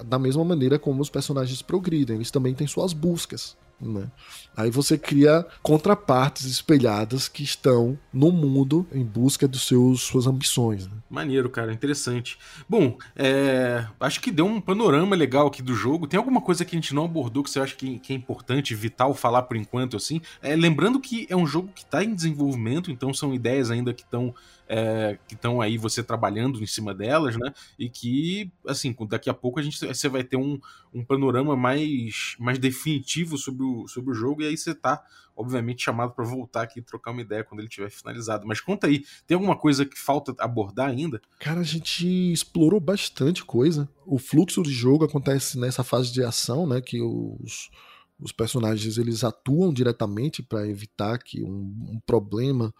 da 0.04 0.18
mesma 0.18 0.44
maneira 0.44 0.78
como 0.78 1.00
os 1.00 1.10
personagens 1.10 1.62
progridem, 1.62 2.16
eles 2.16 2.30
também 2.30 2.54
têm 2.54 2.66
suas 2.66 2.92
buscas. 2.92 3.56
Né? 3.80 4.10
Aí 4.56 4.70
você 4.70 4.96
cria 4.96 5.46
contrapartes 5.62 6.46
espelhadas 6.46 7.28
que 7.28 7.42
estão 7.42 7.98
no 8.10 8.32
mundo 8.32 8.86
em 8.90 9.04
busca 9.04 9.46
dos 9.46 9.66
seus 9.66 10.00
suas 10.00 10.26
ambições. 10.26 10.86
Né? 10.86 10.94
Maneiro, 11.10 11.50
cara, 11.50 11.72
interessante. 11.72 12.38
Bom, 12.66 12.96
é... 13.14 13.86
acho 14.00 14.20
que 14.20 14.30
deu 14.30 14.46
um 14.46 14.60
panorama 14.60 15.14
legal 15.14 15.46
aqui 15.46 15.60
do 15.60 15.74
jogo. 15.74 16.06
Tem 16.06 16.16
alguma 16.16 16.40
coisa 16.40 16.64
que 16.64 16.74
a 16.74 16.78
gente 16.78 16.94
não 16.94 17.04
abordou 17.04 17.42
que 17.42 17.50
você 17.50 17.60
acha 17.60 17.76
que, 17.76 17.98
que 17.98 18.14
é 18.14 18.16
importante, 18.16 18.74
vital 18.74 19.12
falar 19.12 19.42
por 19.42 19.56
enquanto, 19.56 19.96
assim? 19.96 20.22
É, 20.40 20.56
lembrando 20.56 20.98
que 20.98 21.26
é 21.28 21.36
um 21.36 21.46
jogo 21.46 21.70
que 21.74 21.82
está 21.82 22.02
em 22.02 22.14
desenvolvimento, 22.14 22.90
então 22.90 23.12
são 23.12 23.34
ideias 23.34 23.70
ainda 23.70 23.92
que 23.92 24.02
estão 24.02 24.34
é, 24.68 25.18
que 25.26 25.34
estão 25.34 25.60
aí 25.60 25.78
você 25.78 26.02
trabalhando 26.02 26.62
em 26.62 26.66
cima 26.66 26.94
delas, 26.94 27.36
né? 27.36 27.52
E 27.78 27.88
que, 27.88 28.50
assim, 28.66 28.94
daqui 29.08 29.30
a 29.30 29.34
pouco 29.34 29.60
a 29.60 29.62
gente, 29.62 29.78
você 29.78 30.08
vai 30.08 30.24
ter 30.24 30.36
um, 30.36 30.58
um 30.92 31.04
panorama 31.04 31.56
mais, 31.56 32.36
mais 32.38 32.58
definitivo 32.58 33.38
sobre 33.38 33.64
o, 33.64 33.86
sobre 33.88 34.10
o 34.10 34.14
jogo, 34.14 34.42
e 34.42 34.46
aí 34.46 34.56
você 34.56 34.74
tá, 34.74 35.02
obviamente, 35.36 35.84
chamado 35.84 36.12
para 36.12 36.24
voltar 36.24 36.62
aqui 36.62 36.80
e 36.80 36.82
trocar 36.82 37.12
uma 37.12 37.20
ideia 37.20 37.44
quando 37.44 37.60
ele 37.60 37.68
tiver 37.68 37.90
finalizado. 37.90 38.46
Mas 38.46 38.60
conta 38.60 38.86
aí, 38.86 39.04
tem 39.26 39.34
alguma 39.34 39.56
coisa 39.56 39.84
que 39.84 39.98
falta 39.98 40.34
abordar 40.38 40.88
ainda? 40.88 41.20
Cara, 41.38 41.60
a 41.60 41.64
gente 41.64 42.32
explorou 42.32 42.80
bastante 42.80 43.44
coisa. 43.44 43.88
O 44.04 44.18
fluxo 44.18 44.62
de 44.62 44.72
jogo 44.72 45.04
acontece 45.04 45.58
nessa 45.58 45.84
fase 45.84 46.12
de 46.12 46.22
ação, 46.22 46.66
né? 46.66 46.80
Que 46.80 47.00
os 47.00 47.70
os 48.18 48.32
personagens 48.32 48.96
eles 48.96 49.22
atuam 49.22 49.72
diretamente 49.72 50.42
para 50.42 50.66
evitar 50.66 51.18
que 51.18 51.42
um, 51.42 51.92
um, 51.92 52.00
problema 52.06 52.74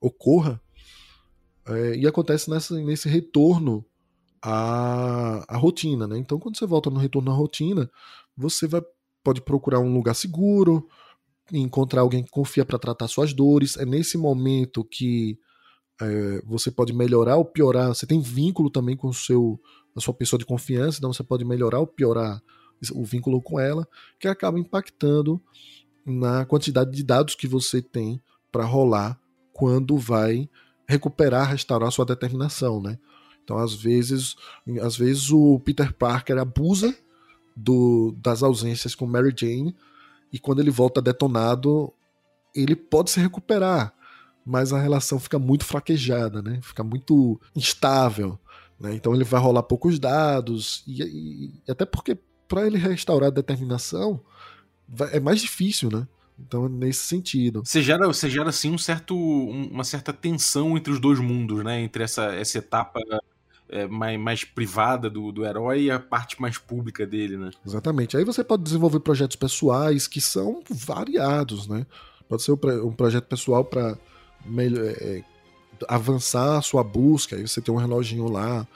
ocorra 0.00 0.60
é, 1.66 1.96
e 1.96 2.06
acontece 2.06 2.50
nessa, 2.50 2.74
nesse 2.80 3.08
retorno 3.08 3.84
à, 4.42 5.44
à 5.48 5.56
rotina, 5.56 6.06
né? 6.06 6.18
Então, 6.18 6.38
quando 6.38 6.58
você 6.58 6.66
volta 6.66 6.90
no 6.90 6.98
retorno 6.98 7.30
à 7.30 7.34
rotina, 7.34 7.90
você 8.36 8.66
vai, 8.66 8.82
pode 9.22 9.40
procurar 9.40 9.80
um 9.80 9.92
lugar 9.94 10.14
seguro, 10.14 10.86
encontrar 11.52 12.02
alguém 12.02 12.22
que 12.22 12.30
confia 12.30 12.64
para 12.64 12.78
tratar 12.78 13.08
suas 13.08 13.32
dores. 13.32 13.76
É 13.76 13.84
nesse 13.84 14.18
momento 14.18 14.84
que 14.84 15.38
é, 16.00 16.42
você 16.44 16.70
pode 16.70 16.92
melhorar 16.92 17.36
ou 17.36 17.44
piorar. 17.44 17.88
Você 17.88 18.06
tem 18.06 18.20
vínculo 18.20 18.70
também 18.70 18.96
com 18.96 19.08
o 19.08 19.14
seu, 19.14 19.60
a 19.96 20.00
sua 20.00 20.14
pessoa 20.14 20.38
de 20.38 20.44
confiança, 20.44 20.98
então 20.98 21.12
você 21.12 21.22
pode 21.22 21.44
melhorar 21.44 21.80
ou 21.80 21.86
piorar 21.86 22.42
o 22.92 23.04
vínculo 23.04 23.40
com 23.40 23.58
ela, 23.58 23.88
que 24.18 24.28
acaba 24.28 24.58
impactando 24.58 25.40
na 26.04 26.44
quantidade 26.44 26.90
de 26.90 27.02
dados 27.02 27.34
que 27.34 27.46
você 27.46 27.80
tem 27.80 28.20
para 28.52 28.64
rolar 28.64 29.18
quando 29.52 29.96
vai 29.96 30.50
recuperar, 30.86 31.48
restaurar 31.48 31.90
sua 31.90 32.04
determinação, 32.04 32.80
né? 32.80 32.98
Então, 33.42 33.58
às 33.58 33.74
vezes, 33.74 34.36
às 34.82 34.96
vezes 34.96 35.30
o 35.30 35.60
Peter 35.60 35.92
Parker 35.92 36.38
abusa 36.38 36.96
do, 37.54 38.14
das 38.18 38.42
ausências 38.42 38.94
com 38.94 39.06
Mary 39.06 39.34
Jane 39.36 39.76
e 40.32 40.38
quando 40.38 40.60
ele 40.60 40.70
volta 40.70 41.02
detonado, 41.02 41.92
ele 42.54 42.74
pode 42.74 43.10
se 43.10 43.20
recuperar, 43.20 43.94
mas 44.44 44.72
a 44.72 44.80
relação 44.80 45.20
fica 45.20 45.38
muito 45.38 45.64
fraquejada, 45.64 46.40
né? 46.42 46.58
Fica 46.62 46.82
muito 46.82 47.40
instável, 47.54 48.38
né? 48.80 48.94
Então 48.94 49.14
ele 49.14 49.24
vai 49.24 49.40
rolar 49.40 49.62
poucos 49.62 49.98
dados 49.98 50.82
e, 50.86 51.02
e 51.02 51.70
até 51.70 51.84
porque 51.84 52.18
para 52.48 52.66
ele 52.66 52.78
restaurar 52.78 53.28
a 53.28 53.34
determinação 53.34 54.20
é 55.12 55.20
mais 55.20 55.40
difícil, 55.40 55.90
né? 55.90 56.06
Então, 56.38 56.68
nesse 56.68 57.04
sentido. 57.04 57.62
Você 57.64 57.82
gera, 57.82 58.06
você 58.06 58.28
gera 58.28 58.48
assim, 58.48 58.70
um 58.70 58.78
certo, 58.78 59.16
uma 59.16 59.84
certa 59.84 60.12
tensão 60.12 60.76
entre 60.76 60.92
os 60.92 61.00
dois 61.00 61.20
mundos, 61.20 61.62
né? 61.64 61.80
Entre 61.80 62.02
essa, 62.02 62.34
essa 62.34 62.58
etapa 62.58 63.00
é, 63.68 63.86
mais, 63.86 64.18
mais 64.18 64.44
privada 64.44 65.08
do, 65.08 65.30
do 65.30 65.44
herói 65.44 65.82
e 65.84 65.90
a 65.90 65.98
parte 65.98 66.40
mais 66.40 66.58
pública 66.58 67.06
dele, 67.06 67.36
né? 67.36 67.50
Exatamente. 67.64 68.16
Aí 68.16 68.24
você 68.24 68.42
pode 68.42 68.62
desenvolver 68.62 69.00
projetos 69.00 69.36
pessoais 69.36 70.06
que 70.06 70.20
são 70.20 70.62
variados, 70.68 71.68
né? 71.68 71.86
Pode 72.28 72.42
ser 72.42 72.52
um 72.52 72.92
projeto 72.92 73.24
pessoal 73.24 73.64
para 73.64 73.96
é, 74.58 75.22
avançar 75.88 76.58
a 76.58 76.62
sua 76.62 76.82
busca, 76.82 77.36
aí 77.36 77.46
você 77.46 77.60
tem 77.60 77.72
um 77.72 77.78
reloginho 77.78 78.28
lá. 78.28 78.66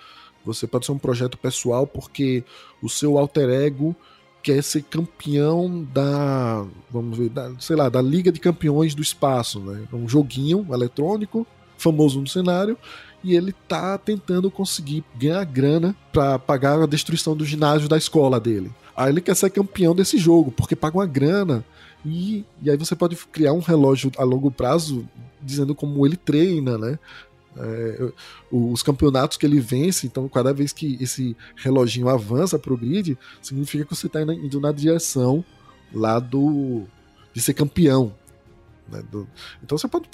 Você 0.45 0.67
pode 0.67 0.87
ser 0.87 0.93
um 0.93 0.99
projeto 0.99 1.37
pessoal 1.37 1.87
porque 1.87 2.45
o 2.83 2.89
seu 2.89 3.19
alter 3.19 3.49
ego 3.51 3.97
quer 4.43 4.63
ser 4.63 4.83
campeão 4.83 5.87
da, 5.93 6.67
vamos 6.91 7.19
ver, 7.19 7.29
da, 7.29 7.53
sei 7.59 7.77
lá, 7.77 7.89
da 7.89 8.01
Liga 8.01 8.33
de 8.33 8.41
Campeões 8.41 8.95
do 8.95 9.03
Espaço, 9.03 9.61
né? 9.61 9.85
Um 9.93 10.09
joguinho 10.09 10.67
eletrônico 10.73 11.47
famoso 11.77 12.21
no 12.21 12.27
cenário 12.27 12.77
e 13.23 13.35
ele 13.35 13.53
tá 13.67 13.99
tentando 13.99 14.51
conseguir 14.51 15.05
ganhar 15.17 15.45
grana 15.45 15.95
para 16.13 16.39
pagar 16.39 16.81
a 16.81 16.87
destruição 16.87 17.37
do 17.37 17.45
ginásio 17.45 17.89
da 17.89 17.97
escola 17.97 18.39
dele. 18.39 18.71
Aí 18.97 19.11
ele 19.11 19.21
quer 19.21 19.37
ser 19.37 19.51
campeão 19.51 19.95
desse 19.95 20.19
jogo 20.19 20.51
porque 20.51 20.77
paga 20.77 20.99
uma 20.99 21.07
grana 21.07 21.65
e, 22.05 22.45
e 22.63 22.71
aí 22.71 22.77
você 22.77 22.95
pode 22.95 23.17
criar 23.33 23.53
um 23.53 23.61
relógio 23.61 24.11
a 24.17 24.25
longo 24.25 24.51
prazo 24.51 25.09
dizendo 25.41 25.75
como 25.75 26.05
ele 26.07 26.17
treina, 26.17 26.77
né? 26.77 26.99
É, 27.61 28.13
os 28.51 28.83
campeonatos 28.83 29.37
que 29.37 29.45
ele 29.45 29.61
vence, 29.61 30.07
então 30.07 30.29
cada 30.29 30.53
vez 30.53 30.73
que 30.73 30.97
esse 31.01 31.37
reloginho 31.57 32.09
avança 32.09 32.59
pro 32.59 32.77
grid, 32.77 33.19
significa 33.43 33.85
que 33.85 33.95
você 33.95 34.09
tá 34.09 34.23
indo 34.23 34.61
na 34.61 34.73
direção 34.73 35.45
lá 35.93 36.19
do 36.19 36.85
de 37.33 37.41
ser 37.41 37.55
campeão. 37.55 38.15
Né? 38.91 39.03
Do, 39.11 39.29
então 39.63 39.77
você 39.77 39.87
pode 39.87 40.09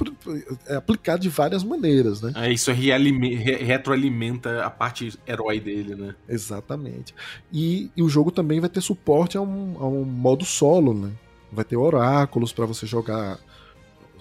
é, 0.67 0.77
aplicar 0.77 1.17
de 1.17 1.29
várias 1.29 1.63
maneiras, 1.63 2.21
né? 2.21 2.33
É, 2.35 2.53
isso 2.53 2.73
retroalimenta 2.73 4.65
a 4.65 4.71
parte 4.71 5.19
herói 5.27 5.61
dele, 5.61 5.95
né? 5.95 6.15
Exatamente. 6.29 7.15
E, 7.53 7.91
e, 7.97 8.03
o 8.03 8.09
jogo 8.09 8.31
também 8.31 8.61
vai 8.61 8.69
ter 8.69 8.81
suporte 8.81 9.37
a 9.37 9.41
um, 9.41 9.77
a 9.79 9.87
um 9.87 10.05
modo 10.05 10.45
solo, 10.45 10.93
né? 10.93 11.13
Vai 11.53 11.65
ter 11.65 11.77
oráculos 11.77 12.53
para 12.53 12.67
você 12.67 12.85
jogar 12.85 13.39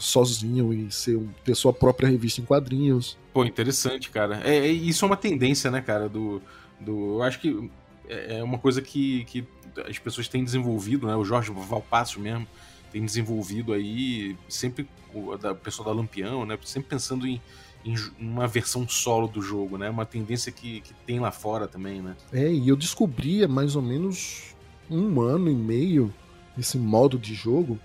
sozinho 0.03 0.73
e 0.73 0.91
ser, 0.91 1.19
ter 1.43 1.55
sua 1.55 1.73
própria 1.73 2.09
revista 2.09 2.41
em 2.41 2.45
quadrinhos. 2.45 3.17
Pô, 3.33 3.43
interessante, 3.43 4.09
cara. 4.09 4.41
É, 4.43 4.57
é, 4.57 4.67
isso 4.67 5.03
é 5.03 5.07
uma 5.07 5.17
tendência, 5.17 5.71
né, 5.71 5.81
cara, 5.81 6.07
do. 6.07 6.41
do 6.79 7.15
eu 7.15 7.23
acho 7.23 7.39
que 7.39 7.69
é, 8.07 8.39
é 8.39 8.43
uma 8.43 8.57
coisa 8.57 8.81
que, 8.81 9.23
que 9.25 9.45
as 9.87 9.97
pessoas 9.97 10.27
têm 10.27 10.43
desenvolvido, 10.43 11.07
né? 11.07 11.15
O 11.15 11.23
Jorge 11.23 11.51
Valpasso 11.51 12.19
mesmo 12.19 12.47
tem 12.91 13.03
desenvolvido 13.03 13.73
aí, 13.73 14.37
sempre 14.47 14.87
o 15.13 15.35
da 15.35 15.55
pessoa 15.55 15.87
da 15.87 15.93
Lampião, 15.93 16.45
né? 16.45 16.57
Sempre 16.63 16.89
pensando 16.89 17.25
em, 17.25 17.41
em 17.83 17.95
uma 18.19 18.47
versão 18.47 18.87
solo 18.87 19.27
do 19.27 19.41
jogo, 19.41 19.77
né? 19.77 19.89
Uma 19.89 20.05
tendência 20.05 20.51
que, 20.51 20.81
que 20.81 20.93
tem 21.05 21.19
lá 21.19 21.31
fora 21.31 21.67
também, 21.67 22.01
né? 22.01 22.15
É, 22.31 22.51
e 22.51 22.67
eu 22.67 22.75
descobri 22.75 23.43
há 23.43 23.47
mais 23.47 23.75
ou 23.75 23.81
menos 23.81 24.55
um 24.89 25.21
ano 25.21 25.49
e 25.49 25.55
meio 25.55 26.13
esse 26.57 26.77
modo 26.77 27.17
de 27.17 27.33
jogo 27.33 27.79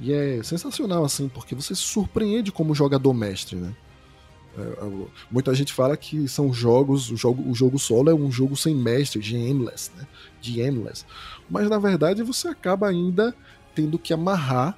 e 0.00 0.12
é 0.12 0.42
sensacional, 0.42 1.04
assim, 1.04 1.28
porque 1.28 1.54
você 1.54 1.74
se 1.74 1.82
surpreende 1.82 2.52
como 2.52 2.74
jogador 2.74 3.14
mestre, 3.14 3.56
né? 3.56 3.74
É, 4.58 4.60
é 4.62 5.06
muita 5.30 5.54
gente 5.54 5.72
fala 5.72 5.96
que 5.96 6.28
são 6.28 6.52
jogos, 6.52 7.10
o 7.10 7.16
jogo, 7.16 7.48
o 7.50 7.54
jogo 7.54 7.78
solo 7.78 8.10
é 8.10 8.14
um 8.14 8.30
jogo 8.30 8.56
sem 8.56 8.74
mestre, 8.74 9.20
GMless, 9.20 9.90
né? 9.96 10.06
GMless. 10.42 11.04
Mas 11.48 11.68
na 11.68 11.78
verdade 11.78 12.22
você 12.22 12.48
acaba 12.48 12.88
ainda 12.88 13.34
tendo 13.74 13.98
que 13.98 14.12
amarrar 14.12 14.76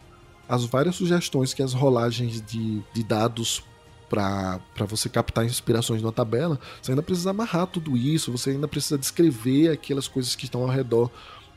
as 0.48 0.64
várias 0.64 0.96
sugestões 0.96 1.52
que 1.52 1.62
as 1.62 1.72
rolagens 1.72 2.40
de, 2.40 2.82
de 2.92 3.02
dados 3.04 3.62
para 4.08 4.86
você 4.88 5.08
captar 5.08 5.44
inspirações 5.44 6.00
numa 6.00 6.12
tabela, 6.12 6.58
você 6.80 6.92
ainda 6.92 7.02
precisa 7.02 7.30
amarrar 7.30 7.66
tudo 7.66 7.94
isso, 7.96 8.32
você 8.32 8.50
ainda 8.50 8.66
precisa 8.66 8.96
descrever 8.96 9.70
aquelas 9.70 10.08
coisas 10.08 10.34
que 10.34 10.44
estão 10.44 10.62
ao 10.62 10.68
redor 10.68 11.10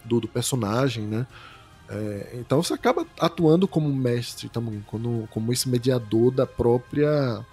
do, 0.03 0.19
do 0.19 0.27
personagem, 0.27 1.05
né? 1.05 1.25
É, 1.93 2.37
então 2.39 2.63
você 2.63 2.73
acaba 2.73 3.05
atuando 3.19 3.67
como 3.67 3.93
mestre 3.93 4.47
também, 4.47 4.81
como, 4.87 5.27
como 5.29 5.51
esse 5.51 5.67
mediador 5.67 6.31
da 6.31 6.47
própria 6.47 7.45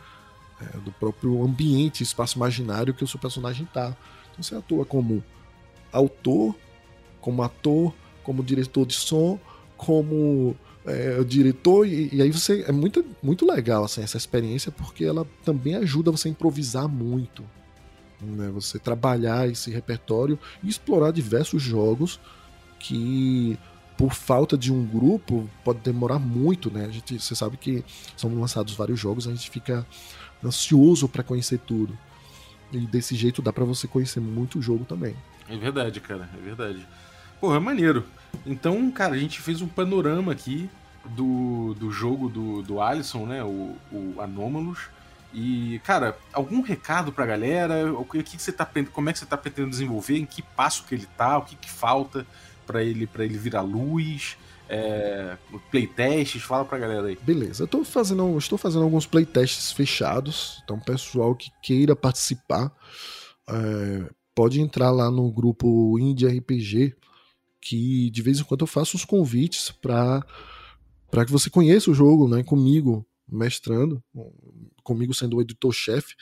é, 0.60 0.78
do 0.78 0.92
próprio 0.92 1.42
ambiente, 1.42 2.04
espaço 2.04 2.36
imaginário 2.36 2.94
que 2.94 3.02
o 3.02 3.06
seu 3.06 3.18
personagem 3.18 3.64
está. 3.64 3.96
Então 4.30 4.42
você 4.42 4.54
atua 4.54 4.84
como 4.84 5.24
autor, 5.92 6.54
como 7.20 7.42
ator, 7.42 7.92
como 8.22 8.44
diretor 8.44 8.86
de 8.86 8.94
som, 8.94 9.40
como 9.76 10.56
é, 10.86 11.22
diretor 11.24 11.86
e, 11.86 12.08
e, 12.12 12.22
aí 12.22 12.30
você 12.30 12.64
é 12.66 12.72
muito 12.72 13.04
muito 13.22 13.44
legal 13.44 13.84
assim, 13.84 14.02
essa 14.02 14.16
experiência 14.16 14.70
porque 14.70 15.04
ela 15.04 15.26
também 15.44 15.74
ajuda 15.74 16.10
você 16.10 16.28
a 16.28 16.30
improvisar 16.30 16.88
muito, 16.88 17.44
né? 18.20 18.48
Você 18.50 18.78
trabalhar 18.78 19.48
esse 19.48 19.70
repertório 19.70 20.38
e 20.62 20.68
explorar 20.68 21.10
diversos 21.10 21.60
jogos 21.60 22.20
que 22.78 23.58
por 23.98 24.14
falta 24.14 24.56
de 24.56 24.72
um 24.72 24.86
grupo, 24.86 25.50
pode 25.64 25.80
demorar 25.80 26.20
muito, 26.20 26.70
né? 26.70 26.86
A 26.86 26.88
gente, 26.88 27.18
você 27.18 27.34
sabe 27.34 27.56
que 27.56 27.84
são 28.16 28.32
lançados 28.40 28.72
vários 28.74 28.98
jogos, 28.98 29.26
a 29.26 29.32
gente 29.32 29.50
fica 29.50 29.84
ansioso 30.42 31.08
para 31.08 31.24
conhecer 31.24 31.58
tudo. 31.58 31.98
E 32.70 32.78
desse 32.78 33.16
jeito 33.16 33.42
dá 33.42 33.52
para 33.52 33.64
você 33.64 33.88
conhecer 33.88 34.20
muito 34.20 34.60
o 34.60 34.62
jogo 34.62 34.84
também. 34.84 35.16
É 35.48 35.56
verdade, 35.56 36.00
cara, 36.00 36.30
é 36.32 36.40
verdade. 36.40 36.86
Porra, 37.40 37.56
é 37.56 37.58
maneiro. 37.58 38.04
Então, 38.46 38.88
cara, 38.92 39.14
a 39.14 39.18
gente 39.18 39.40
fez 39.40 39.60
um 39.60 39.66
panorama 39.66 40.30
aqui 40.30 40.70
do, 41.04 41.74
do 41.74 41.90
jogo 41.90 42.28
do, 42.28 42.62
do 42.62 42.80
Alisson, 42.80 43.26
né? 43.26 43.42
O, 43.42 43.74
o 43.90 44.14
Anomalous. 44.20 44.78
E, 45.34 45.80
cara, 45.82 46.16
algum 46.32 46.60
recado 46.60 47.10
pra 47.10 47.26
galera? 47.26 47.92
O 47.92 48.04
que, 48.04 48.22
que 48.22 48.40
você 48.40 48.52
tá, 48.52 48.68
como 48.92 49.10
é 49.10 49.12
que 49.12 49.18
você 49.18 49.26
tá 49.26 49.36
pretendendo 49.36 49.70
desenvolver? 49.70 50.18
Em 50.18 50.24
que 50.24 50.40
passo 50.40 50.84
que 50.84 50.94
ele 50.94 51.06
tá? 51.16 51.38
O 51.38 51.42
que, 51.42 51.56
que 51.56 51.68
falta? 51.68 52.24
Para 52.68 52.84
ele 52.84 53.06
para 53.06 53.24
ele 53.24 53.38
virar 53.38 53.62
luz, 53.62 54.36
é, 54.68 55.38
playtests, 55.70 56.42
fala 56.42 56.66
pra 56.66 56.78
galera 56.78 57.06
aí. 57.06 57.18
Beleza, 57.22 57.66
eu 57.70 57.84
fazendo, 57.84 58.36
estou 58.36 58.58
fazendo 58.58 58.84
alguns 58.84 59.06
playtests 59.06 59.72
fechados, 59.72 60.60
então 60.62 60.78
pessoal 60.78 61.34
que 61.34 61.50
queira 61.62 61.96
participar 61.96 62.70
é, 63.48 64.10
pode 64.34 64.60
entrar 64.60 64.90
lá 64.90 65.10
no 65.10 65.32
grupo 65.32 65.98
Indie 65.98 66.26
RPG, 66.26 66.94
que 67.60 68.10
de 68.10 68.22
vez 68.22 68.38
em 68.38 68.44
quando 68.44 68.60
eu 68.60 68.66
faço 68.66 68.96
os 68.96 69.04
convites 69.04 69.70
para 69.70 70.24
para 71.10 71.24
que 71.24 71.32
você 71.32 71.48
conheça 71.48 71.90
o 71.90 71.94
jogo, 71.94 72.28
né, 72.28 72.42
comigo 72.44 73.06
mestrando, 73.26 74.02
comigo 74.82 75.14
sendo 75.14 75.36
o 75.36 75.40
editor-chefe. 75.40 76.14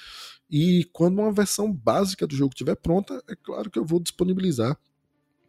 E 0.49 0.89
quando 0.93 1.19
uma 1.19 1.33
versão 1.33 1.73
básica 1.73 2.25
do 2.25 2.37
jogo 2.37 2.53
estiver 2.53 2.77
pronta, 2.77 3.21
é 3.29 3.35
claro 3.35 3.69
que 3.69 3.81
eu 3.81 3.85
vou 3.85 3.99
disponibilizar 4.01 4.79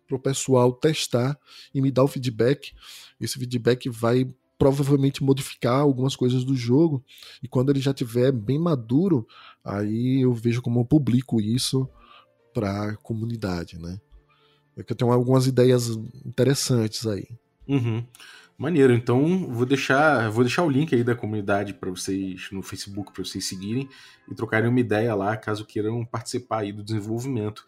para 0.07 0.15
o 0.15 0.19
pessoal 0.19 0.71
testar 0.71 1.37
e 1.73 1.81
me 1.81 1.91
dar 1.91 2.03
o 2.03 2.07
feedback. 2.07 2.73
Esse 3.19 3.37
feedback 3.37 3.89
vai 3.89 4.31
provavelmente 4.57 5.23
modificar 5.23 5.79
algumas 5.79 6.15
coisas 6.15 6.43
do 6.43 6.55
jogo 6.55 7.03
e 7.43 7.47
quando 7.47 7.69
ele 7.69 7.79
já 7.79 7.93
tiver 7.93 8.31
bem 8.31 8.57
maduro, 8.57 9.27
aí 9.63 10.21
eu 10.21 10.33
vejo 10.33 10.61
como 10.61 10.79
eu 10.79 10.85
publico 10.85 11.39
isso 11.39 11.87
para 12.53 12.91
a 12.91 12.95
comunidade, 12.95 13.77
né? 13.77 13.99
É 14.75 14.83
que 14.83 14.91
eu 14.91 14.97
tenho 14.97 15.11
algumas 15.11 15.45
ideias 15.45 15.89
interessantes 16.25 17.05
aí. 17.05 17.27
Uhum. 17.67 18.03
Maneiro, 18.59 18.91
então 18.91 19.45
vou 19.51 19.67
deixar, 19.67 20.31
vou 20.31 20.43
deixar 20.43 20.63
o 20.63 20.69
link 20.69 20.95
aí 20.95 21.03
da 21.03 21.13
comunidade 21.13 21.75
para 21.75 21.91
vocês 21.91 22.49
no 22.51 22.63
Facebook 22.63 23.13
para 23.13 23.23
vocês 23.23 23.45
seguirem 23.45 23.87
e 24.27 24.33
trocarem 24.33 24.67
uma 24.67 24.79
ideia 24.79 25.13
lá, 25.13 25.37
caso 25.37 25.63
queiram 25.63 26.03
participar 26.03 26.61
aí 26.61 26.73
do 26.73 26.83
desenvolvimento. 26.83 27.63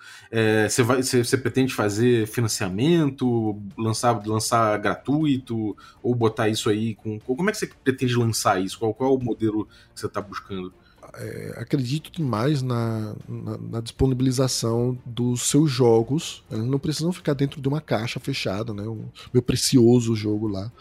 Você 0.68 1.36
é, 1.36 1.40
pretende 1.40 1.76
fazer 1.76 2.26
financiamento, 2.26 3.62
lançar, 3.78 4.20
lançar 4.26 4.76
gratuito 4.80 5.78
ou 6.02 6.16
botar 6.16 6.50
isso 6.50 6.72
aí 6.72 6.96
com, 6.96 7.20
como 7.20 7.52
é 7.52 7.54
que 7.54 7.60
você 7.60 7.68
pretende 7.68 8.16
lançar 8.16 8.60
isso? 8.60 8.80
Qual, 8.80 8.92
qual 8.92 9.12
é 9.12 9.16
o 9.16 9.24
modelo 9.24 9.68
que 9.94 10.00
você 10.00 10.08
está 10.08 10.20
buscando? 10.20 10.74
É, 11.16 11.56
acredito 11.58 12.12
demais 12.12 12.62
na, 12.62 13.16
na, 13.28 13.58
na, 13.58 13.82
disponibilização 13.82 14.98
dos 15.06 15.44
seus 15.44 15.72
jogos. 15.72 16.44
Eles 16.52 16.66
não 16.66 16.80
precisam 16.80 17.12
ficar 17.12 17.34
dentro 17.34 17.62
de 17.62 17.68
uma 17.68 17.82
caixa 17.82 18.20
fechada, 18.20 18.74
né? 18.74 18.84
O 18.84 19.06
meu 19.34 19.42
precioso 19.42 20.16
jogo 20.16 20.48
lá. 20.48 20.72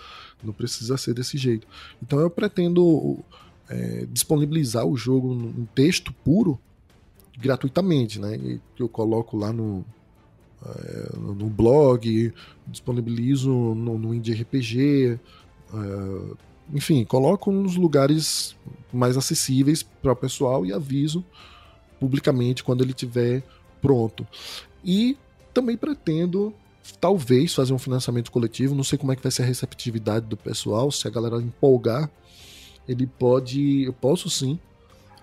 Não 0.43 0.53
precisa 0.53 0.97
ser 0.97 1.15
desse 1.15 1.37
jeito. 1.37 1.67
Então 2.03 2.21
eu 2.21 2.31
pretendo 2.31 3.19
é, 3.69 4.07
disponibilizar 4.11 4.87
o 4.87 4.97
jogo 4.97 5.33
em 5.35 5.67
texto 5.75 6.13
puro 6.25 6.59
gratuitamente, 7.39 8.21
né? 8.21 8.61
Eu 8.79 8.89
coloco 8.89 9.37
lá 9.37 9.53
no, 9.53 9.85
é, 10.65 11.17
no 11.17 11.49
blog, 11.49 12.33
disponibilizo 12.67 13.51
no, 13.51 13.99
no 13.99 14.15
Indie 14.15 14.35
RPG. 14.35 15.19
É, 15.75 16.48
enfim, 16.73 17.05
coloco 17.05 17.51
nos 17.51 17.77
lugares 17.77 18.57
mais 18.93 19.17
acessíveis 19.17 19.83
para 19.83 20.13
o 20.13 20.17
pessoal 20.17 20.65
e 20.65 20.73
aviso 20.73 21.25
publicamente 21.99 22.63
quando 22.63 22.83
ele 22.83 22.91
estiver 22.91 23.43
pronto. 23.81 24.27
E 24.85 25.17
também 25.53 25.77
pretendo 25.77 26.55
talvez 27.01 27.55
fazer 27.55 27.73
um 27.73 27.79
financiamento 27.79 28.31
coletivo, 28.31 28.75
não 28.75 28.85
sei 28.85 28.99
como 28.99 29.13
é 29.13 29.17
que 29.17 29.23
vai 29.23 29.33
ser 29.33 29.43
a 29.43 29.47
receptividade 29.47 30.27
do 30.27 30.37
pessoal, 30.37 30.91
se 30.91 31.07
a 31.07 31.11
galera 31.11 31.37
empolgar, 31.37 32.11
ele 32.89 33.07
pode, 33.07 33.85
eu 33.85 33.93
posso 33.93 34.31
sim 34.31 34.59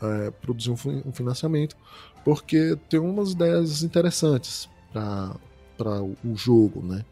é, 0.02 0.32
produzir 0.32 0.70
um, 0.70 0.78
um, 1.06 1.12
financiamento, 1.12 1.76
porque 2.24 2.78
tem 2.90 3.00
umas 3.00 3.32
ideias 3.32 3.82
interessantes 3.82 4.70
para 4.92 6.02
o 6.24 6.36
jogo, 6.36 6.82
né? 6.82 7.04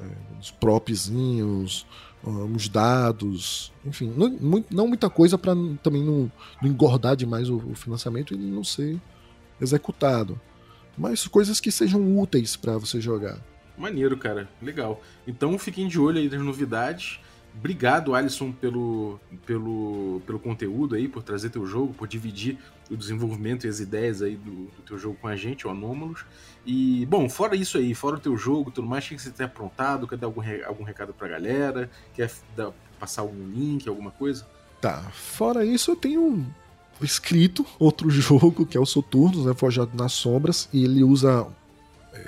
É, 0.00 0.40
os 0.40 0.50
propzinhos, 0.50 1.86
uns 2.24 2.68
dados, 2.68 3.72
enfim, 3.84 4.12
não, 4.16 4.64
não 4.70 4.86
muita 4.86 5.10
coisa 5.10 5.36
para 5.36 5.54
também 5.82 6.04
não, 6.04 6.30
não, 6.60 6.68
engordar 6.68 7.16
demais 7.16 7.48
o, 7.48 7.56
o, 7.56 7.74
financiamento 7.74 8.34
e 8.34 8.36
não 8.36 8.62
ser 8.62 9.00
executado. 9.60 10.40
Mas 10.96 11.26
coisas 11.26 11.58
que 11.58 11.72
sejam 11.72 12.18
úteis 12.18 12.54
para 12.54 12.78
você 12.78 13.00
jogar. 13.00 13.38
Maneiro, 13.76 14.16
cara. 14.16 14.48
Legal. 14.60 15.02
Então 15.26 15.58
fiquem 15.58 15.88
de 15.88 15.98
olho 15.98 16.18
aí 16.18 16.28
nas 16.28 16.40
novidades. 16.40 17.18
Obrigado, 17.54 18.14
Alisson, 18.14 18.50
pelo, 18.50 19.20
pelo, 19.44 20.22
pelo 20.26 20.38
conteúdo 20.38 20.94
aí, 20.94 21.06
por 21.06 21.22
trazer 21.22 21.50
teu 21.50 21.66
jogo, 21.66 21.92
por 21.92 22.08
dividir 22.08 22.58
o 22.90 22.96
desenvolvimento 22.96 23.66
e 23.66 23.68
as 23.68 23.78
ideias 23.78 24.22
aí 24.22 24.36
do, 24.36 24.50
do 24.50 24.82
teu 24.86 24.98
jogo 24.98 25.16
com 25.20 25.28
a 25.28 25.36
gente, 25.36 25.66
o 25.66 25.70
Anômalos. 25.70 26.24
E, 26.64 27.04
bom, 27.06 27.28
fora 27.28 27.54
isso 27.54 27.76
aí, 27.76 27.94
fora 27.94 28.16
o 28.16 28.20
teu 28.20 28.36
jogo 28.36 28.70
tudo 28.70 28.86
mais, 28.86 29.04
o 29.04 29.08
que 29.08 29.18
você 29.18 29.30
tem 29.30 29.46
aprontado? 29.46 30.08
Quer 30.08 30.16
dar 30.16 30.26
algum, 30.26 30.42
algum 30.66 30.82
recado 30.82 31.12
pra 31.12 31.28
galera? 31.28 31.90
Quer 32.14 32.30
dar, 32.56 32.72
passar 32.98 33.22
algum 33.22 33.46
link, 33.46 33.88
alguma 33.88 34.10
coisa? 34.10 34.46
Tá, 34.80 35.00
fora 35.12 35.64
isso 35.64 35.90
eu 35.90 35.96
tenho 35.96 36.46
escrito 37.00 37.66
outro 37.78 38.08
jogo, 38.10 38.64
que 38.64 38.76
é 38.76 38.80
o 38.80 38.86
Soturnos, 38.86 39.44
né, 39.44 39.54
Forjado 39.54 39.96
nas 39.96 40.12
Sombras, 40.12 40.68
e 40.72 40.84
ele 40.84 41.04
usa. 41.04 41.46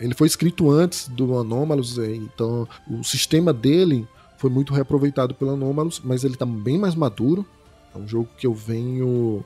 Ele 0.00 0.14
foi 0.14 0.26
escrito 0.26 0.70
antes 0.70 1.08
do 1.08 1.38
Anomalous, 1.38 1.98
é, 1.98 2.14
então 2.14 2.66
o 2.88 3.04
sistema 3.04 3.52
dele 3.52 4.08
foi 4.44 4.50
muito 4.50 4.74
reaproveitado 4.74 5.34
pelo 5.34 5.52
Anomalous, 5.52 6.02
mas 6.04 6.22
ele 6.22 6.36
tá 6.36 6.44
bem 6.44 6.76
mais 6.76 6.94
maduro. 6.94 7.46
É 7.94 7.98
um 7.98 8.06
jogo 8.06 8.28
que 8.36 8.46
eu 8.46 8.52
venho 8.52 9.42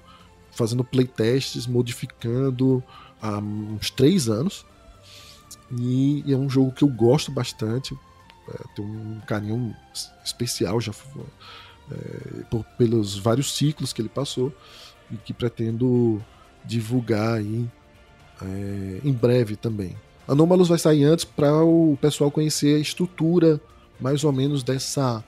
fazendo 0.51 0.83
playtests, 0.83 1.69
modificando 1.69 2.83
há 3.23 3.39
uns 3.39 3.91
três 3.91 4.29
anos. 4.29 4.67
E 5.71 6.25
é 6.27 6.35
um 6.37 6.51
jogo 6.51 6.73
que 6.73 6.83
eu 6.83 6.89
gosto 6.89 7.31
bastante. 7.31 7.97
É, 8.49 8.65
tenho 8.75 8.89
um 8.89 9.21
carinho 9.21 9.73
especial 10.25 10.81
já 10.81 10.91
é, 11.93 12.43
por, 12.51 12.65
pelos 12.77 13.17
vários 13.17 13.55
ciclos 13.55 13.93
que 13.93 14.03
ele 14.03 14.09
passou 14.09 14.53
e 15.13 15.17
que 15.17 15.33
pretendo 15.33 16.21
divulgar 16.65 17.35
aí 17.35 17.71
é, 18.43 19.01
em 19.05 19.13
breve 19.13 19.55
também. 19.55 19.95
Anomalous 20.27 20.67
vai 20.67 20.79
sair 20.81 21.05
antes 21.05 21.25
para 21.25 21.63
o 21.63 21.97
pessoal 22.01 22.33
conhecer 22.33 22.75
a 22.75 22.81
estrutura 22.81 23.61
mais 24.01 24.25
ou 24.25 24.33
menos 24.33 24.63
dessa 24.63 25.23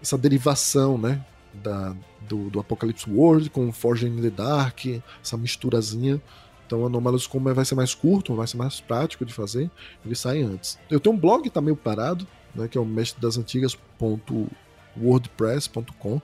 essa 0.00 0.16
derivação, 0.18 0.98
né, 0.98 1.24
da, 1.54 1.94
do, 2.28 2.50
do 2.50 2.60
Apocalypse 2.60 3.10
World 3.10 3.48
com 3.50 3.72
Forge 3.72 4.06
in 4.06 4.20
the 4.20 4.30
Dark, 4.30 4.84
essa 5.22 5.36
misturazinha. 5.36 6.20
Então 6.66 6.84
Anomalous 6.84 7.26
como 7.26 7.52
vai 7.54 7.64
ser 7.64 7.74
mais 7.74 7.94
curto, 7.94 8.34
vai 8.34 8.46
ser 8.46 8.56
mais 8.56 8.80
prático 8.80 9.24
de 9.24 9.32
fazer, 9.32 9.70
ele 10.04 10.14
sai 10.14 10.42
antes. 10.42 10.78
Eu 10.90 11.00
tenho 11.00 11.16
um 11.16 11.18
blog 11.18 11.42
que 11.42 11.50
tá 11.50 11.60
meio 11.60 11.76
parado, 11.76 12.26
né, 12.54 12.68
que 12.68 12.76
é 12.76 12.80
o 12.80 12.84
mestre 12.84 13.20
das 13.20 13.38
antigas.wordpress.com 13.38 16.20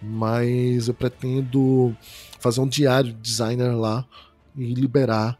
mas 0.00 0.88
eu 0.88 0.94
pretendo 0.94 1.94
fazer 2.38 2.60
um 2.60 2.68
diário 2.68 3.12
de 3.12 3.18
designer 3.18 3.74
lá 3.74 4.04
e 4.56 4.74
liberar 4.74 5.38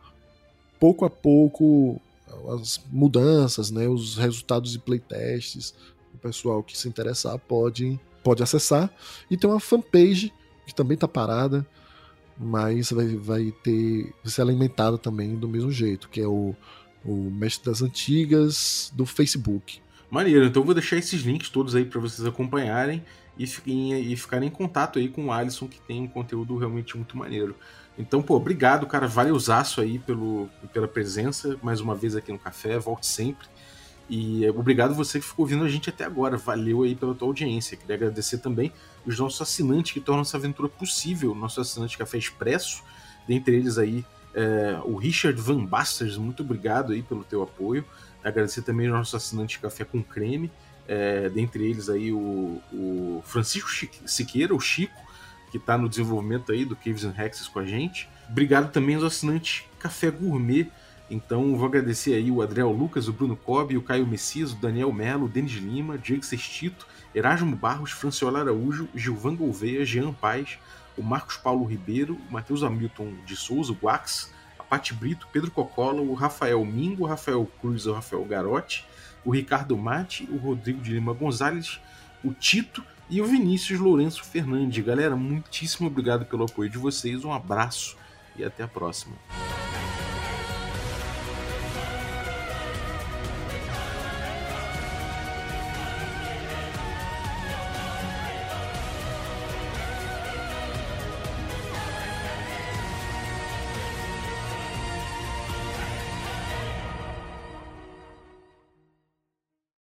pouco 0.79 1.05
a 1.05 1.11
pouco 1.11 2.01
as 2.55 2.81
mudanças, 2.91 3.71
né, 3.71 3.89
os 3.89 4.17
resultados 4.17 4.73
de 4.73 4.79
playtests. 4.79 5.75
O 6.15 6.19
pessoal 6.19 6.63
que 6.63 6.77
se 6.77 6.89
interessar 6.89 7.39
pode, 7.39 7.99
pode 8.23 8.43
acessar. 8.43 8.91
E 9.31 9.37
tem 9.37 9.49
uma 9.49 9.61
fanpage 9.61 10.33
que 10.67 10.75
também 10.75 10.95
está 10.95 11.07
parada, 11.07 11.67
mas 12.39 12.91
vai, 12.91 13.17
vai 13.17 13.53
ter 13.63 14.13
vai 14.23 14.33
ser 14.33 14.43
alimentada 14.43 14.99
também 14.99 15.37
do 15.37 15.49
mesmo 15.49 15.71
jeito, 15.71 16.09
que 16.09 16.21
é 16.21 16.27
o, 16.27 16.55
o 17.05 17.31
Mestre 17.31 17.67
das 17.67 17.83
Antigas 17.83 18.91
do 18.95 19.07
Facebook. 19.07 19.81
Maneiro, 20.11 20.47
então 20.47 20.63
vou 20.63 20.75
deixar 20.75 20.97
esses 20.97 21.23
links 21.23 21.49
todos 21.49 21.75
aí 21.75 21.85
para 21.85 22.01
vocês 22.01 22.27
acompanharem 22.27 23.03
e, 23.39 23.47
fiquem, 23.47 24.13
e 24.13 24.17
ficarem 24.17 24.49
em 24.49 24.53
contato 24.53 24.99
aí 24.99 25.09
com 25.09 25.27
o 25.27 25.33
Alisson, 25.33 25.69
que 25.69 25.81
tem 25.81 26.03
um 26.03 26.09
conteúdo 26.09 26.57
realmente 26.57 26.97
muito 26.97 27.17
maneiro. 27.17 27.55
Então, 27.99 28.23
pô, 28.23 28.37
obrigado, 28.37 28.87
cara. 28.87 29.07
Valeuzaço 29.07 29.81
aí 29.81 29.99
pelo, 29.99 30.49
pela 30.73 30.87
presença, 30.87 31.57
mais 31.63 31.81
uma 31.81 31.95
vez 31.95 32.15
aqui 32.15 32.31
no 32.31 32.39
Café. 32.39 32.79
Volte 32.79 33.07
sempre. 33.07 33.47
E 34.09 34.49
obrigado 34.51 34.95
você 34.95 35.19
que 35.19 35.27
ficou 35.27 35.45
ouvindo 35.45 35.65
a 35.65 35.69
gente 35.69 35.89
até 35.89 36.05
agora. 36.05 36.37
Valeu 36.37 36.83
aí 36.83 36.95
pela 36.95 37.15
tua 37.15 37.29
audiência. 37.29 37.77
Queria 37.77 37.97
agradecer 37.97 38.39
também 38.39 38.73
os 39.05 39.19
nossos 39.19 39.41
assinantes 39.41 39.93
que 39.93 40.01
tornam 40.01 40.23
essa 40.23 40.37
aventura 40.37 40.69
possível. 40.69 41.35
Nosso 41.35 41.61
assinante 41.61 41.97
Café 41.97 42.19
Expresso, 42.19 42.83
dentre 43.27 43.57
eles 43.57 43.79
aí 43.79 44.05
é, 44.35 44.79
o 44.85 44.97
Richard 44.97 45.41
Van 45.41 45.65
Basters. 45.65 46.17
Muito 46.17 46.43
obrigado 46.43 46.93
aí 46.93 47.03
pelo 47.03 47.25
teu 47.25 47.43
apoio. 47.43 47.85
Agradecer 48.23 48.63
também 48.63 48.87
os 48.87 48.93
nossos 48.93 49.15
assinantes 49.15 49.57
Café 49.57 49.85
com 49.85 50.03
Creme 50.03 50.51
é, 50.89 51.29
dentre 51.29 51.65
eles 51.65 51.89
aí 51.89 52.13
o, 52.13 52.61
o 52.73 53.23
Francisco 53.25 53.69
Siqueira, 54.07 54.55
o 54.55 54.61
Chico, 54.61 54.95
que 55.51 55.57
está 55.57 55.79
no 55.79 55.89
desenvolvimento 55.89 56.53
aí 56.53 56.65
do 56.65 56.77
Caves 56.77 57.05
and 57.05 57.15
Hexes 57.17 57.49
com 57.49 57.59
a 57.59 57.65
gente. 57.65 58.09
Obrigado 58.29 58.73
também 58.73 58.97
aos 58.97 59.05
assinantes 59.05 59.65
Café 59.79 60.11
Gourmet. 60.11 60.71
Então 61.09 61.57
vou 61.57 61.67
agradecer 61.67 62.15
aí 62.15 62.31
o 62.31 62.43
Adriel 62.43 62.71
Lucas, 62.73 63.07
o 63.07 63.13
Bruno 63.13 63.37
Cobb, 63.37 63.77
o 63.77 63.83
Caio 63.83 64.07
Messias, 64.07 64.53
o 64.53 64.57
Daniel 64.57 64.93
Melo, 64.93 65.27
o 65.27 65.29
Denis 65.29 65.53
Lima, 65.53 65.97
Diego 65.97 66.25
Sestito, 66.25 66.87
Erasmo 67.15 67.55
Barros, 67.55 67.93
Franciola 67.93 68.41
Araújo, 68.41 68.89
Gilvan 68.95 69.37
Gouveia, 69.37 69.85
Jean 69.85 70.13
Paz, 70.13 70.59
o 70.99 71.03
Marcos 71.03 71.37
Paulo 71.37 71.65
Ribeiro, 71.65 72.19
o 72.29 72.33
Matheus 72.33 72.65
Hamilton 72.65 73.15
de 73.25 73.37
Souza, 73.37 73.73
o 73.73 73.77
Guax, 73.77 74.33
a 74.59 74.65
Pati 74.65 74.93
Brito, 74.95 75.29
Pedro 75.33 75.51
Cocola, 75.53 76.01
o 76.01 76.15
Rafael 76.15 76.65
Mingo, 76.65 77.05
o 77.05 77.07
Rafael 77.07 77.49
Cruz, 77.61 77.87
o 77.87 77.93
Rafael 77.93 78.25
Garotti, 78.25 78.85
o 79.25 79.31
Ricardo 79.31 79.77
Mate, 79.77 80.29
o 80.33 80.37
Rodrigo 80.37 80.81
de 80.81 80.93
Lima 80.93 81.13
Gonzalez, 81.13 81.81
o 82.25 82.33
Tito 82.33 82.83
e 83.09 83.21
o 83.21 83.27
Vinícius 83.27 83.79
Lourenço 83.79 84.25
Fernandes. 84.25 84.85
Galera, 84.85 85.17
muitíssimo 85.17 85.87
obrigado 85.87 86.27
pelo 86.27 86.45
apoio 86.45 86.69
de 86.69 86.79
vocês, 86.79 87.25
um 87.25 87.33
abraço 87.33 87.97
e 88.37 88.45
até 88.45 88.63
a 88.63 88.69
próxima. 88.69 89.17